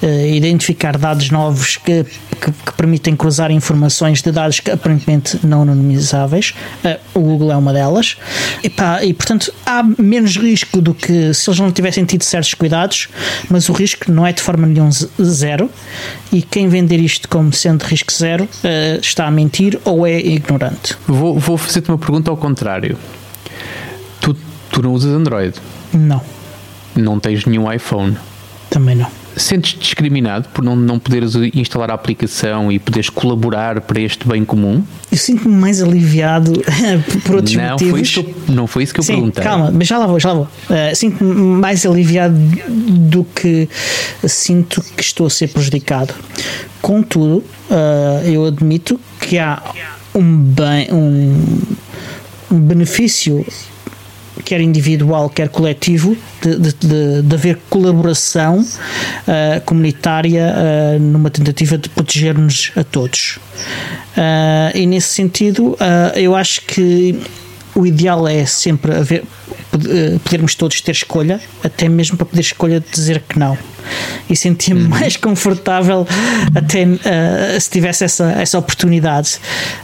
identificar 0.07 0.97
dados 0.97 1.29
novos 1.29 1.77
que, 1.77 2.03
que, 2.03 2.51
que, 2.51 2.73
permitem 2.75 3.15
cruzar 3.15 3.51
informações 3.51 4.21
de 4.21 4.31
dados 4.31 4.59
que 4.59 4.71
aparentemente 4.71 5.39
não 5.45 5.61
anonimizáveis. 5.61 6.53
o 7.13 7.19
Google 7.19 7.51
é 7.51 7.57
uma 7.57 7.73
delas. 7.73 8.17
E, 8.63 8.69
pá, 8.69 9.03
e 9.03 9.13
portanto 9.13 9.53
há 9.65 9.83
menos 9.97 10.37
risco 10.37 10.81
do 10.81 10.93
que 10.93 11.33
se 11.33 11.49
eles 11.49 11.59
não 11.59 11.71
tivessem 11.71 12.05
tido 12.05 12.23
certos 12.23 12.53
cuidados, 12.53 13.07
mas 13.49 13.69
o 13.69 13.73
risco 13.73 14.11
não 14.11 14.25
é 14.25 14.33
de 14.33 14.41
forma 14.41 14.67
nenhuma 14.67 14.91
zero. 15.21 15.69
E 16.31 16.41
quem 16.41 16.67
vender 16.67 16.99
isto 16.99 17.29
como 17.29 17.53
sendo 17.53 17.83
risco 17.83 18.11
zero 18.11 18.47
está 19.01 19.27
a 19.27 19.31
mentir 19.31 19.79
ou 19.85 20.05
é 20.05 20.19
ignorante. 20.19 20.95
Vou, 21.07 21.39
vou 21.39 21.57
fazer-te 21.57 21.89
uma 21.89 21.97
pergunta 21.97 22.29
ao 22.29 22.37
contrário. 22.37 22.97
Tu, 24.19 24.35
tu 24.71 24.81
não 24.81 24.93
usas 24.93 25.13
Android? 25.13 25.55
Não. 25.93 26.21
Não 26.95 27.19
tens 27.19 27.45
nenhum 27.45 27.71
iPhone? 27.71 28.17
Também 28.69 28.95
não. 28.95 29.22
Sentes 29.35 29.77
discriminado 29.79 30.47
por 30.49 30.63
não, 30.63 30.75
não 30.75 30.99
poderes 30.99 31.35
instalar 31.53 31.91
a 31.91 31.93
aplicação 31.93 32.71
e 32.71 32.79
poderes 32.79 33.09
colaborar 33.09 33.81
para 33.81 33.99
este 33.99 34.27
bem 34.27 34.45
comum? 34.45 34.83
Eu 35.11 35.17
sinto-me 35.17 35.55
mais 35.55 35.81
aliviado 35.81 36.53
por 37.25 37.35
outros 37.35 37.55
não, 37.55 37.71
motivos. 37.71 37.91
Foi 37.91 38.01
isso 38.01 38.25
não 38.49 38.67
foi 38.67 38.83
isso 38.83 38.93
que 38.93 38.99
eu 38.99 39.03
Sim, 39.03 39.13
perguntei. 39.13 39.43
Calma, 39.43 39.71
mas 39.71 39.87
já 39.87 39.97
lá 39.97 40.07
vou, 40.07 40.19
já 40.19 40.29
lá 40.29 40.35
vou. 40.35 40.47
Uh, 40.69 40.95
sinto-me 40.95 41.33
mais 41.33 41.85
aliviado 41.85 42.35
do 42.67 43.23
que 43.23 43.67
sinto 44.27 44.81
que 44.95 45.03
estou 45.03 45.27
a 45.27 45.29
ser 45.29 45.49
prejudicado. 45.49 46.13
Contudo, 46.81 47.43
uh, 47.69 48.25
eu 48.25 48.45
admito 48.45 48.99
que 49.19 49.37
há 49.37 49.61
um 50.13 50.37
bem, 50.37 50.91
um, 50.91 51.61
um 52.51 52.59
benefício 52.59 53.45
quer 54.43 54.61
individual, 54.61 55.29
quer 55.29 55.49
coletivo, 55.49 56.17
de, 56.41 56.57
de, 56.57 57.21
de, 57.21 57.35
haver 57.35 57.57
colaboração 57.69 58.59
uh, 58.59 59.61
comunitária 59.65 60.53
uh, 60.53 60.99
numa 60.99 61.29
tentativa 61.29 61.77
de 61.77 61.89
proteger-nos 61.89 62.71
a 62.75 62.83
todos. 62.83 63.37
Uh, 64.17 64.75
e 64.75 64.85
nesse 64.85 65.07
sentido, 65.07 65.77
eu 66.15 66.35
acho 66.35 66.61
que 66.61 67.19
o 67.75 67.85
ideal 67.85 68.27
é 68.27 68.45
sempre 68.45 68.93
haver, 68.93 69.23
podermos 70.23 70.55
todos 70.55 70.79
ter 70.81 70.91
escolha, 70.91 71.39
até 71.63 71.89
mesmo 71.89 72.17
para 72.17 72.25
poder 72.25 72.41
escolha 72.41 72.79
de 72.79 72.89
dizer 72.91 73.21
que 73.27 73.39
não. 73.39 73.57
E 74.29 74.35
sentia-me 74.35 74.83
uhum. 74.83 74.89
mais 74.89 75.17
confortável 75.17 76.07
até 76.55 76.85
uh, 76.85 77.59
se 77.59 77.69
tivesse 77.69 78.03
essa, 78.03 78.31
essa 78.31 78.57
oportunidade. 78.57 79.39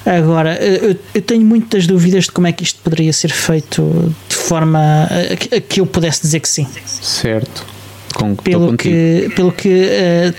Agora, 0.06 0.56
eu, 0.64 0.96
eu, 1.14 1.22
tenho 1.22 1.46
muitas 1.46 1.86
dúvidas 1.86 2.26
de 2.26 2.32
como 2.32 2.48
é 2.48 2.52
que 2.52 2.64
isto 2.64 2.80
poderia 2.82 3.12
ser 3.12 3.32
feito 3.32 4.14
de 4.30 4.36
forma 4.36 4.80
a, 4.80 5.56
a 5.58 5.62
que 5.62 5.82
eu 5.82 5.86
pudesse 5.86 6.22
dizer 6.22 6.40
que 6.40 6.50
sim. 6.50 6.68
Certo. 6.86 7.66
Com, 8.14 8.36
pelo, 8.36 8.76
que, 8.76 9.32
pelo 9.36 9.52
que 9.52 9.70
uh, 9.70 10.34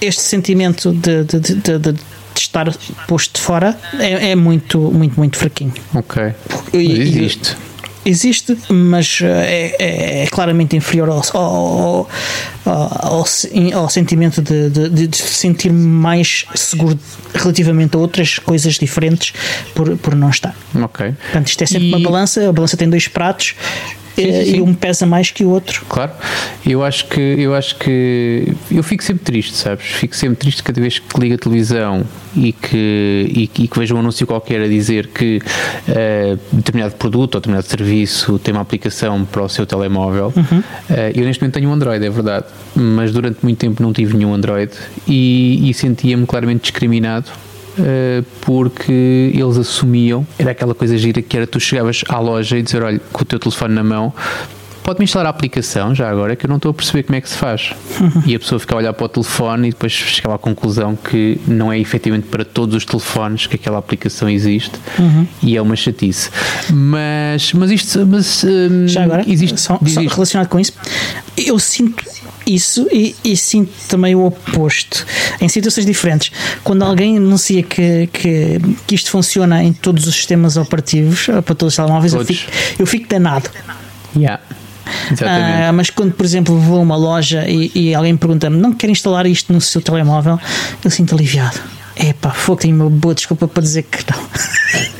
este 0.00 0.22
sentimento 0.22 0.92
de, 0.92 1.24
de, 1.24 1.40
de 1.40 1.78
de 1.78 2.09
estar 2.42 2.72
posto 3.06 3.34
de 3.34 3.40
fora 3.40 3.78
é, 3.98 4.30
é, 4.30 4.36
muito, 4.36 4.78
muito, 4.78 5.18
muito 5.18 5.36
fraquinho. 5.36 5.74
Ok. 5.94 6.34
E, 6.72 7.00
existe. 7.00 7.56
Existe, 8.04 8.56
mas 8.70 9.20
é, 9.22 9.76
é, 9.78 10.22
é 10.22 10.26
claramente 10.28 10.74
inferior 10.74 11.10
ao, 11.10 11.22
ao, 11.36 12.08
ao, 12.64 13.24
ao 13.74 13.90
sentimento 13.90 14.40
de, 14.40 14.70
de, 14.70 15.06
de 15.06 15.16
sentir 15.16 15.70
mais 15.70 16.46
seguro 16.54 16.98
relativamente 17.34 17.94
a 17.96 17.98
outras 17.98 18.38
coisas 18.38 18.78
diferentes 18.78 19.34
por, 19.74 19.98
por 19.98 20.14
não 20.14 20.30
estar. 20.30 20.56
Ok. 20.74 21.12
Portanto, 21.12 21.48
isto 21.48 21.62
é 21.62 21.66
sempre 21.66 21.88
e... 21.88 21.94
uma 21.94 22.00
balança, 22.00 22.48
a 22.48 22.52
balança 22.52 22.74
tem 22.74 22.88
dois 22.88 23.06
pratos 23.06 23.54
sim, 24.14 24.32
sim, 24.32 24.44
sim. 24.44 24.56
e 24.56 24.60
um 24.60 24.74
pesa 24.74 25.06
mais 25.06 25.30
que 25.30 25.44
o 25.44 25.50
outro. 25.50 25.84
Claro, 25.88 26.12
eu 26.66 26.84
acho 26.84 27.06
que 27.06 27.20
eu 27.20 27.54
acho 27.54 27.76
que 27.76 28.54
eu 28.70 28.82
fico 28.82 29.02
sempre 29.02 29.24
triste, 29.24 29.56
sabes? 29.56 29.86
Fico 29.86 30.14
sempre 30.14 30.36
triste 30.36 30.62
cada 30.62 30.80
vez 30.80 30.98
que 30.98 31.20
ligo 31.20 31.34
a 31.34 31.38
televisão 31.38 32.04
e 32.34 32.52
que, 32.52 33.26
e, 33.28 33.42
e 33.62 33.68
que 33.68 33.78
vejo 33.78 33.94
um 33.94 33.98
anúncio 33.98 34.26
qualquer 34.26 34.62
a 34.62 34.68
dizer 34.68 35.08
que 35.08 35.38
uh, 35.88 36.38
determinado 36.52 36.94
produto 36.94 37.34
ou 37.34 37.40
determinado 37.40 37.66
serviço 37.66 38.38
tem 38.38 38.54
uma 38.54 38.62
aplicação 38.62 39.24
para 39.24 39.42
o 39.42 39.48
seu 39.48 39.66
telemóvel. 39.66 40.32
Uhum. 40.36 40.58
Uh, 40.58 40.64
eu 41.14 41.24
neste 41.24 41.42
momento 41.42 41.54
tenho 41.54 41.68
um 41.68 41.72
Android, 41.72 42.04
é 42.04 42.10
verdade, 42.10 42.46
mas 42.74 43.12
durante 43.12 43.38
muito 43.42 43.58
tempo 43.58 43.82
não 43.82 43.92
tive 43.92 44.16
nenhum 44.16 44.34
Android 44.34 44.72
e, 45.06 45.68
e 45.68 45.74
sentia-me 45.74 46.26
claramente 46.26 46.62
discriminado 46.62 47.30
eh, 47.30 47.49
porque 48.40 49.32
eles 49.34 49.56
assumiam, 49.56 50.26
era 50.38 50.50
aquela 50.50 50.74
coisa 50.74 50.96
gira 50.96 51.20
que 51.22 51.36
era 51.36 51.46
tu 51.46 51.60
chegavas 51.60 52.02
à 52.08 52.18
loja 52.18 52.58
e 52.58 52.62
dizer, 52.62 52.82
olha, 52.82 53.00
com 53.12 53.22
o 53.22 53.24
teu 53.24 53.38
telefone 53.38 53.74
na 53.74 53.84
mão, 53.84 54.12
pode-me 54.82 55.04
instalar 55.04 55.26
a 55.26 55.30
aplicação 55.30 55.94
já 55.94 56.10
agora 56.10 56.34
que 56.34 56.46
eu 56.46 56.48
não 56.48 56.56
estou 56.56 56.70
a 56.70 56.74
perceber 56.74 57.04
como 57.04 57.16
é 57.16 57.20
que 57.20 57.28
se 57.28 57.36
faz. 57.36 57.72
Uhum. 58.00 58.22
E 58.26 58.34
a 58.34 58.38
pessoa 58.38 58.58
fica 58.58 58.74
a 58.74 58.78
olhar 58.78 58.92
para 58.92 59.04
o 59.04 59.08
telefone 59.08 59.68
e 59.68 59.70
depois 59.70 59.92
chegava 59.92 60.34
à 60.34 60.38
conclusão 60.38 60.96
que 60.96 61.40
não 61.46 61.72
é 61.72 61.78
efetivamente 61.78 62.26
para 62.26 62.44
todos 62.44 62.74
os 62.74 62.84
telefones 62.84 63.46
que 63.46 63.56
aquela 63.56 63.78
aplicação 63.78 64.28
existe 64.28 64.72
uhum. 64.98 65.26
e 65.42 65.56
é 65.56 65.62
uma 65.62 65.76
chatice. 65.76 66.30
Mas, 66.70 67.52
mas 67.52 67.70
isto. 67.70 68.06
Mas, 68.06 68.44
hum, 68.44 68.88
já 68.88 69.04
agora, 69.04 69.24
existe, 69.26 69.60
só, 69.60 69.78
só 69.86 70.00
relacionado 70.00 70.48
com 70.48 70.58
isso, 70.58 70.72
eu 71.36 71.58
sinto 71.58 72.04
isso 72.54 72.86
e, 72.92 73.14
e, 73.24 73.36
sinto 73.36 73.72
também 73.88 74.14
o 74.14 74.24
oposto 74.24 75.06
em 75.40 75.48
situações 75.48 75.86
diferentes. 75.86 76.32
Quando 76.62 76.82
alguém 76.82 77.16
anuncia 77.16 77.62
que, 77.62 78.08
que, 78.12 78.60
que 78.86 78.94
isto 78.94 79.10
funciona 79.10 79.62
em 79.62 79.72
todos 79.72 80.06
os 80.06 80.14
sistemas 80.14 80.56
operativos 80.56 81.26
para 81.26 81.54
todos 81.54 81.72
os 81.72 81.76
telemóveis, 81.76 82.12
eu 82.12 82.24
fico, 82.24 82.50
eu 82.78 82.86
fico 82.86 83.08
danado. 83.08 83.50
Yeah. 84.16 84.40
Uh, 85.12 85.72
mas 85.72 85.90
quando, 85.90 86.12
por 86.12 86.24
exemplo, 86.24 86.58
vou 86.58 86.78
a 86.78 86.80
uma 86.80 86.96
loja 86.96 87.48
e, 87.48 87.70
e 87.74 87.94
alguém 87.94 88.16
pergunta-me 88.16 88.56
não 88.56 88.72
quer 88.72 88.90
instalar 88.90 89.26
isto 89.26 89.52
no 89.52 89.60
seu 89.60 89.80
telemóvel, 89.80 90.38
eu 90.84 90.90
sinto 90.90 91.14
aliviado. 91.14 91.58
Epá, 91.96 92.30
fogo, 92.30 92.62
tenho 92.62 92.76
uma 92.76 92.88
boa 92.88 93.14
desculpa 93.14 93.46
para 93.46 93.62
dizer 93.62 93.82
que 93.82 93.98
não. 94.10 94.20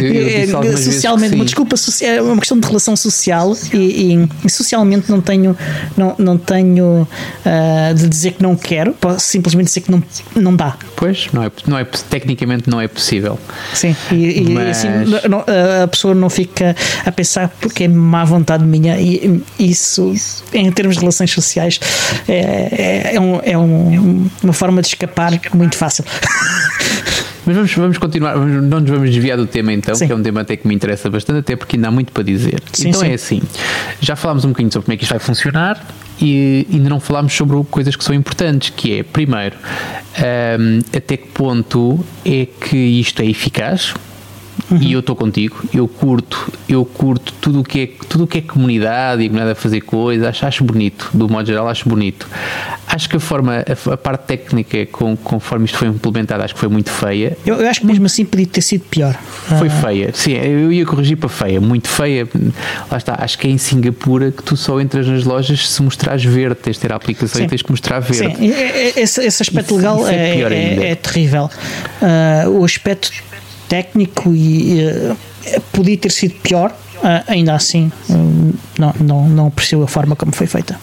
Eu 0.00 0.76
socialmente, 0.76 1.34
uma 1.34 1.44
desculpa 1.44 1.76
é 2.02 2.20
uma 2.20 2.38
questão 2.38 2.58
de 2.58 2.66
relação 2.66 2.96
social 2.96 3.56
e, 3.72 3.76
e, 3.76 4.28
e 4.44 4.50
socialmente 4.50 5.10
não 5.10 5.20
tenho, 5.20 5.56
não, 5.96 6.14
não 6.18 6.38
tenho 6.38 7.02
uh, 7.02 7.94
de 7.94 8.08
dizer 8.08 8.32
que 8.32 8.42
não 8.42 8.56
quero, 8.56 8.92
posso 8.94 9.20
simplesmente 9.20 9.66
dizer 9.68 9.80
que 9.82 9.90
não, 9.90 10.02
não 10.34 10.54
dá. 10.54 10.76
Pois, 10.96 11.28
não 11.32 11.42
é, 11.42 11.50
não 11.66 11.78
é, 11.78 11.84
tecnicamente 11.84 12.68
não 12.68 12.80
é 12.80 12.88
possível. 12.88 13.38
Sim, 13.74 13.94
e, 14.10 14.50
Mas... 14.50 14.78
assim, 14.78 14.88
não, 15.28 15.44
a 15.82 15.86
pessoa 15.86 16.14
não 16.14 16.28
fica 16.30 16.74
a 17.04 17.12
pensar 17.12 17.48
porque 17.60 17.84
é 17.84 17.88
má 17.88 18.24
vontade 18.24 18.64
minha 18.64 18.98
e 18.98 19.42
isso, 19.58 20.14
em 20.52 20.70
termos 20.72 20.96
de 20.96 21.00
relações 21.00 21.30
sociais, 21.30 21.80
é, 22.28 23.12
é, 23.12 23.14
é, 23.14 23.20
um, 23.20 23.40
é 23.42 23.56
um, 23.56 24.28
uma 24.42 24.52
forma 24.52 24.80
de 24.80 24.88
escapar 24.88 25.32
muito 25.54 25.76
fácil. 25.76 26.04
Mas 27.46 27.54
vamos, 27.54 27.74
vamos 27.74 27.98
continuar, 27.98 28.34
vamos, 28.34 28.62
não 28.64 28.80
nos 28.80 28.90
vamos 28.90 29.10
desviar 29.10 29.36
do 29.36 29.46
tema 29.46 29.72
então, 29.72 29.94
sim. 29.94 30.06
que 30.06 30.12
é 30.12 30.16
um 30.16 30.22
tema 30.22 30.40
até 30.40 30.56
que 30.56 30.66
me 30.66 30.74
interessa 30.74 31.08
bastante, 31.08 31.38
até 31.38 31.54
porque 31.54 31.76
ainda 31.76 31.88
há 31.88 31.90
muito 31.92 32.12
para 32.12 32.24
dizer. 32.24 32.60
Sim, 32.72 32.88
então 32.88 33.00
sim. 33.00 33.10
é 33.10 33.14
assim: 33.14 33.42
já 34.00 34.16
falámos 34.16 34.44
um 34.44 34.48
bocadinho 34.48 34.72
sobre 34.72 34.86
como 34.86 34.94
é 34.94 34.96
que 34.96 35.04
isto 35.04 35.12
vai 35.12 35.20
funcionar 35.20 35.86
e 36.20 36.66
ainda 36.72 36.88
não 36.88 36.98
falámos 36.98 37.32
sobre 37.32 37.62
coisas 37.70 37.94
que 37.94 38.02
são 38.02 38.14
importantes, 38.14 38.70
que 38.70 38.98
é, 38.98 39.02
primeiro, 39.02 39.56
um, 40.58 40.80
até 40.96 41.16
que 41.16 41.28
ponto 41.28 42.04
é 42.24 42.46
que 42.46 42.76
isto 42.76 43.22
é 43.22 43.26
eficaz, 43.26 43.94
Uhum. 44.70 44.78
E 44.78 44.92
eu 44.92 45.00
estou 45.00 45.14
contigo, 45.14 45.62
eu 45.72 45.86
curto, 45.86 46.52
eu 46.68 46.84
curto 46.84 47.32
tudo 47.40 47.60
o 47.60 47.64
que 47.64 47.80
é, 47.80 48.06
tudo 48.08 48.24
o 48.24 48.26
que 48.26 48.38
é 48.38 48.40
comunidade 48.40 49.22
e 49.22 49.28
comunidade 49.28 49.52
a 49.52 49.54
fazer 49.54 49.80
coisas, 49.82 50.26
acho, 50.26 50.46
acho 50.46 50.64
bonito, 50.64 51.10
do 51.14 51.28
modo 51.28 51.46
geral 51.46 51.68
acho 51.68 51.88
bonito. 51.88 52.28
Acho 52.86 53.08
que 53.08 53.16
a 53.16 53.20
forma, 53.20 53.64
a, 53.64 53.92
a 53.92 53.96
parte 53.96 54.22
técnica 54.22 54.86
com, 54.86 55.16
conforme 55.16 55.66
isto 55.66 55.78
foi 55.78 55.88
implementado, 55.88 56.42
acho 56.42 56.54
que 56.54 56.60
foi 56.60 56.68
muito 56.68 56.90
feia. 56.90 57.36
Eu, 57.44 57.56
eu 57.56 57.68
acho 57.68 57.80
que 57.80 57.86
mesmo 57.86 58.06
assim 58.06 58.24
podia 58.24 58.46
ter 58.46 58.60
sido 58.60 58.82
pior. 58.82 59.14
Foi 59.58 59.68
ah. 59.68 59.70
feia, 59.70 60.10
sim, 60.14 60.32
eu 60.32 60.72
ia 60.72 60.84
corrigir 60.86 61.16
para 61.16 61.28
feia, 61.28 61.60
muito 61.60 61.88
feia. 61.88 62.26
Lá 62.90 62.96
está, 62.96 63.16
acho 63.18 63.38
que 63.38 63.46
é 63.46 63.50
em 63.50 63.58
Singapura 63.58 64.32
que 64.32 64.42
tu 64.42 64.56
só 64.56 64.80
entras 64.80 65.06
nas 65.06 65.24
lojas 65.24 65.68
se 65.68 65.82
mostrares 65.82 66.24
verde, 66.24 66.56
tens 66.56 66.76
de 66.76 66.80
ter 66.80 66.92
a 66.92 66.96
aplicação 66.96 67.38
sim. 67.38 67.44
e 67.44 67.48
tens 67.48 67.62
que 67.62 67.70
mostrar 67.70 68.00
verde. 68.00 68.36
Sim, 68.36 68.52
esse, 68.96 69.24
esse 69.24 69.42
aspecto 69.42 69.74
isso, 69.74 69.76
legal 69.76 70.00
isso 70.00 70.10
é, 70.10 70.14
é, 70.14 70.40
é, 70.40 70.90
é, 70.90 70.94
terrível. 70.94 71.50
Uh, 72.00 72.50
o 72.50 72.64
aspecto 72.64 73.10
técnico 73.68 74.32
e 74.34 74.80
uh, 74.84 75.16
podia 75.72 75.96
ter 75.96 76.10
sido 76.10 76.34
pior, 76.36 76.70
uh, 76.70 77.24
ainda 77.26 77.54
assim 77.54 77.90
uh, 78.08 78.54
não, 78.78 78.94
não, 79.00 79.28
não 79.28 79.46
aprecio 79.48 79.82
a 79.82 79.86
forma 79.86 80.16
como 80.16 80.34
foi 80.34 80.46
feita. 80.46 80.78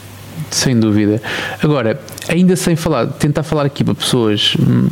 Sem 0.52 0.80
dúvida. 0.80 1.22
Agora, 1.64 2.00
ainda 2.30 2.56
sem 2.56 2.76
falar, 2.76 3.08
tentar 3.08 3.42
falar 3.42 3.66
aqui 3.66 3.84
para 3.84 3.96
pessoas 3.96 4.56
hum, 4.60 4.88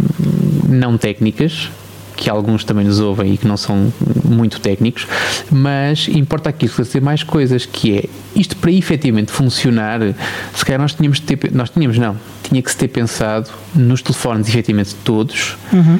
não 0.67 0.97
técnicas, 0.97 1.69
que 2.21 2.29
alguns 2.29 2.63
também 2.63 2.85
nos 2.85 2.99
ouvem 2.99 3.33
e 3.33 3.37
que 3.37 3.47
não 3.47 3.57
são 3.57 3.91
muito 4.23 4.59
técnicos, 4.59 5.07
mas 5.51 6.07
importa 6.07 6.49
aqui 6.49 6.65
esclarecer 6.65 7.01
mais 7.01 7.23
coisas, 7.23 7.65
que 7.65 7.97
é 7.97 8.03
isto 8.35 8.55
para 8.57 8.71
efetivamente 8.71 9.31
funcionar, 9.31 9.99
se 10.53 10.65
calhar 10.65 10.79
nós 10.81 10.93
tínhamos 10.93 11.19
de 11.19 11.35
ter, 11.35 11.51
nós 11.51 11.69
tínhamos 11.69 11.97
não, 11.97 12.15
tinha 12.51 12.61
que 12.61 12.69
se 12.69 12.77
ter 12.77 12.89
pensado 12.89 13.49
nos 13.73 14.01
telefones 14.01 14.47
efetivamente 14.49 14.93
todos 15.05 15.55
uhum. 15.71 15.99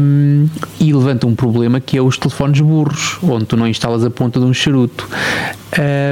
um, 0.00 0.48
e 0.80 0.92
levanta 0.92 1.26
um 1.26 1.36
problema 1.36 1.80
que 1.80 1.96
é 1.96 2.02
os 2.02 2.18
telefones 2.18 2.60
burros, 2.60 3.16
onde 3.22 3.46
tu 3.46 3.56
não 3.56 3.66
instalas 3.66 4.04
a 4.04 4.10
ponta 4.10 4.40
de 4.40 4.44
um 4.44 4.52
charuto. 4.52 5.08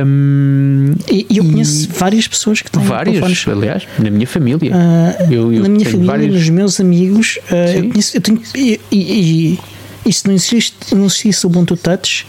Um, 0.06 0.92
e, 1.10 1.26
eu 1.36 1.44
conheço 1.44 1.88
e 1.88 1.98
várias 1.98 2.28
pessoas 2.28 2.62
que 2.62 2.70
têm 2.70 2.84
várias, 2.84 3.16
telefones. 3.16 3.48
aliás, 3.48 3.88
na 3.98 4.10
minha 4.10 4.26
família. 4.26 4.72
Uh, 4.72 5.32
eu, 5.32 5.52
eu 5.52 5.62
na 5.62 5.68
minha 5.68 5.84
família, 5.84 6.06
vários... 6.06 6.34
nos 6.34 6.48
meus 6.48 6.80
amigos, 6.80 7.38
uh, 7.50 7.54
eu, 7.54 7.88
conheço, 7.88 8.16
eu 8.16 8.20
tenho, 8.20 8.40
e, 8.54 9.58
se 10.12 10.26
não 10.26 10.34
existe, 10.34 10.94
não 10.94 11.06
existisse 11.06 11.46
o 11.46 11.48
Ubuntu 11.48 11.76
Touch, 11.76 12.26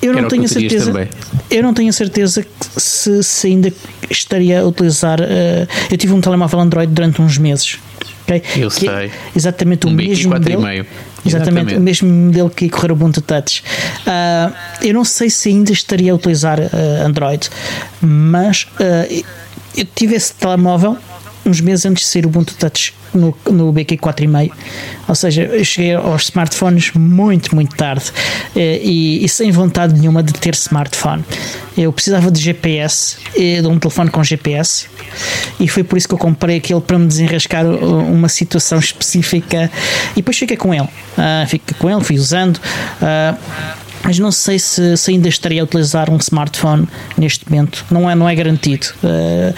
eu 0.00 0.12
não 0.12 0.28
tenho 0.28 0.44
a 0.44 0.48
certeza. 0.48 0.92
Também. 0.92 1.08
Eu 1.50 1.62
não 1.62 1.74
tenho 1.74 1.90
a 1.90 1.92
certeza 1.92 2.46
se, 2.76 3.22
se 3.22 3.46
ainda 3.46 3.72
estaria 4.10 4.60
a 4.60 4.66
utilizar. 4.66 5.20
Uh, 5.20 5.68
eu 5.90 5.96
tive 5.96 6.12
um 6.12 6.20
telemóvel 6.20 6.60
Android 6.60 6.92
durante 6.92 7.20
uns 7.20 7.38
meses. 7.38 7.78
Okay? 8.24 8.42
Eu 8.56 8.70
que 8.70 8.88
é 8.88 8.90
sei. 8.90 9.06
É 9.06 9.10
exatamente 9.36 9.86
um 9.86 9.90
o 9.90 9.92
mesmo 9.92 10.32
modelo. 10.32 10.62
Exatamente, 10.66 10.88
exatamente, 11.26 11.74
o 11.76 11.80
mesmo 11.80 12.08
modelo 12.08 12.50
que 12.50 12.68
correr 12.68 12.90
o 12.90 12.94
Ubuntu 12.94 13.20
Touch. 13.20 13.62
Uh, 14.06 14.54
eu 14.82 14.94
não 14.94 15.04
sei 15.04 15.30
se 15.30 15.48
ainda 15.48 15.72
estaria 15.72 16.12
a 16.12 16.14
utilizar 16.14 16.58
uh, 16.58 17.06
Android, 17.06 17.48
mas 18.00 18.66
eu 19.76 19.84
tive 19.94 20.14
esse 20.14 20.34
telemóvel 20.34 20.96
uns 21.46 21.60
meses 21.60 21.84
antes 21.86 22.04
de 22.04 22.08
sair 22.08 22.24
o 22.24 22.28
Ubuntu 22.28 22.54
Touch 22.54 22.94
no, 23.12 23.36
no 23.50 23.72
BQ 23.72 23.96
4.5. 23.98 24.52
Ou 25.08 25.14
seja, 25.14 25.42
eu 25.42 25.64
cheguei 25.64 25.94
aos 25.94 26.24
smartphones 26.24 26.92
muito, 26.92 27.54
muito 27.54 27.76
tarde 27.76 28.04
eh, 28.56 28.80
e, 28.82 29.24
e, 29.24 29.28
sem 29.28 29.50
vontade 29.50 29.98
nenhuma 29.98 30.22
de 30.22 30.32
ter 30.32 30.54
smartphone. 30.54 31.24
Eu 31.76 31.92
precisava 31.92 32.30
de 32.30 32.40
GPS, 32.40 33.16
eh, 33.36 33.60
de 33.60 33.66
um 33.66 33.78
telefone 33.78 34.10
com 34.10 34.22
GPS, 34.22 34.86
e 35.60 35.68
foi 35.68 35.84
por 35.84 35.96
isso 35.96 36.08
que 36.08 36.14
eu 36.14 36.18
comprei 36.18 36.56
aquele 36.56 36.80
para 36.80 36.98
me 36.98 37.06
desenrascar 37.06 37.64
uma 37.64 38.28
situação 38.28 38.78
específica. 38.78 39.70
E 40.12 40.16
depois 40.16 40.36
fiquei 40.36 40.56
com 40.56 40.72
ele. 40.72 40.88
Uh, 41.16 41.74
com 41.78 41.90
ele, 41.90 42.02
fui 42.02 42.16
usando. 42.16 42.56
Uh, 42.56 43.38
mas 44.04 44.18
não 44.18 44.30
sei 44.30 44.58
se, 44.58 44.96
se, 44.98 45.10
ainda 45.10 45.28
estaria 45.28 45.62
a 45.62 45.64
utilizar 45.64 46.10
um 46.10 46.16
smartphone 46.18 46.86
neste 47.16 47.48
momento. 47.48 47.84
Não 47.90 48.10
é, 48.10 48.14
não 48.14 48.28
é 48.28 48.34
garantido. 48.34 48.88
Uh, 49.02 49.54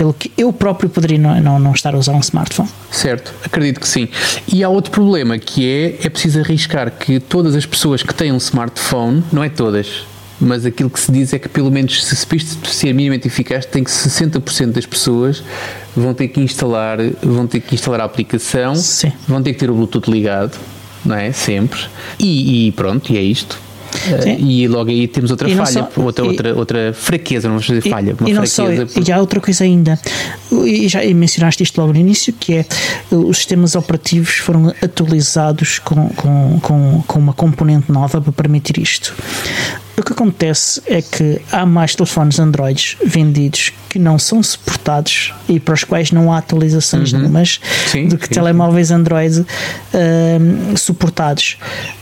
pelo 0.00 0.14
que 0.14 0.32
eu 0.38 0.50
próprio 0.50 0.88
poderia 0.88 1.18
não, 1.18 1.38
não, 1.42 1.58
não 1.58 1.72
estar 1.72 1.94
a 1.94 1.98
usar 1.98 2.14
um 2.14 2.20
smartphone. 2.20 2.70
Certo, 2.90 3.34
acredito 3.44 3.78
que 3.78 3.86
sim. 3.86 4.08
E 4.50 4.64
há 4.64 4.68
outro 4.70 4.90
problema 4.90 5.38
que 5.38 5.68
é, 5.68 6.06
é 6.06 6.08
preciso 6.08 6.40
arriscar 6.40 6.90
que 6.90 7.20
todas 7.20 7.54
as 7.54 7.66
pessoas 7.66 8.02
que 8.02 8.14
têm 8.14 8.32
um 8.32 8.38
smartphone, 8.38 9.22
não 9.30 9.44
é 9.44 9.50
todas, 9.50 10.06
mas 10.40 10.64
aquilo 10.64 10.88
que 10.88 10.98
se 10.98 11.12
diz 11.12 11.34
é 11.34 11.38
que 11.38 11.50
pelo 11.50 11.70
menos 11.70 12.02
se 12.02 12.14
isto 12.34 12.66
ser 12.66 12.94
minimamente 12.94 13.28
eficaz, 13.28 13.66
tem 13.66 13.84
que 13.84 13.90
60% 13.90 14.72
das 14.72 14.86
pessoas 14.86 15.44
vão 15.94 16.14
ter 16.14 16.28
que 16.28 16.40
instalar, 16.40 16.96
vão 17.22 17.46
ter 17.46 17.60
que 17.60 17.74
instalar 17.74 18.00
a 18.00 18.04
aplicação, 18.04 18.74
Sim. 18.76 19.12
vão 19.28 19.42
ter 19.42 19.52
que 19.52 19.58
ter 19.58 19.70
o 19.70 19.74
Bluetooth 19.74 20.10
ligado, 20.10 20.56
não 21.04 21.14
é? 21.14 21.30
Sempre. 21.30 21.78
E, 22.18 22.68
e 22.68 22.72
pronto, 22.72 23.12
e 23.12 23.18
é 23.18 23.20
isto. 23.20 23.58
Uh, 24.06 24.40
e 24.40 24.68
logo 24.68 24.90
aí 24.90 25.06
temos 25.06 25.30
outra 25.30 25.48
falha, 25.48 25.66
só, 25.66 26.00
outra, 26.00 26.24
e, 26.24 26.28
outra, 26.28 26.54
outra 26.54 26.92
fraqueza, 26.92 27.48
não 27.48 27.56
vamos 27.58 27.66
dizer 27.66 27.88
falha, 27.90 28.16
uma 28.18 28.30
e 28.30 28.34
fraqueza. 28.34 28.86
Só, 28.86 28.94
por... 28.94 29.08
E 29.08 29.12
há 29.12 29.18
outra 29.18 29.40
coisa 29.40 29.64
ainda, 29.64 29.98
e 30.52 30.88
já 30.88 31.04
mencionaste 31.14 31.62
isto 31.62 31.80
logo 31.80 31.92
no 31.92 31.98
início, 31.98 32.32
que 32.32 32.54
é 32.54 32.66
os 33.10 33.36
sistemas 33.36 33.74
operativos 33.74 34.36
foram 34.36 34.72
atualizados 34.82 35.78
com, 35.78 36.08
com, 36.10 36.60
com, 36.60 37.02
com 37.06 37.18
uma 37.18 37.32
componente 37.32 37.90
nova 37.92 38.20
para 38.20 38.32
permitir 38.32 38.78
isto. 38.78 39.14
O 39.96 40.02
que 40.02 40.12
acontece 40.12 40.82
é 40.86 41.02
que 41.02 41.40
há 41.52 41.66
mais 41.66 41.94
telefones 41.94 42.38
Androids 42.38 42.96
vendidos 43.04 43.72
que 43.88 43.98
não 43.98 44.18
são 44.18 44.42
suportados 44.42 45.34
e 45.48 45.58
para 45.58 45.74
os 45.74 45.84
quais 45.84 46.12
não 46.12 46.32
há 46.32 46.38
atualizações 46.38 47.12
uhum. 47.12 47.18
nenhumas 47.18 47.60
sim, 47.88 48.06
do 48.06 48.16
que 48.16 48.28
sim, 48.28 48.34
telemóveis 48.34 48.88
sim. 48.88 48.94
Android 48.94 49.40
uh, 49.40 50.78
suportados. 50.78 51.58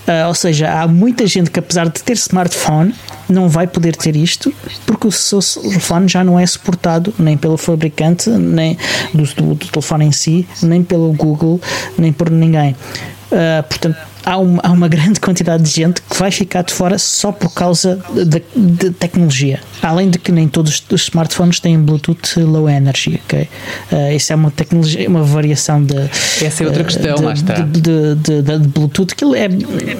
Uh, 0.07 0.29
ou 0.29 0.35
seja, 0.35 0.71
há 0.71 0.87
muita 0.87 1.27
gente 1.27 1.51
que, 1.51 1.59
apesar 1.59 1.89
de 1.89 2.03
ter 2.03 2.13
smartphone, 2.13 2.95
não 3.29 3.49
vai 3.49 3.67
poder 3.67 3.97
ter 3.97 4.17
isto 4.17 4.53
porque 4.87 5.07
o 5.07 5.13
seu 5.13 5.41
telefone 5.41 6.09
já 6.09 6.23
não 6.23 6.39
é 6.39 6.47
suportado 6.47 7.13
nem 7.19 7.37
pelo 7.37 7.57
fabricante, 7.57 8.31
nem 8.31 8.77
do, 9.13 9.25
do, 9.35 9.55
do 9.55 9.67
telefone 9.67 10.07
em 10.07 10.13
si, 10.13 10.47
nem 10.63 10.83
pelo 10.83 11.13
Google, 11.13 11.61
nem 11.97 12.13
por 12.13 12.31
ninguém. 12.31 12.77
Uh, 13.31 13.63
portanto, 13.69 13.99
há 14.29 14.37
uma, 14.37 14.61
há 14.63 14.71
uma 14.71 14.89
grande 14.89 15.19
quantidade 15.19 15.63
de 15.63 15.71
gente 15.71 16.03
que 16.03 16.17
vai 16.19 16.31
ficar 16.31 16.63
de 16.63 16.73
fora 16.73 16.99
só 16.99 17.33
por 17.33 17.53
causa 17.55 17.99
de, 18.13 18.91
tecnologia. 18.91 19.61
Além 19.83 20.11
de 20.11 20.19
que 20.19 20.31
nem 20.31 20.47
todos 20.47 20.85
os 20.91 21.03
smartphones 21.03 21.61
têm 21.61 21.81
Bluetooth 21.81 22.39
Low 22.41 22.69
Energy, 22.69 23.21
ok? 23.25 23.49
Uh, 23.91 24.15
isso 24.15 24.33
é 24.33 24.37
uma 24.37 24.51
tecnologia, 24.51 25.09
uma 25.09 25.23
variação 25.23 25.83
de. 25.83 25.97
Essa 26.45 26.63
é 26.63 26.67
outra 26.67 26.85
questão, 26.85 27.15
uh, 27.15 27.17
de, 27.17 27.23
lá 27.23 27.33
está. 27.33 27.55
De, 27.55 27.81
de, 27.81 28.15
de, 28.17 28.43
de 28.43 28.69
Bluetooth, 28.69 29.15
que 29.15 29.25
é 29.25 29.45
é 29.45 29.97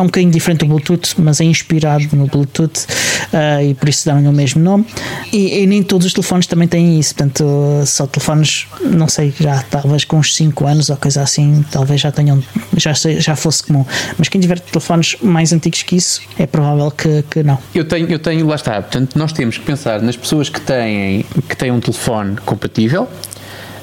um 0.00 0.06
bocadinho 0.06 0.32
diferente 0.32 0.60
do 0.60 0.66
Bluetooth, 0.66 1.14
mas 1.18 1.40
é 1.40 1.44
inspirado 1.44 2.04
no 2.12 2.26
Bluetooth 2.26 2.86
uh, 3.32 3.62
e 3.62 3.74
por 3.74 3.88
isso 3.88 4.06
dão-lhe 4.06 4.26
o 4.26 4.32
mesmo 4.32 4.62
nome. 4.62 4.86
E, 5.32 5.62
e, 5.62 5.66
nem 5.66 5.82
todos 5.82 6.06
os 6.06 6.12
telefones 6.12 6.46
também 6.46 6.68
têm 6.68 6.98
isso, 6.98 7.14
portanto, 7.14 7.44
só 7.84 8.06
telefones, 8.06 8.66
não 8.80 9.08
sei, 9.08 9.32
já 9.38 9.62
talvez 9.70 10.04
com 10.04 10.18
uns 10.18 10.34
5 10.34 10.66
anos 10.66 10.90
ou 10.90 10.96
coisa 10.96 11.22
assim, 11.22 11.64
talvez 11.70 12.00
já 12.00 12.10
tenham, 12.10 12.42
já, 12.76 12.92
já 12.92 13.36
fosse 13.36 13.64
comum. 13.64 13.84
Mas 14.18 14.28
quem 14.28 14.40
tiver 14.40 14.58
telefones 14.60 15.16
mais 15.22 15.52
antigos 15.52 15.82
que 15.82 15.96
isso, 15.96 16.22
é 16.38 16.46
provável 16.46 16.90
que, 16.90 17.22
que 17.30 17.42
não. 17.42 17.58
Eu 17.74 17.84
tenho, 17.84 18.08
eu 18.08 18.18
tenho, 18.18 18.46
lá 18.46 18.54
está, 18.54 18.80
portanto, 18.80 19.18
nós 19.18 19.32
temos 19.32 19.58
que 19.58 19.64
pensar 19.64 20.00
nas 20.00 20.16
pessoas 20.16 20.48
que 20.48 20.60
têm, 20.60 21.24
que 21.48 21.56
têm 21.56 21.70
um 21.70 21.80
telefone 21.80 22.36
compatível 22.44 23.08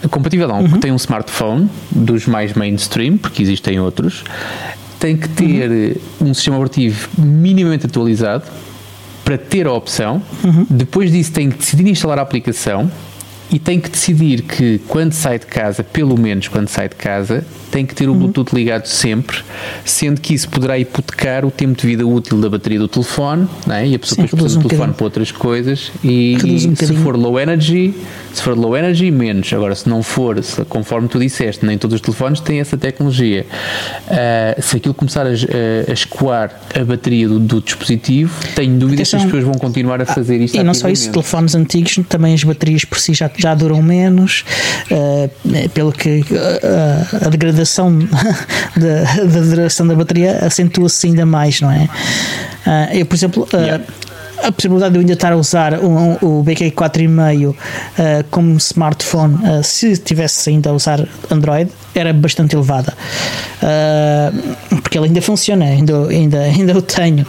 compatível 0.10 0.48
não, 0.48 0.62
uhum. 0.62 0.72
que 0.74 0.80
tem 0.80 0.92
um 0.92 0.98
smartphone 0.98 1.70
dos 1.92 2.26
mais 2.26 2.54
mainstream, 2.54 3.18
porque 3.18 3.42
existem 3.42 3.80
outros, 3.80 4.24
tem 5.04 5.18
que 5.18 5.28
ter 5.28 6.00
uhum. 6.22 6.30
um 6.30 6.34
sistema 6.34 6.56
operativo 6.56 7.10
minimamente 7.18 7.86
atualizado 7.86 8.46
para 9.26 9.38
ter 9.38 9.68
a 9.68 9.74
opção. 9.74 10.22
Uhum. 10.42 10.66
Depois 10.70 11.12
disso, 11.12 11.34
tem 11.34 11.50
que 11.50 11.58
decidir 11.58 11.90
instalar 11.90 12.20
a 12.20 12.22
aplicação 12.22 12.90
e 13.52 13.60
tem 13.60 13.80
que 13.80 13.90
decidir 13.90 14.42
que 14.42 14.80
quando 14.88 15.14
sai 15.14 15.40
de 15.40 15.46
casa, 15.46 15.84
pelo 15.84 16.20
menos 16.20 16.48
quando 16.48 16.68
sai 16.68 16.90
de 16.90 16.96
casa, 16.96 17.46
tem 17.74 17.88
que 17.88 17.96
ter 17.96 18.08
o 18.08 18.12
uhum. 18.12 18.20
Bluetooth 18.20 18.54
ligado 18.54 18.86
sempre, 18.86 19.38
sendo 19.84 20.22
que 20.22 20.36
isso 20.36 20.48
poderá 20.48 20.78
hipotecar 20.78 21.44
o 21.44 21.50
tempo 21.50 21.80
de 21.80 21.88
vida 21.88 22.06
útil 22.06 22.40
da 22.40 22.48
bateria 22.48 22.78
do 22.78 22.88
telefone, 22.88 23.48
não 23.66 23.76
é? 23.76 23.88
e 23.88 23.96
a 23.96 24.00
pessoa 24.00 24.16
Sim, 24.16 24.22
depois 24.24 24.42
precisa 24.42 24.60
um 24.60 24.62
do 24.62 24.70
telefone 24.70 24.94
para 24.94 25.04
outras 25.04 25.32
coisas, 25.32 25.92
e, 26.04 26.38
e 26.46 26.68
um 26.68 26.76
se 26.76 26.94
for 26.98 27.18
low 27.18 27.40
energy, 27.40 27.96
se 28.32 28.44
for 28.44 28.56
low 28.56 28.78
energy, 28.78 29.10
menos. 29.10 29.52
Agora, 29.54 29.74
se 29.74 29.90
não 29.90 30.04
for, 30.04 30.42
se, 30.44 30.64
conforme 30.66 31.08
tu 31.08 31.20
disseste, 31.20 31.66
nem 31.66 31.78
todos 31.78 31.96
os 31.96 32.02
telefones 32.02 32.40
têm 32.40 32.60
essa 32.60 32.78
tecnologia. 32.78 33.46
Uh, 34.08 34.62
se 34.62 34.78
aquilo 34.78 34.94
começar 34.94 35.26
a, 35.26 35.30
a, 35.30 35.90
a 35.90 35.94
escoar 35.94 36.62
a 36.80 36.84
bateria 36.84 37.28
do, 37.28 37.40
do 37.40 37.60
dispositivo, 37.60 38.34
tenho 38.56 38.78
dúvidas 38.78 39.10
que 39.10 39.16
as 39.16 39.24
pessoas 39.24 39.44
vão 39.44 39.54
continuar 39.54 40.00
a 40.00 40.06
fazer 40.06 40.40
isto. 40.40 40.56
E 40.56 40.64
não 40.64 40.74
só 40.74 40.90
isso, 40.90 41.12
telefones 41.12 41.56
antigos, 41.56 42.00
também 42.08 42.34
as 42.34 42.44
baterias 42.44 42.86
por 42.86 43.00
si 43.00 43.14
já, 43.14 43.30
já 43.38 43.54
duram 43.54 43.82
menos, 43.82 44.44
uh, 44.92 45.70
pelo 45.70 45.92
que 45.92 46.22
uh, 46.22 47.26
a 47.26 47.30
degradação 47.30 47.98
da, 48.76 49.24
da 49.24 49.40
duração 49.42 49.88
da 49.88 49.96
bateria 49.96 50.40
acentua-se 50.46 51.08
ainda 51.08 51.26
mais, 51.26 51.62
não 51.62 51.72
é? 51.72 51.90
Uh, 52.66 52.98
eu, 52.98 53.06
por 53.06 53.16
exemplo, 53.16 53.48
uh, 53.54 53.58
yeah 53.58 53.84
a 54.44 54.52
possibilidade 54.52 54.92
de 54.92 54.98
eu 54.98 55.02
ainda 55.02 55.14
estar 55.14 55.32
a 55.32 55.38
usar 55.38 55.74
o, 55.80 56.40
o 56.40 56.44
BQ4,5 56.44 57.50
uh, 57.50 57.56
como 58.30 58.58
smartphone, 58.58 59.36
uh, 59.36 59.64
se 59.64 59.98
tivesse 59.98 60.50
ainda 60.50 60.70
a 60.70 60.74
usar 60.74 61.08
Android, 61.32 61.72
era 61.96 62.12
bastante 62.12 62.56
elevada. 62.56 62.94
Uh, 63.62 64.82
porque 64.82 64.98
ele 64.98 65.08
ainda 65.08 65.22
funciona, 65.22 65.66
ainda, 65.66 66.08
ainda, 66.08 66.42
ainda 66.42 66.78
o 66.78 66.82
tenho. 66.82 67.26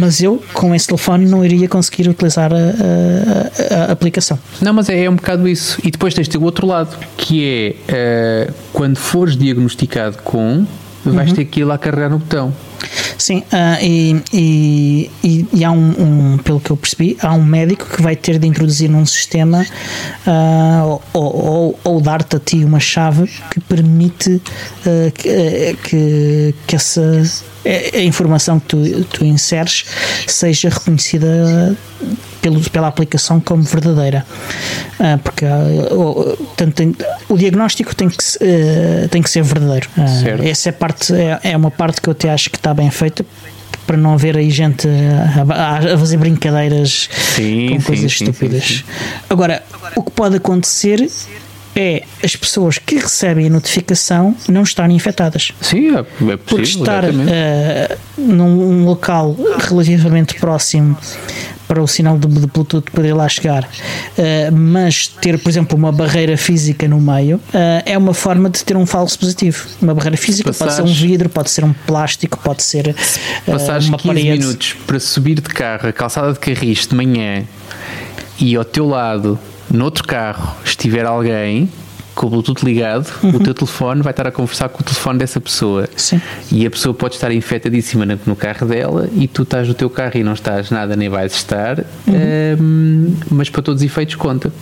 Mas 0.00 0.22
eu, 0.22 0.42
com 0.54 0.74
esse 0.74 0.86
telefone, 0.86 1.26
não 1.26 1.44
iria 1.44 1.68
conseguir 1.68 2.08
utilizar 2.08 2.50
a, 2.52 2.56
a, 2.56 3.90
a, 3.90 3.92
aplicação. 3.92 4.38
Não, 4.60 4.72
mas 4.72 4.88
é, 4.88 5.04
é 5.04 5.10
um 5.10 5.16
bocado 5.16 5.46
isso. 5.46 5.78
E 5.84 5.90
depois 5.90 6.14
tens 6.14 6.28
o 6.34 6.42
outro 6.42 6.66
lado, 6.66 6.96
que 7.16 7.76
é 7.88 8.50
quando 8.72 8.96
fores 8.96 9.36
diagnosticado 9.36 10.18
com, 10.22 10.66
vais 11.04 11.30
uhum. 11.30 11.36
ter 11.36 11.44
que 11.44 11.60
ir 11.60 11.64
lá 11.64 11.76
carregar 11.76 12.10
no 12.10 12.18
botão. 12.18 12.52
Sim, 13.22 13.38
uh, 13.38 13.80
e, 13.80 14.20
e, 14.32 15.46
e, 15.52 15.64
há 15.64 15.70
um, 15.70 16.32
um, 16.34 16.38
pelo 16.38 16.58
que 16.58 16.72
eu 16.72 16.76
percebi, 16.76 17.16
há 17.22 17.32
um 17.32 17.44
médico 17.44 17.86
que 17.86 18.02
vai 18.02 18.16
ter 18.16 18.36
de 18.36 18.48
introduzir 18.48 18.90
num 18.90 19.06
sistema 19.06 19.64
uh, 20.26 21.00
ou, 21.12 21.36
ou, 21.36 21.80
ou 21.84 22.00
dar-te 22.00 22.34
a 22.34 22.40
ti 22.40 22.64
uma 22.64 22.80
chave 22.80 23.30
que 23.48 23.60
permite 23.60 24.28
uh, 24.32 25.12
que, 25.14 25.76
que, 25.84 26.54
que 26.66 26.74
essa 26.74 27.22
a 27.94 28.00
informação 28.00 28.58
que 28.58 28.66
tu, 28.66 29.04
tu 29.04 29.24
inseres 29.24 29.84
seja 30.26 30.68
reconhecida 30.68 31.78
pela 32.70 32.88
aplicação 32.88 33.40
como 33.40 33.62
verdadeira. 33.62 34.24
Uh, 34.98 35.18
porque 35.18 35.44
uh, 35.44 36.48
tanto 36.56 36.74
tem, 36.74 36.96
o 37.28 37.36
diagnóstico 37.36 37.94
tem 37.94 38.08
que, 38.08 38.16
uh, 38.16 39.08
tem 39.08 39.22
que 39.22 39.30
ser 39.30 39.42
verdadeiro. 39.42 39.88
essa 40.44 40.68
é, 40.68 40.72
parte, 40.72 41.12
é, 41.14 41.40
é 41.44 41.56
uma 41.56 41.70
parte 41.70 42.00
que 42.00 42.08
eu 42.08 42.12
até 42.12 42.30
acho 42.30 42.50
que 42.50 42.56
está 42.56 42.74
bem 42.74 42.90
feita 42.90 43.24
para 43.86 43.96
não 43.96 44.14
haver 44.14 44.36
aí 44.36 44.50
gente 44.50 44.88
a, 44.88 45.98
fazer 45.98 46.16
brincadeiras 46.16 47.08
sim, 47.34 47.68
com 47.70 47.82
coisas 47.82 48.12
sim, 48.12 48.24
estúpidas. 48.24 48.64
Sim, 48.64 48.84
Agora, 49.28 49.62
o 49.96 50.02
que 50.02 50.10
pode 50.12 50.36
acontecer 50.36 51.06
é 51.74 52.02
as 52.22 52.36
pessoas 52.36 52.78
que 52.78 52.96
recebem 52.96 53.46
a 53.46 53.50
notificação 53.50 54.36
não 54.48 54.62
estarem 54.62 54.94
infectadas. 54.94 55.52
Sim, 55.60 55.96
é, 55.96 55.98
é 55.98 56.02
possível. 56.02 56.38
Porque 56.38 56.62
estar 56.62 57.04
uh, 57.04 57.98
num 58.18 58.84
local 58.84 59.36
relativamente 59.58 60.34
próximo 60.34 60.96
para 61.66 61.82
o 61.82 61.86
sinal 61.86 62.18
de, 62.18 62.26
de 62.26 62.46
Bluetooth 62.46 62.90
poder 62.90 63.14
lá 63.14 63.28
chegar, 63.28 63.64
uh, 63.64 64.52
mas 64.52 65.06
ter, 65.06 65.38
por 65.38 65.48
exemplo, 65.48 65.76
uma 65.76 65.92
barreira 65.92 66.36
física 66.36 66.86
no 66.88 67.00
meio, 67.00 67.36
uh, 67.36 67.82
é 67.84 67.96
uma 67.96 68.14
forma 68.14 68.50
de 68.50 68.64
ter 68.64 68.76
um 68.76 68.86
falso 68.86 69.18
positivo. 69.18 69.66
Uma 69.80 69.94
barreira 69.94 70.16
física 70.16 70.50
passares, 70.50 70.76
pode 70.76 70.88
ser 70.88 70.92
um 70.92 71.08
vidro, 71.08 71.28
pode 71.28 71.50
ser 71.50 71.64
um 71.64 71.72
plástico, 71.72 72.38
pode 72.38 72.62
ser 72.62 72.88
uh, 72.88 73.52
passares 73.52 73.88
uma 73.88 73.98
15 73.98 74.06
parede. 74.14 74.38
minutos 74.38 74.76
para 74.86 75.00
subir 75.00 75.40
de 75.40 75.48
carro, 75.48 75.88
a 75.88 75.92
calçada 75.92 76.32
de 76.32 76.38
carris 76.38 76.86
de 76.86 76.94
manhã 76.94 77.44
e 78.38 78.54
ao 78.56 78.64
teu 78.64 78.86
lado 78.86 79.38
noutro 79.70 80.04
carro 80.04 80.56
estiver 80.64 81.04
alguém 81.06 81.70
com 82.14 82.26
o 82.26 82.30
Bluetooth 82.30 82.64
ligado, 82.64 83.10
uhum. 83.22 83.30
o 83.30 83.40
teu 83.40 83.54
telefone 83.54 84.02
vai 84.02 84.12
estar 84.12 84.26
a 84.26 84.30
conversar 84.30 84.68
com 84.68 84.80
o 84.80 84.84
telefone 84.84 85.18
dessa 85.18 85.40
pessoa. 85.40 85.88
Sim. 85.96 86.20
E 86.50 86.66
a 86.66 86.70
pessoa 86.70 86.94
pode 86.94 87.14
estar 87.14 87.32
infectadíssima 87.32 88.06
no 88.26 88.36
carro 88.36 88.66
dela 88.66 89.08
e 89.14 89.26
tu 89.26 89.42
estás 89.42 89.68
no 89.68 89.74
teu 89.74 89.88
carro 89.88 90.16
e 90.16 90.22
não 90.22 90.34
estás 90.34 90.70
nada, 90.70 90.94
nem 90.96 91.08
vais 91.08 91.32
estar, 91.32 91.78
uhum. 92.06 92.14
um, 92.60 93.16
mas 93.30 93.48
para 93.48 93.62
todos 93.62 93.82
os 93.82 93.86
efeitos 93.86 94.14
conta. 94.14 94.52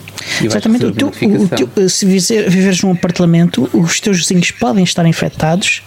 Exatamente. 0.41 0.85
O 0.85 0.91
teu, 0.91 1.07
o 1.09 1.47
teu, 1.47 1.89
se 1.89 2.05
viveres 2.05 2.81
num 2.83 2.91
apartamento, 2.91 3.69
os 3.73 3.99
teus 3.99 4.17
vizinhos 4.17 4.51
podem 4.51 4.83
estar 4.83 5.05
infectados, 5.05 5.81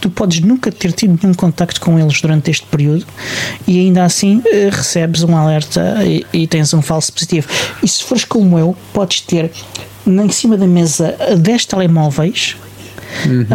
tu 0.00 0.10
podes 0.10 0.40
nunca 0.40 0.70
ter 0.70 0.92
tido 0.92 1.18
nenhum 1.20 1.34
contacto 1.34 1.80
com 1.80 1.98
eles 1.98 2.20
durante 2.20 2.50
este 2.50 2.66
período 2.66 3.06
e 3.66 3.80
ainda 3.80 4.04
assim 4.04 4.42
eh, 4.46 4.68
recebes 4.70 5.22
um 5.22 5.36
alerta 5.36 5.98
e, 6.04 6.24
e 6.32 6.46
tens 6.46 6.72
um 6.74 6.82
falso 6.82 7.12
positivo. 7.12 7.48
E 7.82 7.88
se 7.88 8.04
fores 8.04 8.24
como 8.24 8.58
eu, 8.58 8.76
podes 8.92 9.20
ter 9.20 9.50
em 10.08 10.30
cima 10.30 10.56
da 10.56 10.66
mesa 10.66 11.14
10 11.38 11.66
telemóveis. 11.66 12.56
Uhum. 13.26 13.46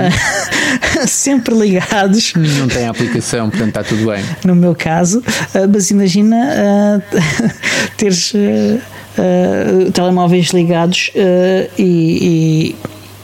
sempre 1.07 1.53
ligados. 1.55 2.33
Não 2.33 2.67
tem 2.67 2.87
aplicação, 2.87 3.49
portanto 3.49 3.69
está 3.69 3.83
tudo 3.83 4.05
bem. 4.07 4.23
No 4.43 4.55
meu 4.55 4.75
caso, 4.75 5.19
uh, 5.19 5.69
mas 5.71 5.91
imagina 5.91 6.35
uh, 6.35 7.19
teres 7.95 8.33
uh, 8.33 9.91
telemóveis 9.91 10.47
ligados 10.47 11.11
e, 11.77 12.75
e 12.75 12.75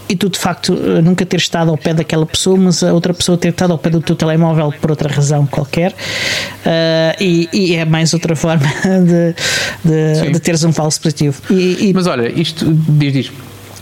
e 0.10 0.16
tu 0.16 0.28
de 0.28 0.40
facto 0.40 0.74
nunca 1.04 1.24
ter 1.24 1.38
estado 1.38 1.70
ao 1.70 1.78
pé 1.78 1.94
daquela 1.94 2.26
pessoa, 2.26 2.58
mas 2.58 2.84
a 2.84 2.92
outra 2.92 3.14
pessoa 3.14 3.38
ter 3.38 3.50
estado 3.50 3.72
ao 3.72 3.78
pé 3.78 3.92
do 3.92 4.02
teu 4.02 4.16
telemóvel 4.16 4.74
por 4.82 4.90
outra 4.90 5.08
razão 5.08 5.46
qualquer, 5.46 5.92
uh, 5.92 7.24
e, 7.24 7.48
e, 7.54 7.76
é 7.76 7.86
mais 7.86 8.14
outra 8.14 8.36
forma 8.36 8.66
de, 9.06 10.24
de, 10.24 10.32
de 10.32 10.40
teres 10.40 10.64
um 10.64 10.74
falso 10.74 11.00
positivo. 11.00 11.40
E, 11.52 11.90
e, 11.90 11.94
mas 11.94 12.08
olha, 12.08 12.28
isto 12.28 12.66
diz 12.72 13.16
isto. 13.16 13.34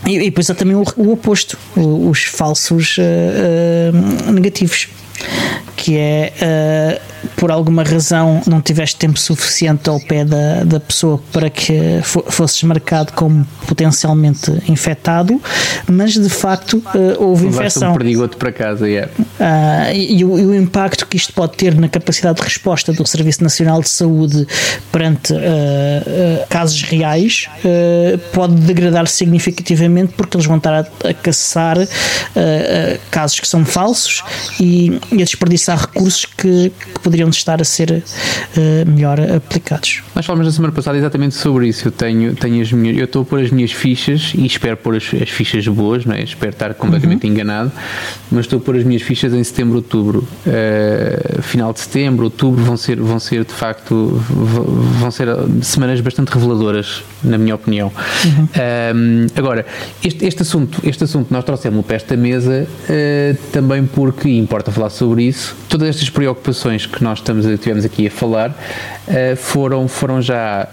E, 0.05 0.17
e 0.17 0.25
depois 0.25 0.49
há 0.49 0.55
também 0.55 0.75
o, 0.75 0.83
o 0.97 1.11
oposto, 1.13 1.57
os 1.75 2.23
falsos 2.25 2.97
uh, 2.97 4.27
uh, 4.27 4.31
negativos, 4.31 4.89
que 5.75 5.97
é 5.97 6.33
por 7.35 7.51
alguma 7.51 7.83
razão 7.83 8.41
não 8.47 8.61
tiveste 8.61 8.95
tempo 8.95 9.19
suficiente 9.19 9.89
ao 9.89 9.99
pé 9.99 10.23
da, 10.23 10.63
da 10.63 10.79
pessoa 10.79 11.21
para 11.31 11.49
que 11.49 11.99
fosses 12.03 12.61
marcado 12.63 13.13
como 13.13 13.45
potencialmente 13.67 14.51
infectado, 14.67 15.41
mas 15.87 16.13
de 16.13 16.29
facto 16.29 16.77
uh, 16.77 17.23
houve 17.23 17.47
infecção. 17.47 17.91
um 17.91 17.97
perdigoto 17.97 18.37
para 18.37 18.51
casa, 18.51 18.87
yeah. 18.87 19.11
Uh, 19.19 19.93
e, 19.93 20.19
e, 20.19 20.25
o, 20.25 20.39
e, 20.39 20.45
o, 20.45 20.55
impacto 20.55 21.05
que 21.07 21.17
isto 21.17 21.33
pode 21.33 21.55
ter 21.57 21.75
na 21.75 21.89
capacidade 21.89 22.37
de 22.37 22.43
resposta 22.43 22.93
do 22.93 23.05
Serviço 23.05 23.43
Nacional 23.43 23.81
de 23.81 23.89
Saúde 23.89 24.47
perante 24.91 25.33
uh, 25.33 25.37
casos 26.49 26.81
reais 26.83 27.47
pode 28.33 28.55
degradar 28.55 29.07
significativamente 29.07 30.13
porque 30.15 30.37
eles 30.37 30.45
vão 30.45 30.57
estar 30.57 30.73
a, 30.73 31.09
a 31.09 31.13
caçar 31.13 31.77
casos 33.11 33.39
que 33.39 33.47
são 33.47 33.65
falsos 33.65 34.23
e, 34.59 34.99
e 35.11 35.21
a 35.21 35.25
desperdiçar 35.25 35.79
recursos 35.79 36.25
que, 36.25 36.69
que 36.69 36.99
poderiam 37.01 37.29
estar 37.29 37.61
a 37.61 37.65
ser 37.65 38.03
melhor 38.85 39.19
aplicados. 39.19 40.03
Nós 40.15 40.25
falamos 40.25 40.45
na 40.45 40.51
semana 40.51 40.73
passada 40.73 40.97
exatamente 40.97 41.35
sobre 41.35 41.67
isso. 41.67 41.87
Eu 41.87 41.91
tenho, 41.91 42.35
tenho 42.35 42.61
as 42.61 42.71
minhas, 42.71 42.97
eu 42.97 43.05
estou 43.05 43.21
a 43.21 43.25
pôr 43.25 43.41
as 43.41 43.51
minhas 43.51 43.71
fichas 43.71 44.33
e 44.35 44.45
espero 44.45 44.77
pôr 44.77 44.95
as, 44.95 45.03
as 45.21 45.29
fichas 45.29 45.67
boas, 45.67 46.05
não 46.05 46.15
é? 46.15 46.23
espero 46.23 46.51
estar 46.51 46.73
completamente 46.73 47.25
uhum. 47.25 47.33
enganado, 47.33 47.71
mas 48.31 48.41
estou 48.45 48.59
a 48.59 48.61
pôr 48.61 48.77
as 48.77 48.83
minhas 48.83 49.01
fichas 49.01 49.33
em 49.33 49.43
setembro, 49.43 49.77
outubro. 49.77 50.27
Uh, 50.45 51.41
final 51.41 51.73
de 51.73 51.79
setembro, 51.79 52.25
outubro 52.25 52.63
vão 52.63 52.77
ser, 52.77 52.99
vão 52.99 53.19
ser 53.19 53.43
de 53.45 53.53
facto 53.53 54.21
vão 54.99 55.11
ser 55.11 55.27
semanas 55.61 55.99
bastante 56.01 56.29
reveladoras, 56.29 57.03
na 57.23 57.37
minha 57.37 57.55
opinião. 57.55 57.91
Uhum. 58.25 58.43
Uh, 58.45 59.31
agora, 59.35 59.65
este, 60.03 60.25
este, 60.25 60.41
assunto, 60.41 60.81
este 60.83 61.03
assunto 61.03 61.31
nós 61.31 61.43
trouxemos 61.43 61.85
para 61.85 61.95
esta 61.95 62.15
mesa 62.15 62.67
uh, 62.67 63.37
também 63.51 63.85
porque 63.85 64.29
importa 64.29 64.71
falar 64.71 64.89
sobre 64.97 65.23
isso. 65.23 65.55
Todas 65.69 65.89
estas 65.89 66.09
preocupações 66.09 66.85
que 66.85 67.03
nós 67.03 67.19
estamos, 67.19 67.45
tivemos 67.59 67.85
aqui 67.85 68.07
a 68.07 68.11
falar 68.11 68.57
foram, 69.37 69.87
foram 69.87 70.21
já 70.21 70.67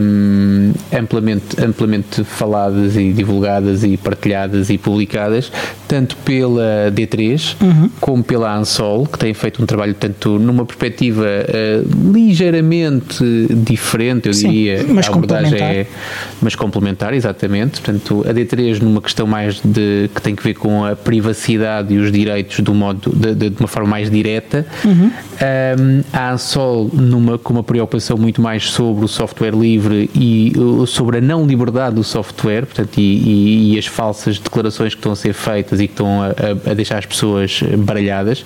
um, 0.00 0.72
amplamente, 0.92 1.62
amplamente 1.62 2.24
faladas 2.24 2.96
e 2.96 3.12
divulgadas 3.12 3.84
e 3.84 3.96
partilhadas 3.96 4.70
e 4.70 4.78
publicadas, 4.78 5.52
tanto 5.86 6.16
pela 6.18 6.90
D3 6.92 7.56
uhum. 7.60 7.90
como 8.00 8.24
pela 8.24 8.56
Ansol, 8.56 9.06
que 9.06 9.18
têm 9.18 9.32
feito 9.34 9.62
um 9.62 9.66
trabalho 9.66 9.94
tanto 9.94 10.38
numa 10.38 10.64
perspectiva 10.64 11.24
uh, 11.24 12.12
ligeiramente 12.12 13.24
diferente, 13.50 14.26
eu 14.28 14.34
Sim, 14.34 14.50
diria, 14.50 14.84
mas 14.88 15.06
a 15.06 15.10
abordagem 15.10 15.62
é 15.62 15.86
mas 16.40 16.54
complementar, 16.54 17.14
exatamente. 17.14 17.80
Portanto, 17.80 18.24
a 18.28 18.32
D3 18.32 18.80
numa 18.80 19.00
questão 19.00 19.26
mais 19.26 19.60
de 19.64 20.10
que 20.14 20.20
tem 20.20 20.34
que 20.34 20.42
ver 20.42 20.54
com 20.54 20.84
a 20.84 20.96
privacidade 20.96 21.94
e 21.94 21.98
os 21.98 22.10
direitos 22.10 22.60
do 22.60 22.74
modo 22.74 23.12
de, 23.14 23.34
de, 23.34 23.50
de 23.50 23.62
uma 23.66 23.68
forma 23.68 23.88
mais 23.88 24.10
direta. 24.10 24.66
Uhum. 24.84 25.10
Um, 25.10 26.02
a 26.12 26.32
Ansol 26.32 26.90
numa 26.92 27.36
com 27.38 27.52
uma 27.52 27.62
preocupação 27.62 28.16
muito 28.16 28.40
mais 28.40 28.70
sobre 28.70 29.04
o 29.04 29.08
software 29.08 29.54
livre 29.54 30.08
e 30.14 30.52
uh, 30.56 30.86
sobre 30.86 31.18
a 31.18 31.20
não 31.20 31.44
liberdade 31.44 31.96
do 31.96 32.04
software, 32.04 32.66
portanto, 32.66 32.98
e, 32.98 33.02
e, 33.02 33.74
e 33.74 33.78
as 33.78 33.86
falsas 33.86 34.38
declarações 34.38 34.94
que 34.94 35.00
estão 35.00 35.12
a 35.12 35.16
ser 35.16 35.32
feitas 35.32 35.80
e 35.80 35.86
que 35.86 35.92
estão 35.92 36.22
a, 36.22 36.26
a, 36.26 36.70
a 36.70 36.74
deixar 36.74 36.98
as 36.98 37.06
pessoas 37.06 37.62
baralhadas, 37.78 38.44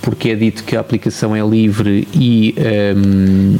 porque 0.00 0.30
é 0.30 0.34
dito 0.34 0.64
que 0.64 0.76
a 0.76 0.80
aplicação 0.80 1.34
é 1.34 1.40
livre 1.40 2.06
e 2.14 2.54
um, 2.96 3.56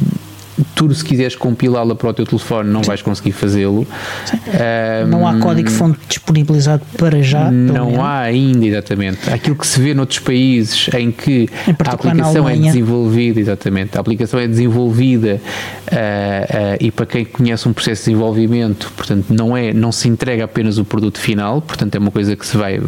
tu 0.87 0.95
se 0.95 1.03
quiseres 1.03 1.35
compilá-la 1.35 1.95
para 1.95 2.09
o 2.09 2.13
teu 2.13 2.25
telefone 2.25 2.69
não 2.69 2.81
vais 2.81 3.01
conseguir 3.01 3.31
fazê-lo. 3.31 3.85
Um, 3.85 5.07
não 5.07 5.27
há 5.27 5.37
código-fonte 5.39 5.99
disponibilizado 6.07 6.83
para 6.97 7.21
já. 7.21 7.49
Não 7.51 8.03
há 8.03 8.19
ainda, 8.19 8.65
exatamente. 8.65 9.29
Aquilo 9.29 9.55
que 9.55 9.67
se 9.67 9.79
vê 9.79 9.93
noutros 9.93 10.19
países 10.19 10.89
em 10.93 11.11
que 11.11 11.49
em 11.67 11.75
a 11.85 11.91
aplicação 11.91 12.47
é 12.47 12.55
desenvolvida, 12.55 13.39
exatamente, 13.39 13.97
a 13.97 14.01
aplicação 14.01 14.39
é 14.39 14.47
desenvolvida 14.47 15.39
uh, 15.87 15.95
uh, 15.95 16.77
e 16.79 16.91
para 16.91 17.05
quem 17.05 17.25
conhece 17.25 17.67
um 17.67 17.73
processo 17.73 18.03
de 18.03 18.11
desenvolvimento, 18.11 18.91
portanto, 18.95 19.25
não 19.29 19.55
é, 19.55 19.73
não 19.73 19.91
se 19.91 20.07
entrega 20.07 20.43
apenas 20.45 20.77
o 20.77 20.85
produto 20.85 21.19
final, 21.19 21.61
portanto, 21.61 21.95
é 21.95 21.99
uma 21.99 22.11
coisa 22.11 22.35
que 22.35 22.45
se 22.45 22.57
vai. 22.57 22.79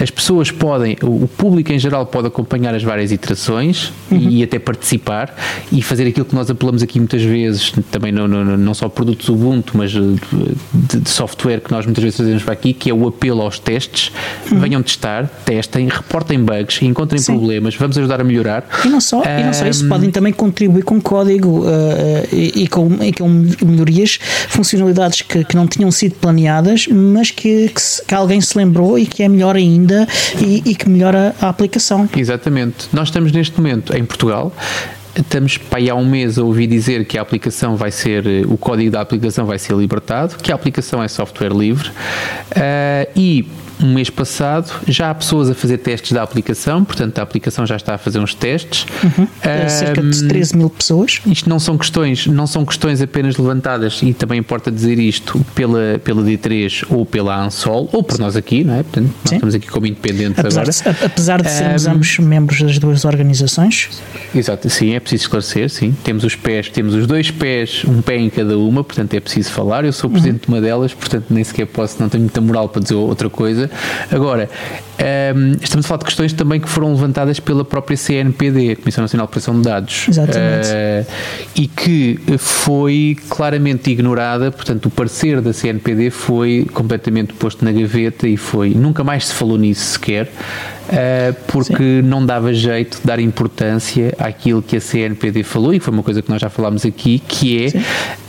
As 0.00 0.10
pessoas 0.10 0.50
podem, 0.50 0.96
o 1.02 1.28
público 1.28 1.72
em 1.72 1.78
geral 1.78 2.06
pode 2.06 2.28
acompanhar 2.28 2.74
as 2.74 2.82
várias 2.82 3.12
iterações 3.12 3.92
uhum. 4.10 4.18
e, 4.18 4.40
e 4.40 4.42
até 4.42 4.58
participar 4.58 5.34
e 5.72 5.82
fazer 5.82 6.06
aquilo 6.06 6.26
que 6.26 6.34
nós 6.34 6.50
apelamos 6.50 6.82
aqui 6.82 6.98
muitas 6.98 7.22
vezes, 7.26 7.72
também 7.90 8.12
não, 8.12 8.26
não, 8.26 8.56
não 8.56 8.74
só 8.74 8.88
produtos 8.88 9.28
Ubuntu, 9.28 9.76
mas 9.76 9.90
de, 9.90 11.00
de, 11.00 11.08
software 11.08 11.60
que 11.60 11.70
nós 11.70 11.84
muitas 11.84 12.02
vezes 12.02 12.16
fazemos 12.16 12.42
para 12.42 12.52
aqui, 12.52 12.72
que 12.72 12.90
é 12.90 12.94
o 12.94 13.06
apelo 13.08 13.42
aos 13.42 13.58
testes. 13.58 14.12
Uhum. 14.50 14.60
Venham 14.60 14.82
testar, 14.82 15.28
testem, 15.44 15.88
reportem 15.88 16.42
bugs, 16.42 16.80
encontrem 16.82 17.20
Sim. 17.20 17.36
problemas, 17.36 17.74
vamos 17.74 17.98
ajudar 17.98 18.20
a 18.20 18.24
melhorar. 18.24 18.66
E 18.84 18.88
não 18.88 19.00
só, 19.00 19.22
e 19.24 19.42
não 19.42 19.52
só 19.52 19.66
isso, 19.66 19.88
podem 19.88 20.10
também 20.10 20.32
contribuir 20.32 20.82
com 20.82 21.00
código 21.00 21.66
uh, 21.66 21.66
e, 22.32 22.62
e, 22.62 22.68
com, 22.68 22.88
e 23.02 23.12
com 23.12 23.28
melhorias, 23.64 24.18
funcionalidades 24.48 25.22
que, 25.22 25.44
que 25.44 25.56
não 25.56 25.66
tinham 25.66 25.90
sido 25.90 26.14
planeadas, 26.14 26.86
mas 26.88 27.30
que, 27.30 27.68
que, 27.68 27.80
que 28.06 28.14
alguém 28.14 28.40
se 28.40 28.56
lembrou 28.56 28.98
e 28.98 29.06
que 29.06 29.22
é 29.22 29.28
melhor 29.28 29.56
ainda 29.56 30.06
e, 30.40 30.62
e 30.64 30.74
que 30.74 30.88
melhora 30.88 31.34
a 31.40 31.48
aplicação. 31.48 32.08
Exatamente. 32.16 32.88
Nós 32.92 33.08
estamos 33.08 33.32
neste 33.32 33.56
momento 33.58 33.96
em 33.96 34.04
Portugal 34.04 34.52
estamos 35.20 35.56
para 35.56 35.78
aí 35.78 35.90
há 35.90 35.94
um 35.94 36.04
mês 36.04 36.38
a 36.38 36.42
ouvir 36.42 36.66
dizer 36.66 37.04
que 37.06 37.18
a 37.18 37.22
aplicação 37.22 37.76
vai 37.76 37.90
ser, 37.90 38.26
eh, 38.26 38.42
o 38.46 38.56
código 38.56 38.90
da 38.90 39.00
aplicação 39.00 39.46
vai 39.46 39.58
ser 39.58 39.74
libertado, 39.74 40.36
que 40.36 40.52
a 40.52 40.54
aplicação 40.54 41.02
é 41.02 41.08
software 41.08 41.52
livre 41.52 41.88
uh, 41.88 43.10
e 43.14 43.48
um 43.80 43.92
mês 43.92 44.10
passado, 44.10 44.72
já 44.86 45.10
há 45.10 45.14
pessoas 45.14 45.50
a 45.50 45.54
fazer 45.54 45.78
testes 45.78 46.12
da 46.12 46.22
aplicação, 46.22 46.84
portanto 46.84 47.18
a 47.18 47.22
aplicação 47.22 47.66
já 47.66 47.76
está 47.76 47.94
a 47.94 47.98
fazer 47.98 48.18
uns 48.18 48.34
testes. 48.34 48.86
Uhum. 49.02 49.26
É 49.42 49.68
cerca 49.68 50.02
de 50.02 50.26
13 50.28 50.56
mil 50.56 50.70
pessoas. 50.70 51.20
Isto 51.26 51.48
não 51.48 51.58
são 51.58 51.76
questões, 51.76 52.26
não 52.26 52.46
são 52.46 52.64
questões 52.64 53.00
apenas 53.00 53.36
levantadas, 53.36 54.00
e 54.02 54.12
também 54.12 54.38
importa 54.38 54.70
dizer 54.70 54.98
isto, 54.98 55.44
pela, 55.54 56.00
pela 56.02 56.22
D3 56.22 56.84
ou 56.88 57.04
pela 57.04 57.44
Ansol, 57.44 57.88
ou 57.92 58.02
por 58.02 58.18
nós 58.18 58.36
aqui, 58.36 58.64
não 58.64 58.74
é? 58.74 58.82
Portanto, 58.82 59.14
nós 59.24 59.32
estamos 59.32 59.54
aqui 59.54 59.66
como 59.68 59.86
independentes 59.86 60.38
apesar 60.38 60.62
agora. 60.62 60.72
De, 60.72 61.04
apesar 61.04 61.42
de 61.42 61.50
sermos 61.50 61.86
um, 61.86 61.90
ambos 61.92 62.18
membros 62.18 62.62
das 62.62 62.78
duas 62.78 63.04
organizações. 63.04 63.90
Exato, 64.34 64.68
sim, 64.70 64.94
é 64.94 65.00
preciso 65.00 65.24
esclarecer, 65.24 65.70
sim. 65.70 65.94
Temos 66.04 66.24
os 66.24 66.34
pés, 66.34 66.68
temos 66.68 66.94
os 66.94 67.06
dois 67.06 67.30
pés, 67.30 67.82
um 67.86 68.00
pé 68.02 68.16
em 68.16 68.30
cada 68.30 68.58
uma, 68.58 68.82
portanto 68.82 69.14
é 69.14 69.20
preciso 69.20 69.50
falar. 69.50 69.84
Eu 69.84 69.92
sou 69.92 70.10
presidente 70.10 70.48
uhum. 70.48 70.54
de 70.54 70.60
uma 70.60 70.60
delas, 70.60 70.94
portanto 70.94 71.26
nem 71.30 71.44
sequer 71.44 71.66
posso, 71.66 72.00
não 72.00 72.08
tenho 72.08 72.22
muita 72.22 72.40
moral 72.40 72.68
para 72.68 72.82
dizer 72.82 72.94
outra 72.94 73.28
coisa. 73.28 73.65
Agora, 74.10 74.48
um, 74.98 75.52
estamos 75.60 75.84
a 75.84 75.88
falar 75.88 75.98
de 75.98 76.04
questões 76.06 76.32
também 76.32 76.60
que 76.60 76.68
foram 76.68 76.92
levantadas 76.92 77.38
pela 77.38 77.64
própria 77.64 77.96
CNPD, 77.96 78.72
a 78.72 78.76
Comissão 78.76 79.02
Nacional 79.02 79.26
de 79.26 79.32
Proteção 79.32 79.54
de 79.54 79.62
Dados. 79.62 80.06
Exatamente. 80.08 80.68
Uh, 80.68 81.12
e 81.54 81.66
que 81.68 82.18
foi 82.38 83.16
claramente 83.28 83.90
ignorada, 83.90 84.50
portanto, 84.50 84.86
o 84.86 84.90
parecer 84.90 85.40
da 85.40 85.52
CNPD 85.52 86.10
foi 86.10 86.66
completamente 86.72 87.34
posto 87.34 87.64
na 87.64 87.72
gaveta 87.72 88.26
e 88.26 88.36
foi. 88.36 88.70
Nunca 88.70 89.04
mais 89.04 89.26
se 89.26 89.34
falou 89.34 89.58
nisso 89.58 89.84
sequer. 89.92 90.30
Uh, 90.86 91.34
porque 91.48 92.00
Sim. 92.00 92.02
não 92.02 92.24
dava 92.24 92.54
jeito 92.54 93.00
de 93.00 93.06
dar 93.06 93.18
importância 93.18 94.14
àquilo 94.20 94.62
que 94.62 94.76
a 94.76 94.80
CNPD 94.80 95.42
falou, 95.42 95.74
e 95.74 95.80
foi 95.80 95.92
uma 95.92 96.02
coisa 96.02 96.22
que 96.22 96.30
nós 96.30 96.40
já 96.40 96.48
falámos 96.48 96.86
aqui, 96.86 97.18
que 97.18 97.64
é 97.64 97.70
Sim. 97.70 97.82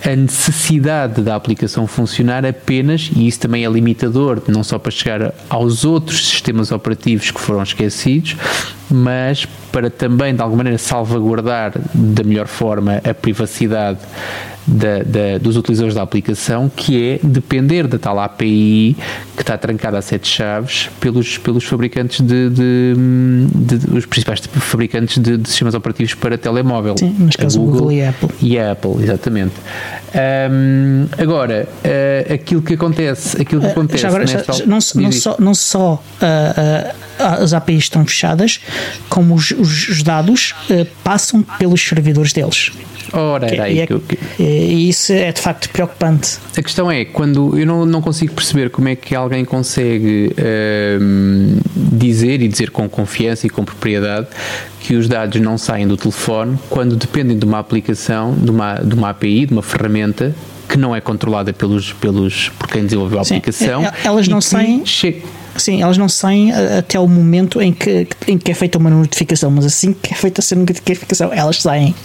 a 0.04 0.16
necessidade 0.16 1.22
da 1.22 1.36
aplicação 1.36 1.86
funcionar 1.86 2.44
apenas, 2.48 3.12
e 3.16 3.28
isso 3.28 3.40
também 3.40 3.64
é 3.64 3.70
limitador, 3.70 4.42
não 4.48 4.64
só 4.64 4.80
para 4.80 4.90
chegar 4.90 5.36
aos 5.48 5.86
outros 5.86 6.28
sistemas 6.28 6.57
operativos 6.72 7.32
que 7.32 7.40
foram 7.40 7.64
esquecidos, 7.64 8.36
mas 8.90 9.46
para 9.72 9.90
também 9.90 10.36
de 10.36 10.42
alguma 10.42 10.58
maneira 10.58 10.78
salvaguardar 10.78 11.74
da 11.94 12.24
melhor 12.24 12.48
forma 12.48 13.02
a 13.04 13.14
privacidade 13.14 14.00
da, 14.68 15.00
da, 15.00 15.38
dos 15.40 15.56
utilizadores 15.56 15.96
da 15.96 16.02
aplicação, 16.02 16.70
que 16.76 17.02
é 17.02 17.20
depender 17.24 17.88
da 17.88 17.98
tal 17.98 18.20
API 18.20 18.98
que 19.36 19.42
está 19.42 19.58
trancada 19.58 19.98
a 19.98 20.02
sete 20.02 20.28
chaves 20.28 20.90
pelos, 21.00 21.38
pelos 21.38 21.64
fabricantes 21.64 22.20
de, 22.20 22.50
de, 22.50 22.94
de, 23.56 23.78
de 23.78 23.98
os 23.98 24.06
principais 24.06 24.42
fabricantes 24.42 25.18
de, 25.18 25.48
sistemas 25.48 25.74
operativos 25.74 26.14
para 26.16 26.38
telemóvel. 26.38 26.96
Sim, 26.98 27.16
mas 27.18 27.36
caso 27.36 27.60
Google, 27.60 27.80
Google, 27.80 27.92
e 27.94 28.02
a 28.02 28.10
Apple. 28.10 28.30
E 28.42 28.60
a 28.60 28.72
Apple, 28.74 29.04
exatamente. 29.04 29.54
Um, 30.52 31.08
agora, 31.18 31.68
uh, 31.68 32.34
aquilo 32.34 32.62
que 32.62 32.74
acontece, 32.74 33.42
aquilo 33.42 33.62
que 33.62 33.68
uh, 33.68 33.72
acontece 33.72 34.06
agora, 34.06 34.26
nesta... 34.26 34.54
já, 34.54 34.66
não, 34.66 34.80
não, 34.96 35.12
só, 35.12 35.36
não 35.40 35.54
só 35.56 35.94
uh, 35.94 37.07
as 37.20 37.54
APIs 37.54 37.84
estão 37.84 38.06
fechadas, 38.06 38.60
como 39.10 39.36
os, 39.36 39.52
os 39.52 40.04
dados 40.04 40.54
passam 41.04 41.44
pelos 41.58 41.82
servidores 41.82 42.34
deles. 42.34 42.72
Ora, 43.14 43.48
era 43.48 43.64
aí 43.64 43.80
é, 43.80 43.88
que 43.88 43.94
eu... 43.94 44.04
E 44.40 44.90
isso 44.90 45.14
é 45.14 45.32
de 45.32 45.42
facto 45.42 45.70
preocupante. 45.70 46.38
A 46.58 46.62
questão 46.62 46.92
é, 46.92 47.06
quando 47.06 47.58
eu 47.58 47.66
não, 47.66 47.86
não 47.86 48.02
consigo 48.02 48.34
perceber 48.34 48.70
como 48.70 48.88
é 48.90 48.96
que 48.96 49.16
alguém 49.16 49.46
consegue 49.46 50.34
uh, 50.34 51.62
dizer 51.76 52.42
e 52.42 52.48
dizer 52.48 52.72
com 52.72 52.88
confiança 52.90 53.48
e 53.48 53.50
com 53.50 53.64
propriedade 53.64 54.28
que 54.82 54.96
os 54.96 55.08
dados 55.08 55.40
não 55.42 55.58
saem 55.58 55.88
do 55.88 55.98
telefone 55.98 56.58
quando 56.70 56.96
dependem 56.96 57.38
de 57.38 57.46
uma 57.46 57.60
aplicação, 57.60 58.34
de 58.36 58.50
uma, 58.50 58.76
de 58.76 58.94
uma 58.94 59.10
API, 59.10 59.46
de 59.46 59.54
uma 59.54 59.64
ferramenta 59.64 60.36
que 60.68 60.78
não 60.78 60.96
é 60.96 61.00
controlada 61.00 61.54
pelos, 61.54 61.94
pelos, 61.94 62.50
por 62.60 62.68
quem 62.68 62.84
desenvolveu 62.84 63.20
a 63.20 63.24
Sim, 63.24 63.38
aplicação. 63.38 63.84
Elas 64.04 64.28
não 64.28 64.42
saem. 64.42 64.86
Chega, 64.86 65.22
Sim, 65.58 65.82
elas 65.82 65.98
não 65.98 66.08
saem 66.08 66.52
até 66.54 67.00
o 67.00 67.08
momento 67.08 67.62
em 67.62 67.74
que, 67.74 68.08
em 68.28 68.38
que 68.38 68.52
é 68.52 68.54
feita 68.54 68.78
uma 68.78 68.90
notificação, 68.90 69.50
mas 69.52 69.66
assim 69.66 69.94
que 69.94 70.14
é 70.14 70.16
feita 70.16 70.42
essa 70.42 70.56
notificação, 70.56 71.32
elas 71.34 71.62
saem. 71.62 71.96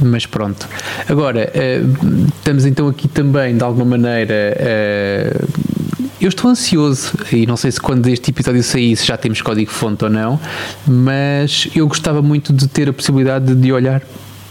Mas 0.00 0.24
pronto. 0.24 0.68
Agora, 1.08 1.52
uh, 1.54 2.26
estamos 2.38 2.64
então 2.64 2.88
aqui 2.88 3.06
também, 3.06 3.56
de 3.56 3.62
alguma 3.62 3.84
maneira. 3.96 4.56
Uh, 4.58 5.70
eu 6.20 6.28
estou 6.28 6.50
ansioso 6.50 7.12
e 7.32 7.46
não 7.46 7.56
sei 7.56 7.72
se 7.72 7.80
quando 7.80 8.06
este 8.06 8.30
episódio 8.30 8.62
sair 8.62 8.94
se 8.94 9.06
já 9.06 9.16
temos 9.16 9.40
código-fonte 9.40 10.04
ou 10.04 10.10
não, 10.10 10.38
mas 10.86 11.68
eu 11.74 11.88
gostava 11.88 12.20
muito 12.20 12.52
de 12.52 12.68
ter 12.68 12.90
a 12.90 12.92
possibilidade 12.92 13.54
de 13.54 13.72
olhar 13.72 14.02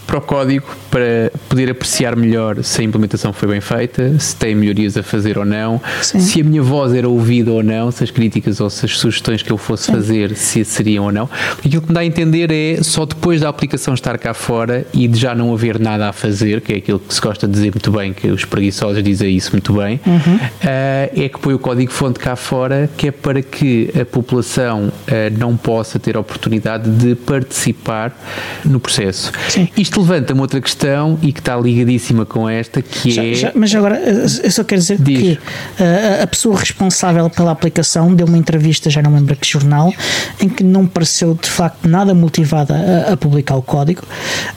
para 0.10 0.18
o 0.18 0.22
código 0.22 0.66
para 0.90 1.32
poder 1.48 1.70
apreciar 1.70 2.16
melhor 2.16 2.64
se 2.64 2.82
a 2.82 2.84
implementação 2.84 3.32
foi 3.32 3.48
bem 3.48 3.62
feita, 3.62 4.18
se 4.18 4.36
tem 4.36 4.56
melhorias 4.56 4.98
a 4.98 5.04
fazer 5.04 5.38
ou 5.38 5.46
não, 5.46 5.80
Sim. 6.02 6.20
se 6.20 6.42
a 6.42 6.44
minha 6.44 6.64
voz 6.64 6.96
era 6.96 7.08
ouvida 7.08 7.52
ou 7.52 7.62
não, 7.62 7.92
se 7.92 8.04
as 8.04 8.10
críticas 8.10 8.60
ou 8.60 8.72
se 8.72 8.86
as 8.88 8.98
sugestões 8.98 9.44
que 9.44 9.52
eu 9.52 9.58
fosse 9.58 9.86
Sim. 9.86 9.94
fazer 9.94 10.36
se 10.36 10.66
seriam 10.66 11.06
ou 11.06 11.12
não. 11.12 11.30
Aquilo 11.64 11.84
que 11.84 11.90
me 11.90 11.94
dá 11.94 12.00
a 12.00 12.06
entender 12.06 12.50
é 12.52 12.82
só 12.82 13.06
depois 13.06 13.42
da 13.42 13.50
aplicação 13.50 13.94
estar 13.94 14.18
cá 14.18 14.34
fora 14.34 14.84
e 14.92 15.08
de 15.08 15.20
já 15.20 15.36
não 15.36 15.54
haver 15.54 15.78
nada 15.78 16.10
a 16.10 16.14
fazer, 16.14 16.62
que 16.62 16.74
é 16.74 16.78
aquilo 16.78 16.98
que 16.98 17.14
se 17.14 17.22
gosta 17.22 17.48
de 17.48 17.54
dizer 17.54 17.72
muito 17.72 17.92
bem, 17.92 18.12
que 18.12 18.30
os 18.30 18.46
preguiçosos 18.46 19.04
dizem 19.04 19.36
isso 19.36 19.52
muito 19.52 19.74
bem, 19.74 20.02
uhum. 20.08 20.36
uh, 20.38 20.50
é 20.64 21.30
que 21.32 21.40
põe 21.40 21.54
o 21.54 21.60
código-fonte 21.60 22.18
cá 22.18 22.36
fora, 22.36 22.90
que 22.98 23.10
é 23.10 23.12
para 23.12 23.44
que 23.44 23.92
a 24.00 24.06
população 24.06 24.88
uh, 24.88 25.38
não 25.38 25.56
possa 25.56 26.00
ter 26.00 26.18
a 26.18 26.20
oportunidade 26.20 26.90
de 26.90 27.14
participar 27.14 28.12
no 28.66 28.80
processo. 28.80 29.32
Sim. 29.48 29.70
Isto 29.78 29.99
levanta-me 30.00 30.42
outra 30.42 30.62
questão 30.62 31.18
e 31.22 31.32
que 31.32 31.40
está 31.40 31.56
ligadíssima 31.56 32.26
com 32.26 32.50
esta, 32.50 32.82
que 32.82 33.12
já, 33.12 33.24
é. 33.24 33.34
Já, 33.34 33.52
mas 33.56 33.74
agora, 33.74 33.98
eu 34.00 34.52
só 34.52 34.64
quero 34.64 34.82
dizer 34.82 34.98
Diz. 35.00 35.20
que 35.20 35.32
uh, 35.34 36.24
a 36.24 36.28
pessoa 36.28 36.58
responsável 36.58 37.30
pela 37.30 37.52
aplicação 37.52 38.14
deu 38.14 38.28
uma 38.28 38.38
entrevista, 38.38 38.90
já 38.90 39.02
não 39.02 39.14
lembro 39.14 39.36
que 39.36 39.48
jornal, 39.48 39.94
em 40.40 40.50
que 40.50 40.64
não 40.64 40.86
pareceu 40.88 41.34
de 41.34 41.50
facto 41.50 41.88
nada 41.88 42.14
motivada 42.14 42.76
a, 43.08 43.14
a 43.14 43.18
publicar 43.18 43.56
o 43.56 43.62
código, 43.62 44.04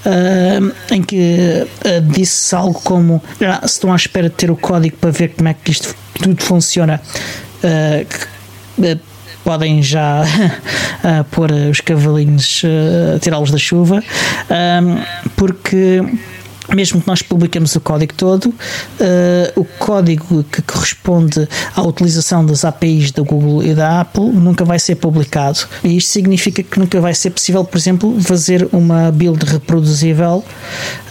uh, 0.07 0.73
em 0.95 1.03
que 1.03 1.67
uh, 1.85 2.01
disse 2.13 2.55
algo 2.55 2.81
como: 2.83 3.23
ah, 3.41 3.67
se 3.67 3.75
estão 3.75 3.93
à 3.93 3.97
espera 3.97 4.29
de 4.29 4.35
ter 4.35 4.51
o 4.51 4.57
código 4.57 4.97
para 4.97 5.11
ver 5.11 5.29
como 5.29 5.49
é 5.49 5.55
que 5.55 5.71
isto 5.71 5.95
tudo 6.15 6.43
funciona. 6.43 7.01
Uh, 7.63 9.12
podem 9.45 9.83
já 9.83 10.23
uh, 10.23 11.25
pôr 11.31 11.51
os 11.53 11.81
cavalinhos, 11.81 12.63
uh, 12.65 13.19
tirá-los 13.19 13.51
da 13.51 13.59
chuva, 13.59 14.03
porque 15.37 16.03
mesmo 16.75 17.01
que 17.01 17.07
nós 17.07 17.23
publiquemos 17.23 17.75
o 17.77 17.81
código 17.81 18.15
todo, 18.15 18.47
uh, 18.47 18.55
o 19.57 19.65
código 19.65 20.45
que 20.45 20.63
corresponde 20.63 21.49
à 21.75 21.83
utilização 21.83 22.45
das 22.45 22.65
APIs 22.65 23.11
da 23.11 23.23
Google 23.23 23.63
e 23.63 23.75
da 23.75 24.01
Apple 24.01 24.25
nunca 24.25 24.65
vai 24.65 24.79
ser 24.79 24.97
publicado. 24.97 25.61
E 25.83 25.97
isto 25.97 26.11
significa 26.11 26.63
que 26.63 26.79
nunca 26.79 27.01
vai 27.01 27.15
ser 27.15 27.31
possível, 27.31 27.65
por 27.65 27.77
exemplo, 27.77 28.21
fazer 28.21 28.69
uma 28.73 29.11
build 29.11 29.45
reproduzível 29.45 30.45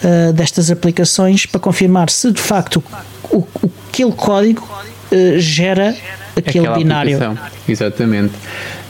uh, 0.02 0.32
destas 0.32 0.70
aplicações 0.70 1.46
para 1.46 1.60
confirmar 1.60 2.10
se 2.10 2.30
de 2.32 2.40
facto 2.40 2.82
o, 3.30 3.38
o, 3.38 3.70
aquele 3.88 4.12
código 4.12 4.66
uh, 5.12 5.38
gera 5.38 5.94
aquele 6.36 6.66
Aquela 6.66 6.78
binário. 6.78 7.16
Aplicação. 7.16 7.50
Exatamente. 7.68 8.32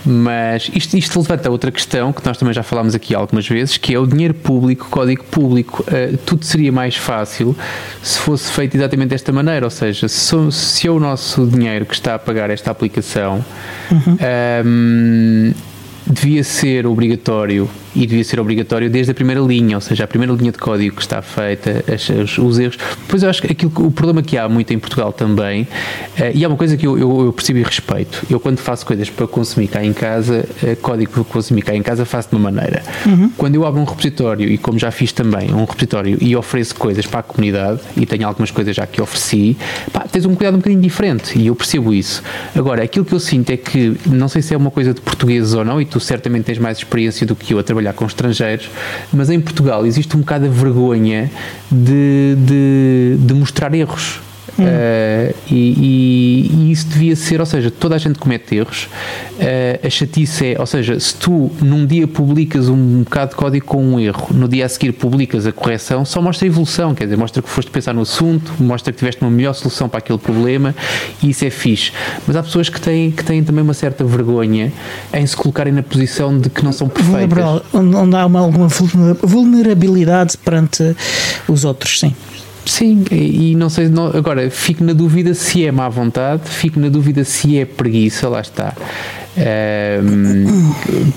Mas 0.05 0.71
isto, 0.75 0.97
isto 0.97 1.21
levanta 1.21 1.51
outra 1.51 1.71
questão 1.71 2.13
que 2.13 2.25
nós 2.27 2.37
também 2.37 2.53
já 2.53 2.63
falámos 2.63 2.95
aqui 2.95 3.15
algumas 3.15 3.47
vezes, 3.49 3.77
que 3.77 3.95
é 3.95 3.99
o 3.99 4.07
dinheiro 4.07 4.35
público, 4.35 4.89
código 4.91 5.23
público. 5.25 5.85
Uh, 5.85 6.17
tudo 6.19 6.45
seria 6.45 6.73
mais 6.73 6.97
fácil 6.97 7.57
se 8.03 8.19
fosse 8.19 8.51
feito 8.51 8.77
exatamente 8.77 9.11
desta 9.11 9.33
maneira, 9.33 9.67
ou 9.67 9.71
seja, 9.71 10.09
se, 10.09 10.35
se 10.51 10.89
é 10.89 10.91
o 10.91 10.99
nosso 10.99 11.47
dinheiro 11.47 11.87
que 11.87 11.95
está 11.95 12.17
a 12.17 12.19
pagar 12.19 12.51
esta 12.51 12.71
aplicação, 12.71 13.45
uhum. 13.91 14.17
um, 14.67 15.55
devia 16.07 16.43
ser 16.43 16.87
obrigatório 16.87 17.71
e 17.95 18.07
devia 18.07 18.25
ser 18.25 18.41
obrigatório 18.41 18.89
desde 18.89 19.13
a 19.13 19.15
primeira 19.15 19.41
linha, 19.41 19.77
ou 19.77 19.81
seja, 19.81 20.05
a 20.05 20.07
primeira 20.07 20.33
linha 20.33 20.53
de 20.53 20.59
código 20.59 20.97
que 20.97 21.03
está 21.03 21.21
feita, 21.23 21.85
os, 22.23 22.39
os 22.39 22.59
erros. 22.59 22.79
Pois 23.09 23.23
eu 23.23 23.31
acho 23.31 23.43
que 23.43 23.53
aquilo, 23.53 23.73
o 23.77 23.91
problema 23.91 24.23
que 24.23 24.37
há 24.37 24.49
muito 24.49 24.73
em 24.73 24.79
Portugal 24.79 25.13
também, 25.13 25.63
uh, 25.63 25.69
e 26.35 26.45
é 26.45 26.49
uma 26.49 26.57
coisa 26.57 26.77
que 26.77 26.87
eu, 26.87 26.99
eu, 26.99 27.27
eu, 27.27 27.33
percebo 27.33 27.59
e 27.59 27.63
respeito, 27.63 28.27
eu 28.31 28.41
quando 28.41 28.59
faço 28.59 28.85
coisas 28.87 29.11
para 29.11 29.27
consumir 29.27 29.69
cá 29.69 29.85
em 29.85 29.93
casa, 29.93 30.47
uh, 30.63 30.77
código 30.77 31.11
para 31.11 31.25
consumir 31.25 31.63
cá 31.63 31.75
em 31.75 31.83
casa 31.83 32.05
faço 32.05 32.31
de 32.31 32.37
uma 32.37 32.51
maneira. 32.51 32.83
Uhum. 33.07 33.31
Quando 33.37 33.55
eu 33.55 33.67
abro 33.67 33.81
um 33.81 33.85
repositório, 33.85 34.49
e 34.49 34.59
como 34.59 34.79
já 34.79 34.91
fiz 34.91 35.13
também, 35.13 35.53
um 35.53 35.65
repositório 35.65 36.19
e 36.21 36.35
ofereço 36.35 36.75
coisas 36.75 37.07
para 37.07 37.21
a 37.21 37.23
comunidade, 37.23 37.81
e 37.97 38.07
tenho 38.07 38.27
algumas 38.27 38.51
coisas 38.51 38.75
já 38.75 38.87
que 38.87 39.01
ofereci, 39.01 39.57
pá, 39.93 40.01
tens 40.01 40.25
um 40.25 40.35
cuidado 40.35 40.55
um 40.55 40.59
bocadinho 40.59 40.83
diferente, 40.83 41.39
e 41.39 41.47
eu 41.47 41.55
percebo 41.55 41.93
isso. 41.93 42.23
Agora, 42.55 42.83
aquilo 42.83 43.05
que 43.05 43.13
eu 43.13 43.21
sinto 43.21 43.51
é 43.51 43.57
que, 43.57 43.97
não 44.07 44.29
sei 44.29 44.43
se 44.43 44.55
é 44.55 44.57
uma 44.57 44.71
coisa 44.71 44.95
de 44.95 45.01
portugueses 45.01 45.55
ou 45.55 45.65
não, 45.65 45.81
e 45.81 45.85
tu 45.85 46.01
certamente 46.01 46.45
tens 46.45 46.59
mais 46.59 46.79
experiência 46.79 47.27
do 47.27 47.37
que 47.37 47.55
eu 47.55 47.59
a 47.59 47.63
trabalhar 47.63 47.82
trabalhar 47.83 47.93
com 47.93 48.07
estrangeiros, 48.07 48.71
mas 49.13 49.29
em 49.29 49.41
Portugal 49.41 49.85
existe 49.85 50.17
um 50.17 50.21
bocado 50.21 50.47
a 50.47 50.49
vergonha 50.49 51.31
de, 51.71 52.37
de, 52.39 53.17
de 53.19 53.35
mostrar 53.35 53.75
erros. 53.75 54.21
Hum. 54.59 54.65
Uh, 54.65 55.35
e, 55.51 55.55
e, 55.55 56.51
e, 56.53 56.73
isso 56.73 56.87
devia 56.87 57.17
ser, 57.17 57.41
ou 57.41 57.47
seja, 57.47 57.71
toda 57.71 57.95
a 57.95 57.99
gente 57.99 58.19
comete 58.19 58.55
erros. 58.55 58.85
Uh, 59.35 59.87
a 59.87 59.91
chatice 59.91 60.47
é, 60.47 60.61
ou 60.61 60.67
seja, 60.67 60.99
se 61.01 61.15
tu 61.15 61.51
num 61.61 61.87
dia 61.87 62.07
publicas 62.07 62.69
um 62.69 63.03
bocado 63.03 63.31
de 63.31 63.37
código 63.37 63.67
com 63.67 63.83
um 63.83 63.99
erro, 63.99 64.29
no 64.33 64.47
dia 64.47 64.67
a 64.67 64.69
seguir 64.69 64.93
publicas 64.93 65.47
a 65.47 65.53
correção, 65.53 66.05
só 66.05 66.21
mostra 66.21 66.47
a 66.47 66.49
evolução, 66.49 66.95
quer 66.95 67.05
dizer, 67.05 67.17
mostra 67.17 67.43
que 67.43 67.49
foste 67.49 67.71
pensar 67.71 67.95
no 67.95 68.03
assunto, 68.03 68.53
mostra 68.61 68.93
que 68.93 68.99
tiveste 68.99 69.23
uma 69.23 69.31
melhor 69.31 69.55
solução 69.55 69.89
para 69.89 69.99
aquele 69.99 70.19
problema 70.19 70.75
e 71.23 71.31
isso 71.31 71.45
é 71.45 71.51
fixe. 71.51 71.93
Mas 72.27 72.37
há 72.37 72.43
pessoas 72.43 72.69
que 72.69 72.81
têm, 72.81 73.11
que 73.11 73.25
têm 73.25 73.43
também 73.43 73.65
uma 73.65 73.75
certa 73.75 74.05
vergonha 74.05 74.73
em 75.13 75.27
se 75.27 75.37
colocarem 75.37 75.73
na 75.73 75.83
posição 75.83 76.39
de 76.39 76.51
que 76.51 76.63
não 76.63 76.73
são 76.73 76.89
perfeitas. 76.89 77.63
Onde 77.73 78.17
há 78.17 78.27
uma, 78.27 78.41
alguma 78.41 78.69
vulnerabilidade 79.23 80.37
perante 80.37 80.95
os 81.49 81.65
outros, 81.65 81.99
sim. 82.01 82.15
Sim, 82.65 83.05
e, 83.11 83.55
não 83.57 83.69
sei, 83.69 83.89
não, 83.89 84.07
agora 84.07 84.49
fico 84.51 84.85
na 84.85 84.93
dúvida 84.93 85.35
se 85.35 85.67
é 85.67 85.73
má 85.73 85.89
vontade, 85.89 86.49
fico 86.49 86.79
na 86.79 86.89
dúvida 86.89 87.25
se 87.25 87.59
é 87.59 87.65
preguiça, 87.65 88.29
lá 88.29 88.41
está. 88.41 88.73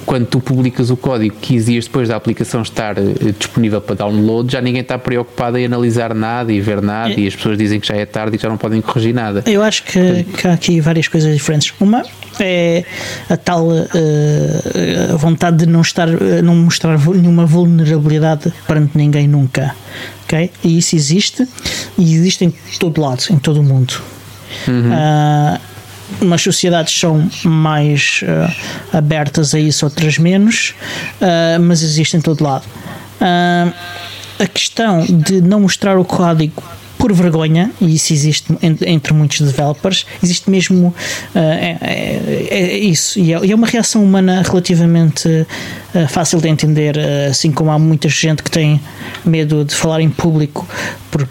Quando 0.06 0.26
tu 0.26 0.40
publicas 0.40 0.90
o 0.90 0.98
código 0.98 1.36
15 1.42 1.72
dias 1.72 1.86
depois 1.86 2.08
da 2.08 2.16
aplicação 2.16 2.62
estar 2.62 2.98
eh, 2.98 3.34
disponível 3.38 3.82
para 3.82 3.96
download, 3.96 4.52
já 4.52 4.62
ninguém 4.62 4.82
está 4.82 4.98
preocupado 4.98 5.58
em 5.58 5.66
analisar 5.66 6.14
nada 6.14 6.52
e 6.52 6.62
ver 6.62 6.82
nada, 6.82 7.12
é. 7.14 7.20
e 7.20 7.28
as 7.28 7.36
pessoas 7.36 7.58
dizem 7.58 7.80
que 7.80 7.88
já 7.88 7.96
é 7.96 8.06
tarde 8.06 8.38
e 8.38 8.40
já 8.40 8.48
não 8.48 8.58
podem 8.58 8.82
corrigir 8.82 9.14
nada. 9.14 9.44
Eu 9.46 9.62
acho 9.62 9.84
que, 9.84 10.24
que 10.24 10.48
há 10.48 10.54
aqui 10.54 10.80
várias 10.80 11.08
coisas 11.08 11.34
diferentes. 11.34 11.74
Uma 11.80 12.04
é 12.40 12.84
a 13.30 13.38
tal 13.38 13.68
uh, 13.68 15.18
vontade 15.18 15.58
de 15.58 15.66
não 15.66 15.82
estar, 15.82 16.08
não 16.44 16.56
mostrar 16.56 16.98
nenhuma 16.98 17.46
vulnerabilidade 17.46 18.52
perante 18.68 18.98
ninguém 18.98 19.28
nunca 19.28 19.76
ok? 20.26 20.52
E 20.64 20.78
isso 20.78 20.96
existe 20.96 21.48
e 21.98 22.14
existe 22.14 22.46
em 22.46 22.54
todo 22.80 23.02
lado, 23.02 23.24
em 23.30 23.38
todo 23.38 23.62
o 23.62 23.64
mundo. 23.64 24.02
Uhum. 24.68 24.92
Uh, 24.92 25.60
umas 26.22 26.42
sociedades 26.42 26.98
são 26.98 27.30
mais 27.44 28.22
uh, 28.24 28.98
abertas 28.98 29.54
a 29.54 29.60
isso, 29.60 29.86
outras 29.86 30.18
menos, 30.18 30.74
uh, 31.22 31.60
mas 31.62 31.82
existe 31.82 32.18
em 32.18 32.22
todo 32.22 32.44
lado. 32.44 32.66
a 34.40 34.48
questão 34.48 35.06
de 35.06 35.42
não 35.42 35.62
mostrar 35.62 35.98
o 35.98 36.06
código 36.06 36.62
por 36.98 37.14
vergonha, 37.14 37.72
e 37.80 37.94
isso 37.94 38.14
existe 38.14 38.58
entre 38.62 39.14
muitos 39.14 39.40
developers, 39.40 40.08
existe 40.24 40.50
mesmo 40.50 40.88
uh, 40.88 41.38
é, 41.38 41.78
é, 41.80 42.48
é, 42.50 42.78
isso. 42.80 43.20
E 43.20 43.34
é, 43.34 43.52
é, 43.52 43.56
uma 43.56 43.68
reação 43.68 44.04
humana 44.04 44.42
relativamente 44.42 45.28
uh, 45.28 46.08
fácil 46.08 46.42
de 46.42 46.48
entender, 46.48 46.98
uh, 46.98 47.30
assim 47.30 47.52
como 47.52 47.70
há 47.70 47.78
muita 47.78 48.10
gente 48.10 48.42
que 48.42 48.50
tem 48.50 48.82
medo 49.24 49.64
de 49.64 49.76
falar 49.76 50.02
em 50.02 50.10
público 50.10 50.68
por 51.12 51.28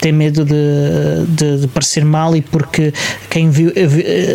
tem 0.00 0.12
medo 0.12 0.44
de, 0.44 1.26
de, 1.28 1.60
de, 1.60 1.68
parecer 1.68 2.04
mal 2.04 2.36
e 2.36 2.42
porque 2.42 2.92
quem 3.28 3.50
viu, 3.50 3.72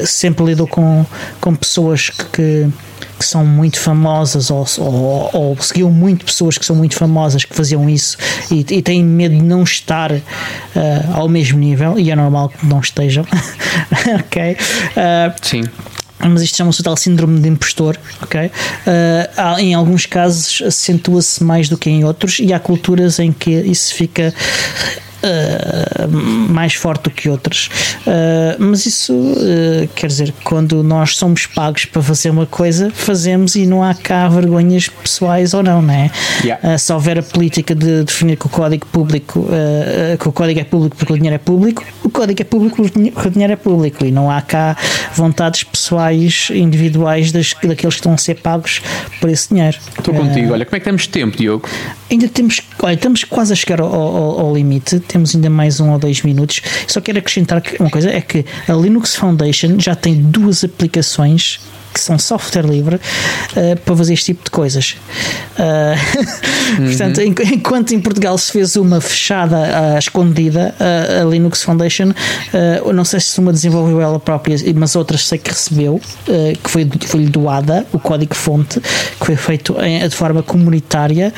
sempre 0.06 0.46
lidou 0.46 0.68
com, 0.68 1.06
com 1.40 1.56
pessoas 1.56 2.10
que, 2.10 2.68
que 3.18 3.26
são 3.26 3.46
muito 3.46 3.80
famosas 3.80 4.52
ou, 4.52 4.66
ou, 4.80 5.30
ou, 5.34 5.58
seguiam 5.62 5.90
muito 5.90 6.26
pessoas 6.26 6.58
que 6.58 6.66
são 6.66 6.76
muito 6.76 6.96
famosas 6.96 7.46
que 7.46 7.56
faziam 7.56 7.90
isso 7.90 8.18
e, 8.52 8.60
e 8.60 8.82
têm 8.82 9.04
medo 9.04 9.36
de 9.36 9.42
não 9.42 9.64
estar 9.64 10.12
uh, 10.12 10.22
ao 11.14 11.30
mesmo 11.30 11.60
nível 11.60 11.98
e 11.98 12.12
é 12.12 12.16
normal 12.16 12.50
que 12.50 12.66
não 12.66 12.80
estejam 12.80 13.26
ok 14.20 14.52
uh, 14.52 15.34
sim 15.42 15.64
mas 16.20 16.42
isto 16.42 16.58
chama-se 16.58 16.80
o 16.80 16.84
tal 16.84 16.96
síndrome 16.96 17.42
de 17.42 17.50
impostor, 17.50 17.98
ok? 18.22 18.46
Uh, 18.46 19.60
em 19.60 19.74
alguns 19.74 20.06
casos 20.06 20.64
acentua-se 20.66 21.44
mais 21.44 21.68
do 21.68 21.78
que 21.78 21.90
em 21.90 22.06
outros 22.06 22.40
e 22.40 22.54
há 22.54 22.60
culturas 22.60 23.20
em 23.20 23.34
que 23.34 23.52
isso 23.52 23.94
fica 23.94 24.34
uh, 25.24 26.52
mais 26.52 26.74
forte 26.74 27.04
do 27.04 27.12
que 27.12 27.30
outras. 27.30 27.70
Uh, 28.06 28.56
mas 28.60 28.86
isso 28.86 29.14
uh, 29.14 29.88
quer 29.96 30.08
dizer 30.08 30.32
que 30.32 30.44
quando 30.44 30.84
nós 30.84 31.16
somos 31.16 31.46
pagos 31.46 31.86
para 31.86 32.02
fazer 32.02 32.30
uma 32.30 32.46
coisa, 32.46 32.92
fazemos 32.94 33.56
e 33.56 33.66
não 33.66 33.84
há 33.84 33.94
cá 33.94 34.28
vergonhas 34.28 34.88
pessoais 34.88 35.54
ou 35.54 35.64
não, 35.64 35.82
não 35.82 35.94
é? 35.94 36.12
Yeah. 36.44 36.78
se 36.78 36.92
houver 36.92 37.20
a 37.20 37.24
política 37.24 37.74
de 37.74 38.04
definir 38.04 38.38
que 38.38 38.46
o 38.46 38.50
código 38.50 38.86
público, 38.88 39.48
que 40.20 40.28
o 40.28 40.32
código 40.32 40.60
é 40.60 40.64
público 40.64 40.96
porque 40.96 41.14
o 41.14 41.16
dinheiro 41.16 41.36
é 41.36 41.38
público, 41.38 41.84
o 42.04 42.10
código 42.10 42.42
é 42.42 42.46
público 42.46 42.76
porque 42.76 43.28
o 43.28 43.32
dinheiro 43.32 43.54
é 43.54 43.56
público 43.56 44.06
e 44.06 44.12
não 44.12 44.30
há 44.30 44.42
cá 44.42 44.76
vontades 45.16 45.64
pessoais 45.64 46.50
individuais 46.52 47.32
das, 47.32 47.54
daqueles 47.54 47.96
que 47.96 48.00
estão 48.00 48.14
a 48.14 48.18
ser 48.18 48.36
pagos 48.36 48.82
por 49.20 49.30
esse 49.30 49.50
dinheiro. 49.50 49.78
Estou 49.98 50.14
contigo. 50.14 50.54
Olha, 50.54 50.66
como 50.66 50.76
é 50.76 50.80
que 50.80 50.86
temos 50.86 51.08
tempo, 51.08 51.38
Diogo? 51.38 51.70
Ainda 52.10 52.28
temos, 52.28 52.62
olha, 52.82 52.94
estamos 52.94 53.24
quase 53.24 53.54
a 53.54 53.56
chegar 53.56 53.82
ao, 53.82 53.94
ao, 53.94 54.40
ao, 54.42 54.56
limite, 54.56 55.00
temos 55.14 55.36
ainda 55.36 55.50
mais 55.50 55.80
um 55.80 55.92
ou 55.92 56.00
dois 56.00 56.24
minutos. 56.24 56.62
Só 56.88 57.00
quero 57.00 57.20
acrescentar 57.20 57.62
uma 57.80 57.90
coisa: 57.90 58.10
é 58.10 58.20
que 58.20 58.44
a 58.68 58.74
Linux 58.74 59.16
Foundation 59.16 59.80
já 59.80 59.96
tem 59.96 60.16
duas 60.16 60.64
aplicações 60.64 61.60
que 61.94 62.00
são 62.00 62.18
software 62.18 62.66
livre 62.66 62.96
uh, 62.96 63.80
para 63.84 63.96
fazer 63.96 64.14
este 64.14 64.26
tipo 64.28 64.46
de 64.46 64.52
coisas. 64.52 64.98
Uh, 65.58 66.80
uhum. 66.82 66.88
Portanto, 66.88 67.22
enquanto 67.22 67.94
em 67.94 68.00
Portugal 68.00 68.38
se 68.38 68.52
fez 68.52 68.76
uma 68.76 69.00
fechada 69.00 69.94
à 69.96 70.00
escondida, 70.00 70.76
a 70.80 71.24
Linux 71.26 71.62
Foundation, 71.62 72.10
uh, 72.10 72.94
não 72.94 73.06
sei 73.06 73.20
se 73.20 73.40
uma 73.40 73.54
desenvolveu 73.54 74.02
ela 74.02 74.20
própria, 74.20 74.58
mas 74.76 74.96
outras 74.96 75.28
sei 75.28 75.38
que 75.38 75.50
recebeu, 75.50 76.02
que 76.64 76.70
foi, 76.70 76.90
foi 77.06 77.26
doada, 77.26 77.86
o 77.92 78.00
código-fonte, 78.00 78.80
que 78.80 79.26
foi 79.26 79.36
feito 79.36 79.76
em, 79.82 80.08
de 80.08 80.16
forma 80.16 80.42
comunitária. 80.42 81.34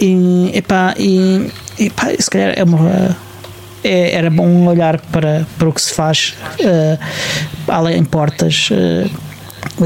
e, 0.00 0.50
epá, 0.54 0.94
e, 0.98 1.50
epá, 1.78 2.08
se 2.18 2.30
calhar 2.30 2.54
é 2.56 2.64
uma 2.64 3.16
é, 3.84 4.14
era 4.14 4.30
bom 4.30 4.66
olhar 4.66 5.00
para, 5.00 5.46
para 5.58 5.68
o 5.68 5.72
que 5.72 5.82
se 5.82 5.94
faz 5.94 6.34
uh, 6.60 6.98
além 7.68 8.04
portas 8.04 8.68
uh, 8.70 9.31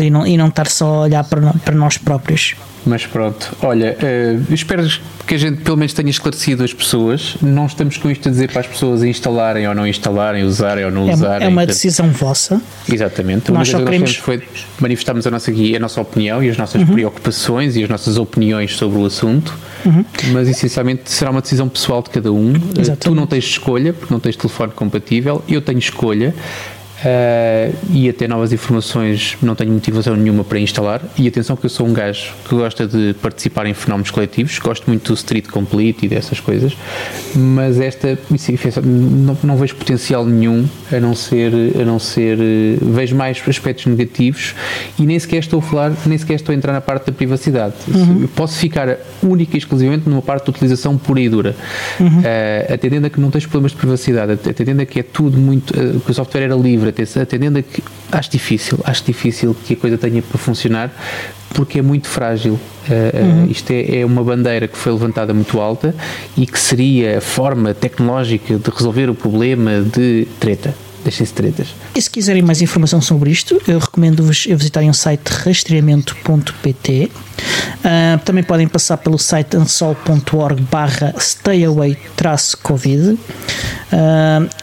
e, 0.01 0.11
não, 0.11 0.27
e 0.27 0.37
não 0.37 0.49
estar 0.49 0.67
só 0.67 0.87
a 0.87 1.01
olhar 1.03 1.25
para, 1.25 1.53
para 1.65 1.75
nós 1.75 1.99
próprios. 1.99 2.55
Mas 2.87 3.05
pronto, 3.05 3.53
olha, 3.63 3.97
uh, 4.01 4.55
espero 4.55 4.89
que 5.27 5.35
a 5.35 5.39
gente 5.39 5.61
pelo 5.63 5.77
menos 5.77 5.93
tenha 5.93 6.09
esclarecido 6.09 6.63
as 6.63 6.73
pessoas. 6.73 7.37
Não 7.43 7.67
estamos 7.67 7.97
com 7.97 8.09
isto 8.09 8.29
a 8.29 8.31
dizer 8.31 8.53
para 8.53 8.61
as 8.61 8.67
pessoas 8.69 9.03
instalarem 9.03 9.67
ou 9.67 9.75
não 9.75 9.85
instalarem, 9.85 10.45
usarem 10.45 10.85
ou 10.85 10.91
não 10.93 11.11
é, 11.11 11.15
usarem. 11.15 11.47
É 11.49 11.51
uma 11.51 11.67
decisão 11.67 12.09
vossa. 12.11 12.63
Exatamente. 12.91 13.51
Nós 13.51 13.69
só 13.69 13.83
queremos 13.83 14.15
foi 14.15 14.41
manifestarmos 14.79 15.27
a 15.27 15.31
nossa 15.33 15.51
a 15.51 15.79
nossa 15.81 16.01
opinião 16.01 16.43
e 16.45 16.49
as 16.49 16.57
nossas 16.57 16.83
uhum. 16.83 16.95
preocupações 16.95 17.75
e 17.77 17.83
as 17.83 17.89
nossas 17.89 18.19
opiniões 18.19 18.77
sobre 18.77 18.99
o 19.01 19.05
assunto. 19.05 19.53
Uhum. 19.85 20.05
Mas 20.33 20.49
essencialmente 20.49 21.11
será 21.11 21.33
uma 21.33 21.41
decisão 21.41 21.69
pessoal 21.69 22.03
de 22.03 22.11
cada 22.11 22.33
um. 22.33 22.53
Exatamente. 22.79 22.99
Tu 23.01 23.15
não 23.17 23.27
tens 23.27 23.45
escolha, 23.45 23.93
porque 23.93 24.15
não 24.15 24.21
tens 24.21 24.37
telefone 24.37 24.73
compatível. 24.73 25.43
Eu 25.49 25.61
tenho 25.61 25.81
escolha. 25.81 26.33
Uh, 26.97 27.77
e 27.93 28.09
até 28.09 28.27
novas 28.27 28.53
informações 28.53 29.37
não 29.43 29.55
tenho 29.55 29.71
motivação 29.71 30.17
nenhuma 30.17 30.43
para 30.43 30.59
instalar. 30.59 31.03
E 31.19 31.29
atenção 31.29 31.55
que 31.55 31.67
eu 31.67 31.71
sou 31.71 31.87
um 31.87 31.93
gajo 31.93 32.33
que 32.49 32.55
gosta 32.55 32.87
de 32.87 33.15
participar 33.21 33.67
em 33.67 33.75
fenómenos 33.75 34.11
coletivos, 34.11 34.59
gosto 34.59 34.87
muito 34.87 35.13
do 35.13 35.15
Street 35.15 35.47
Complete 35.47 36.07
e 36.07 36.09
dessas 36.09 36.41
coisas, 36.41 36.77
mas 37.35 37.79
esta 37.79 38.19
não, 38.83 39.37
não 39.43 39.57
vejo 39.57 39.77
potencial 39.77 40.25
nenhum 40.25 40.67
a 40.91 40.99
não 40.99 41.15
ser, 41.15 41.53
a 41.81 41.85
não 41.85 41.99
ser 41.99 42.39
vejo 42.81 43.15
mais 43.15 43.43
aspectos 43.47 43.87
negativos 43.87 44.55
e 44.99 45.05
nem 45.05 45.19
sequer 45.19 45.39
estou 45.39 45.59
a 45.59 45.63
falar, 45.63 45.93
nem 46.07 46.17
sequer 46.17 46.35
estou 46.35 46.53
a 46.53 46.57
entrar 46.57 46.73
na 46.73 46.81
parte 46.81 47.07
da 47.07 47.13
privacidade. 47.13 47.75
Uhum. 47.89 48.27
Posso 48.35 48.59
ficar 48.59 48.97
única 49.23 49.57
e 49.57 49.59
exclusivamente 49.59 50.09
numa 50.09 50.23
parte 50.23 50.45
de 50.45 50.51
utilização 50.51 50.97
pura 50.97 51.21
e 51.21 51.29
dura, 51.29 51.55
uhum. 52.01 52.21
uh, 52.21 52.73
atendendo 52.73 53.07
a 53.07 53.11
que 53.11 53.21
não 53.21 53.31
tens 53.31 53.45
problemas 53.45 53.73
de 53.73 53.79
privacidade, 53.79 54.33
atendendo 54.33 54.83
a 54.83 54.87
que 54.87 55.01
é 55.01 55.03
tudo 55.03 55.39
muito, 55.39 55.71
uh, 55.79 56.01
que 56.01 56.11
o 56.11 56.15
software 56.15 56.43
era 56.43 56.55
livre 56.55 56.86
atendendo 56.89 57.59
a 57.59 57.63
que 57.63 57.83
acho 58.13 58.31
difícil, 58.31 58.79
acho 58.85 59.05
difícil 59.05 59.57
que 59.65 59.75
a 59.75 59.77
coisa 59.77 59.99
tenha 59.99 60.23
para 60.23 60.39
funcionar 60.39 60.93
porque 61.57 61.79
é 61.79 61.83
muito 61.83 62.07
frágil. 62.07 62.55
Uh, 62.55 63.19
uhum. 63.19 63.51
Isto 63.51 63.71
é, 63.73 64.01
é, 64.01 64.07
uma 64.07 64.23
bandeira 64.23 64.69
que 64.69 64.77
foi 64.77 64.93
levantada 64.93 65.33
muito 65.33 65.59
alta 65.59 65.95
e 66.37 66.47
que 66.47 66.59
seria 66.59 67.19
a 67.19 67.21
forma 67.21 67.73
tecnológica 67.73 68.57
de 68.59 68.71
resolver 68.71 69.09
o 69.09 69.15
problema 69.15 69.81
de 69.81 70.29
treta. 70.39 70.75
Deixem-se 71.03 71.33
tretas. 71.33 71.69
E 71.95 72.03
se 72.03 72.11
quiserem 72.11 72.43
mais 72.43 72.61
informação 72.61 73.01
sobre 73.01 73.31
isto, 73.31 73.61
eu 73.67 73.79
recomendo-vos 73.79 74.45
visitarem 74.45 74.91
o 74.91 74.95
site 74.95 75.29
rastreamento.pt. 75.29 77.11
Uh, 77.87 78.19
também 78.25 78.43
podem 78.43 78.67
passar 78.67 78.97
pelo 78.97 79.17
site 79.19 79.57
ansol.org 79.57 80.61
barra 80.63 81.15
stayaway-covid 81.19 83.11
uh, 83.11 83.19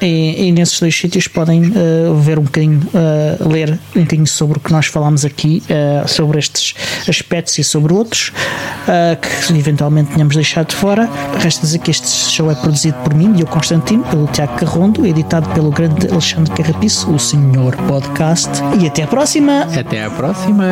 e, 0.02 0.48
e, 0.48 0.52
nesses 0.52 0.78
dois 0.80 0.94
sítios 0.94 1.30
podem 1.30 1.68
uh, 1.68 2.16
ver 2.16 2.38
um 2.38 2.44
bocadinho, 2.44 2.82
ler 3.40 3.80
um 3.96 4.02
bocadinho 4.02 4.28
sobre 4.28 4.58
o 4.58 4.62
que 4.62 4.72
nós 4.72 4.88
falámos 4.88 5.24
aqui, 5.24 5.64
sobre 6.08 6.40
estes 6.40 6.74
aspectos 7.08 7.58
e 7.58 7.64
sobre 7.64 7.94
outros 7.94 8.34
que 9.22 9.54
eventualmente 9.58 10.12
tenhamos 10.12 10.36
deixado 10.36 10.68
de 10.68 10.76
fora. 10.76 11.10
Resta 11.40 11.62
dizer 11.62 11.80
que 11.80 11.92
este 11.92 12.08
show 12.08 12.52
é 12.52 12.56
produzido 12.56 12.98
por 13.04 13.14
mim, 13.14 13.32
Diogo 13.34 13.52
Constantino, 13.52 14.04
pelo 14.04 14.28
Tiago 14.28 14.56
Carrondo, 14.56 15.06
editado 15.06 15.50
pelo 15.52 15.72
grande 15.72 16.08
Alexandre 16.08 16.54
Carrapiço, 16.54 17.12
o 17.12 17.20
Senhor 17.20 17.76
Podcast. 17.88 18.50
E 18.80 18.88
até 18.88 19.04
à 19.04 19.08
próxima! 19.08 19.68
Até 19.78 20.04
à 20.04 20.10
próxima! 20.10 20.64